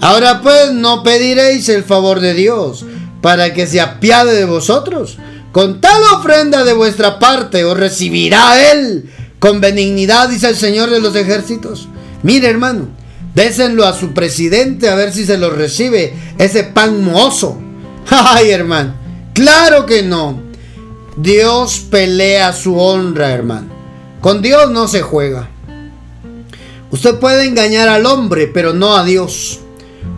Ahora 0.00 0.42
pues 0.42 0.72
no 0.72 1.02
pediréis 1.02 1.68
el 1.68 1.84
favor 1.84 2.20
de 2.20 2.34
Dios 2.34 2.84
para 3.22 3.54
que 3.54 3.66
se 3.66 3.80
apiade 3.80 4.34
de 4.34 4.44
vosotros 4.44 5.18
con 5.56 5.80
tal 5.80 6.02
ofrenda 6.14 6.64
de 6.64 6.74
vuestra 6.74 7.18
parte 7.18 7.64
os 7.64 7.78
recibirá 7.78 8.72
Él 8.72 9.10
con 9.38 9.58
benignidad, 9.58 10.28
dice 10.28 10.50
el 10.50 10.56
Señor 10.56 10.90
de 10.90 11.00
los 11.00 11.16
ejércitos. 11.16 11.88
Mire, 12.22 12.46
hermano, 12.46 12.88
désenlo 13.36 13.86
a 13.86 13.92
su 13.92 14.14
presidente 14.14 14.88
a 14.88 14.94
ver 14.94 15.12
si 15.12 15.26
se 15.26 15.36
lo 15.36 15.50
recibe 15.50 16.14
ese 16.38 16.64
pan 16.64 17.04
mozo. 17.04 17.58
Ay, 18.08 18.50
hermano, 18.50 18.94
claro 19.34 19.84
que 19.84 20.02
no. 20.02 20.42
Dios 21.18 21.80
pelea 21.90 22.52
su 22.54 22.78
honra, 22.78 23.30
hermano. 23.30 23.68
Con 24.22 24.40
Dios 24.40 24.70
no 24.70 24.88
se 24.88 25.02
juega. 25.02 25.50
Usted 26.90 27.16
puede 27.16 27.44
engañar 27.44 27.90
al 27.90 28.06
hombre, 28.06 28.46
pero 28.46 28.72
no 28.72 28.96
a 28.96 29.04
Dios. 29.04 29.60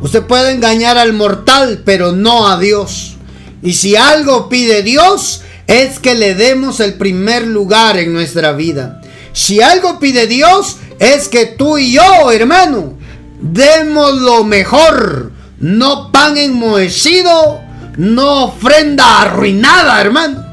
Usted 0.00 0.22
puede 0.22 0.52
engañar 0.52 0.96
al 0.96 1.12
mortal, 1.12 1.82
pero 1.84 2.12
no 2.12 2.48
a 2.48 2.58
Dios. 2.58 3.16
Y 3.62 3.72
si 3.72 3.96
algo 3.96 4.48
pide 4.48 4.84
Dios, 4.84 5.42
es 5.66 5.98
que 5.98 6.14
le 6.14 6.36
demos 6.36 6.78
el 6.78 6.94
primer 6.94 7.46
lugar 7.48 7.98
en 7.98 8.12
nuestra 8.12 8.52
vida. 8.52 9.00
Si 9.32 9.60
algo 9.60 9.98
pide 9.98 10.28
Dios, 10.28 10.76
es 11.00 11.28
que 11.28 11.46
tú 11.46 11.78
y 11.78 11.92
yo, 11.92 12.30
hermano, 12.30 12.98
demos 13.40 14.20
lo 14.20 14.44
mejor. 14.44 15.32
No 15.60 16.12
pan 16.12 16.36
enmohecido, 16.36 17.60
no 17.96 18.44
ofrenda 18.44 19.22
arruinada, 19.22 20.00
hermano. 20.00 20.44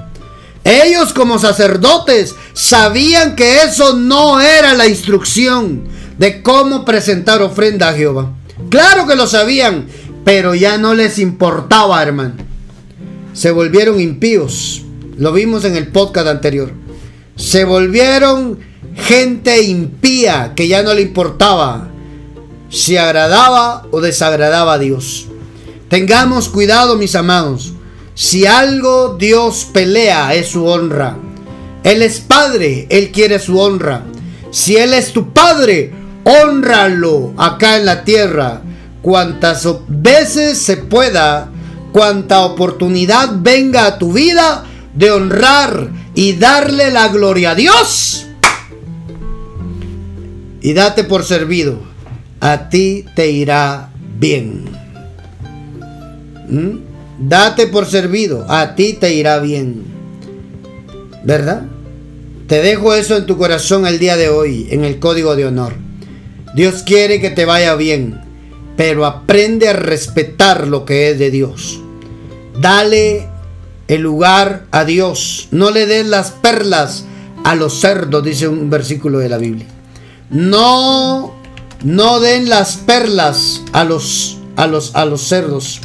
Ellos 0.64 1.14
como 1.14 1.38
sacerdotes 1.38 2.36
sabían 2.54 3.36
que 3.36 3.62
eso 3.62 3.94
no 3.94 4.42
era 4.42 4.74
la 4.74 4.88
instrucción 4.88 5.88
de 6.18 6.42
cómo 6.42 6.86
presentar 6.86 7.44
ofrenda 7.44 7.90
a 7.90 7.94
Jehová. 7.94 8.34
Claro 8.70 9.06
que 9.06 9.16
lo 9.16 9.28
sabían, 9.28 9.86
pero 10.24 10.56
ya 10.56 10.80
no 10.80 10.96
les 10.96 11.20
importaba, 11.20 12.02
hermano. 12.02 12.34
Se 13.34 13.52
volvieron 13.52 14.00
impíos. 14.02 14.82
Lo 15.18 15.32
vimos 15.32 15.66
en 15.66 15.76
el 15.76 15.90
podcast 15.90 16.28
anterior. 16.28 16.72
Se 17.36 17.64
volvieron 17.64 18.60
gente 18.96 19.62
impía 19.62 20.54
que 20.56 20.68
ya 20.68 20.82
no 20.82 20.94
le 20.94 21.02
importaba 21.02 21.92
si 22.70 22.98
agradaba 22.98 23.88
o 23.92 24.02
desagradaba 24.02 24.74
a 24.74 24.80
Dios. 24.80 25.28
Tengamos 25.90 26.50
cuidado, 26.50 26.98
mis 26.98 27.16
amados. 27.16 27.74
Si 28.16 28.46
algo 28.46 29.16
Dios 29.20 29.68
pelea 29.72 30.34
es 30.34 30.50
su 30.50 30.66
honra. 30.66 31.18
Él 31.84 32.02
es 32.02 32.20
padre, 32.20 32.88
Él 32.90 33.12
quiere 33.12 33.40
su 33.40 33.60
honra. 33.60 34.04
Si 34.52 34.76
Él 34.76 34.94
es 34.94 35.14
tu 35.14 35.32
padre, 35.34 35.94
honralo 36.24 37.34
acá 37.38 37.78
en 37.78 37.86
la 37.86 38.04
tierra. 38.04 38.62
Cuantas 39.02 39.68
veces 39.88 40.58
se 40.60 40.78
pueda, 40.78 41.52
cuanta 41.92 42.42
oportunidad 42.42 43.30
venga 43.36 43.86
a 43.86 44.00
tu 44.00 44.14
vida 44.14 44.66
de 44.96 45.12
honrar 45.12 45.92
y 46.16 46.34
darle 46.34 46.92
la 46.92 47.10
gloria 47.10 47.52
a 47.52 47.56
Dios. 47.56 48.26
Y 50.62 50.74
date 50.74 51.04
por 51.04 51.24
servido. 51.24 51.95
A 52.40 52.70
ti 52.70 53.06
te 53.16 53.32
irá 53.32 53.90
bien. 54.20 54.66
¿Mm? 56.50 56.80
Date 57.20 57.68
por 57.68 57.86
servido, 57.86 58.46
a 58.50 58.76
ti 58.76 58.94
te 58.94 59.14
irá 59.14 59.40
bien. 59.40 59.84
¿Verdad? 61.24 61.64
Te 62.48 62.62
dejo 62.62 62.94
eso 62.94 63.18
en 63.18 63.26
tu 63.26 63.38
corazón 63.38 63.88
el 63.88 63.98
día 63.98 64.18
de 64.18 64.30
hoy, 64.30 64.68
en 64.70 64.84
el 64.84 65.00
código 65.00 65.36
de 65.36 65.46
honor. 65.46 65.74
Dios 66.56 66.84
quiere 66.84 67.20
que 67.20 67.32
te 67.32 67.46
vaya 67.46 67.76
bien, 67.76 68.22
pero 68.78 69.06
aprende 69.06 69.68
a 69.68 69.74
respetar 69.74 70.68
lo 70.68 70.86
que 70.86 71.10
es 71.10 71.20
de 71.20 71.32
Dios. 71.32 71.82
Dale 72.60 73.28
el 73.88 74.02
lugar 74.02 74.66
a 74.72 74.86
Dios. 74.86 75.48
No 75.52 75.72
le 75.72 75.86
des 75.86 76.06
las 76.06 76.32
perlas 76.32 77.06
a 77.44 77.56
los 77.56 77.80
cerdos, 77.80 78.24
dice 78.24 78.48
un 78.48 78.70
versículo 78.70 79.20
de 79.20 79.30
la 79.30 79.38
Biblia. 79.38 79.68
No, 80.30 81.35
no 81.84 82.20
den 82.20 82.50
las 82.50 82.78
perlas 82.78 83.62
a 83.74 83.84
los, 83.84 84.38
a 84.56 84.68
los, 84.68 84.96
a 84.96 85.06
los 85.06 85.22
cerdos 85.22 85.82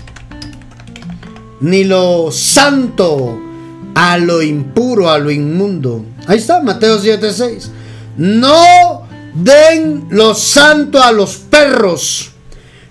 ni 1.61 1.85
lo 1.85 2.33
santo 2.33 3.39
a 3.95 4.19
lo 4.19 4.43
impuro, 4.43 5.11
a 5.11 5.19
lo 5.19 5.31
inmundo. 5.31 6.05
Ahí 6.27 6.39
está, 6.39 6.63
Mateo 6.63 7.01
7:6. 7.01 7.69
No 8.17 9.07
den 9.35 10.07
lo 10.11 10.35
santo 10.35 11.03
a 11.03 11.13
los 11.13 11.37
perros, 11.37 12.31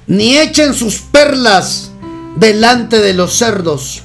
ni 0.07 0.37
echen 0.37 0.73
sus 0.73 0.99
perlas 0.99 1.91
delante 2.37 2.99
de 2.99 3.13
los 3.13 3.33
cerdos. 3.33 4.03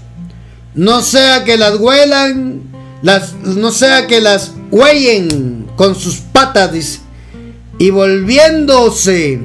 No 0.74 1.02
sea 1.02 1.44
que 1.44 1.56
las 1.56 1.76
huelan, 1.76 2.62
las, 3.02 3.34
no 3.34 3.70
sea 3.70 4.06
que 4.06 4.20
las 4.20 4.52
huellen 4.70 5.66
con 5.76 5.94
sus 5.94 6.16
patas, 6.16 7.00
y 7.78 7.90
volviéndose, 7.90 9.40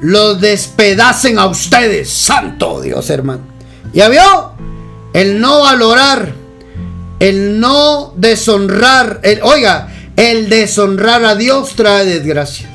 los 0.00 0.40
despedacen 0.40 1.38
a 1.38 1.46
ustedes. 1.46 2.10
Santo 2.10 2.80
Dios, 2.80 3.10
hermano. 3.10 3.42
¿Ya 3.92 4.08
vio? 4.08 4.52
El 5.12 5.40
no 5.40 5.60
valorar, 5.60 6.32
el 7.18 7.58
no 7.58 8.14
deshonrar, 8.16 9.20
el, 9.24 9.40
oiga, 9.42 9.88
el 10.16 10.48
deshonrar 10.48 11.24
a 11.24 11.34
Dios 11.34 11.74
trae 11.74 12.04
desgracia. 12.04 12.68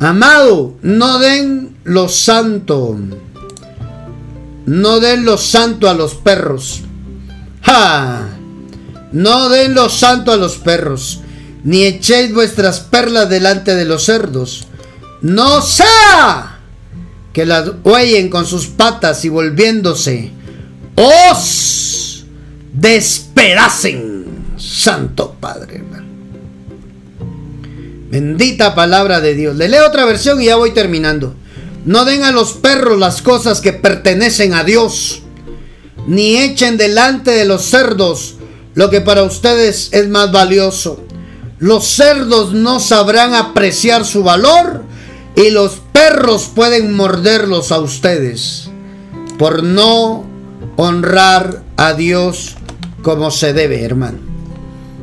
Amado, 0.00 0.76
no 0.80 1.18
den 1.18 1.76
lo 1.84 2.08
santo. 2.08 2.96
No 4.64 5.00
den 5.00 5.24
lo 5.24 5.36
santo 5.36 5.90
a 5.90 5.94
los 5.94 6.14
perros. 6.14 6.82
¡Ja! 7.62 8.28
No 9.12 9.48
den 9.50 9.74
lo 9.74 9.90
santo 9.90 10.32
a 10.32 10.36
los 10.36 10.56
perros. 10.56 11.20
Ni 11.64 11.84
echéis 11.84 12.32
vuestras 12.32 12.80
perlas 12.80 13.28
delante 13.28 13.74
de 13.74 13.84
los 13.84 14.04
cerdos. 14.04 14.66
No 15.20 15.60
sea 15.60 16.60
que 17.32 17.46
las 17.46 17.70
huellen 17.84 18.30
con 18.30 18.46
sus 18.46 18.66
patas 18.66 19.24
y 19.24 19.28
volviéndose 19.28 20.30
os 20.94 22.24
despedacen. 22.72 24.20
Santo 24.56 25.36
Padre, 25.40 25.82
Bendita 28.10 28.74
palabra 28.74 29.20
de 29.20 29.34
Dios. 29.34 29.56
Le 29.56 29.68
leo 29.68 29.86
otra 29.86 30.04
versión 30.04 30.42
y 30.42 30.46
ya 30.46 30.56
voy 30.56 30.72
terminando. 30.72 31.34
No 31.84 32.04
den 32.04 32.24
a 32.24 32.32
los 32.32 32.54
perros 32.54 32.98
las 32.98 33.22
cosas 33.22 33.60
que 33.60 33.72
pertenecen 33.72 34.52
a 34.52 34.64
Dios, 34.64 35.22
ni 36.06 36.36
echen 36.36 36.76
delante 36.76 37.30
de 37.30 37.44
los 37.44 37.62
cerdos 37.62 38.34
lo 38.74 38.90
que 38.90 39.00
para 39.00 39.22
ustedes 39.22 39.90
es 39.92 40.08
más 40.08 40.32
valioso. 40.32 41.04
Los 41.60 41.88
cerdos 41.88 42.54
no 42.54 42.80
sabrán 42.80 43.34
apreciar 43.34 44.06
su 44.06 44.22
valor 44.22 44.82
y 45.36 45.50
los 45.50 45.82
perros 45.92 46.50
pueden 46.54 46.94
morderlos 46.94 47.70
a 47.70 47.80
ustedes 47.80 48.70
por 49.38 49.62
no 49.62 50.24
honrar 50.76 51.62
a 51.76 51.92
Dios 51.92 52.56
como 53.02 53.30
se 53.30 53.52
debe, 53.52 53.84
hermano. 53.84 54.18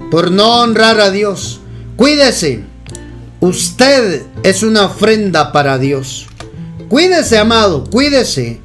Por 0.10 0.32
no 0.32 0.62
honrar 0.62 1.00
a 1.00 1.12
Dios. 1.12 1.60
Cuídese. 1.96 2.64
Usted 3.40 4.24
es 4.42 4.64
una 4.64 4.86
ofrenda 4.86 5.52
para 5.52 5.78
Dios. 5.78 6.26
Cuídese, 6.90 7.38
amado, 7.38 7.84
cuídese. 7.84 8.62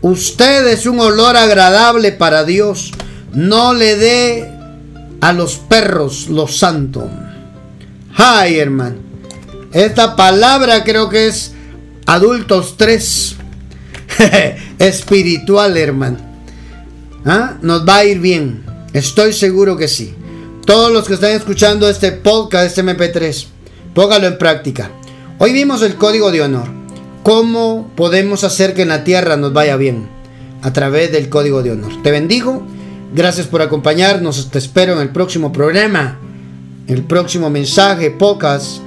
Usted 0.00 0.66
es 0.66 0.84
un 0.84 0.98
olor 0.98 1.36
agradable 1.36 2.10
para 2.10 2.42
Dios. 2.42 2.90
No 3.32 3.72
le 3.72 3.94
dé 3.94 4.52
a 5.20 5.32
los 5.32 5.56
perros 5.56 6.26
lo 6.28 6.48
santo. 6.48 7.08
Ay, 8.16 8.58
hermano. 8.58 8.96
Esta 9.72 10.16
palabra 10.16 10.84
creo 10.84 11.08
que 11.08 11.26
es 11.26 11.52
adultos 12.06 12.76
3. 12.78 13.36
Espiritual, 14.78 15.76
hermano. 15.76 16.18
¿Ah? 17.26 17.58
Nos 17.60 17.86
va 17.86 17.98
a 17.98 18.04
ir 18.04 18.20
bien. 18.20 18.64
Estoy 18.94 19.34
seguro 19.34 19.76
que 19.76 19.88
sí. 19.88 20.14
Todos 20.64 20.90
los 20.90 21.06
que 21.06 21.14
están 21.14 21.32
escuchando 21.32 21.88
este 21.88 22.12
podcast, 22.12 22.66
este 22.66 22.82
MP3, 22.82 23.46
póngalo 23.94 24.26
en 24.26 24.38
práctica. 24.38 24.90
Hoy 25.38 25.52
vimos 25.52 25.82
el 25.82 25.96
código 25.96 26.32
de 26.32 26.40
honor. 26.40 26.68
¿Cómo 27.22 27.90
podemos 27.96 28.44
hacer 28.44 28.72
que 28.72 28.82
en 28.82 28.88
la 28.88 29.04
tierra 29.04 29.36
nos 29.36 29.52
vaya 29.52 29.76
bien? 29.76 30.08
A 30.62 30.72
través 30.72 31.12
del 31.12 31.28
código 31.28 31.62
de 31.62 31.72
honor. 31.72 32.02
Te 32.02 32.10
bendigo. 32.10 32.66
Gracias 33.14 33.46
por 33.46 33.60
acompañarnos. 33.60 34.50
Te 34.50 34.58
espero 34.58 34.94
en 34.94 35.00
el 35.00 35.10
próximo 35.10 35.52
programa. 35.52 36.18
El 36.86 37.02
próximo 37.02 37.50
mensaje, 37.50 38.12
podcast 38.12 38.78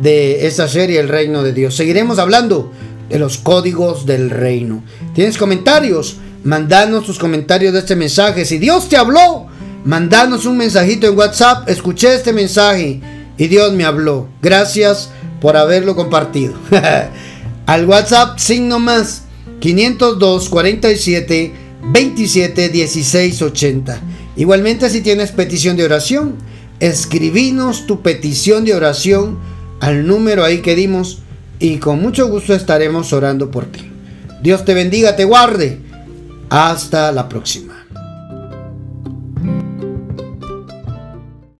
de 0.00 0.46
esta 0.46 0.68
serie 0.68 1.00
El 1.00 1.08
Reino 1.08 1.42
de 1.42 1.52
Dios. 1.52 1.74
Seguiremos 1.74 2.20
hablando 2.20 2.70
de 3.08 3.18
los 3.18 3.38
códigos 3.38 4.06
del 4.06 4.30
reino. 4.30 4.84
¿Tienes 5.12 5.36
comentarios? 5.36 6.18
Mandanos 6.44 7.04
tus 7.04 7.18
comentarios 7.18 7.72
de 7.72 7.80
este 7.80 7.96
mensaje. 7.96 8.44
Si 8.44 8.58
Dios 8.58 8.88
te 8.88 8.96
habló, 8.96 9.48
mandanos 9.84 10.46
un 10.46 10.56
mensajito 10.56 11.08
en 11.08 11.18
WhatsApp. 11.18 11.68
Escuché 11.68 12.14
este 12.14 12.32
mensaje 12.32 13.00
y 13.36 13.48
Dios 13.48 13.72
me 13.72 13.84
habló. 13.84 14.28
Gracias 14.40 15.10
por 15.40 15.56
haberlo 15.56 15.96
compartido. 15.96 16.54
Al 17.66 17.86
WhatsApp, 17.86 18.38
signo 18.38 18.78
más 18.78 19.24
502 19.58 20.48
47 20.48 21.54
27 21.82 22.68
16 22.68 23.42
80. 23.42 24.00
Igualmente, 24.36 24.88
si 24.90 25.00
tienes 25.00 25.32
petición 25.32 25.76
de 25.76 25.84
oración, 25.84 26.36
escribinos 26.80 27.86
tu 27.86 28.02
petición 28.02 28.64
de 28.64 28.74
oración 28.74 29.38
al 29.80 30.06
número 30.06 30.44
ahí 30.44 30.62
que 30.62 30.74
dimos 30.74 31.18
y 31.58 31.78
con 31.78 32.00
mucho 32.00 32.28
gusto 32.28 32.54
estaremos 32.54 33.12
orando 33.12 33.50
por 33.50 33.66
ti. 33.66 33.90
Dios 34.42 34.64
te 34.64 34.74
bendiga, 34.74 35.16
te 35.16 35.24
guarde. 35.24 35.80
Hasta 36.50 37.12
la 37.12 37.28
próxima. 37.28 37.77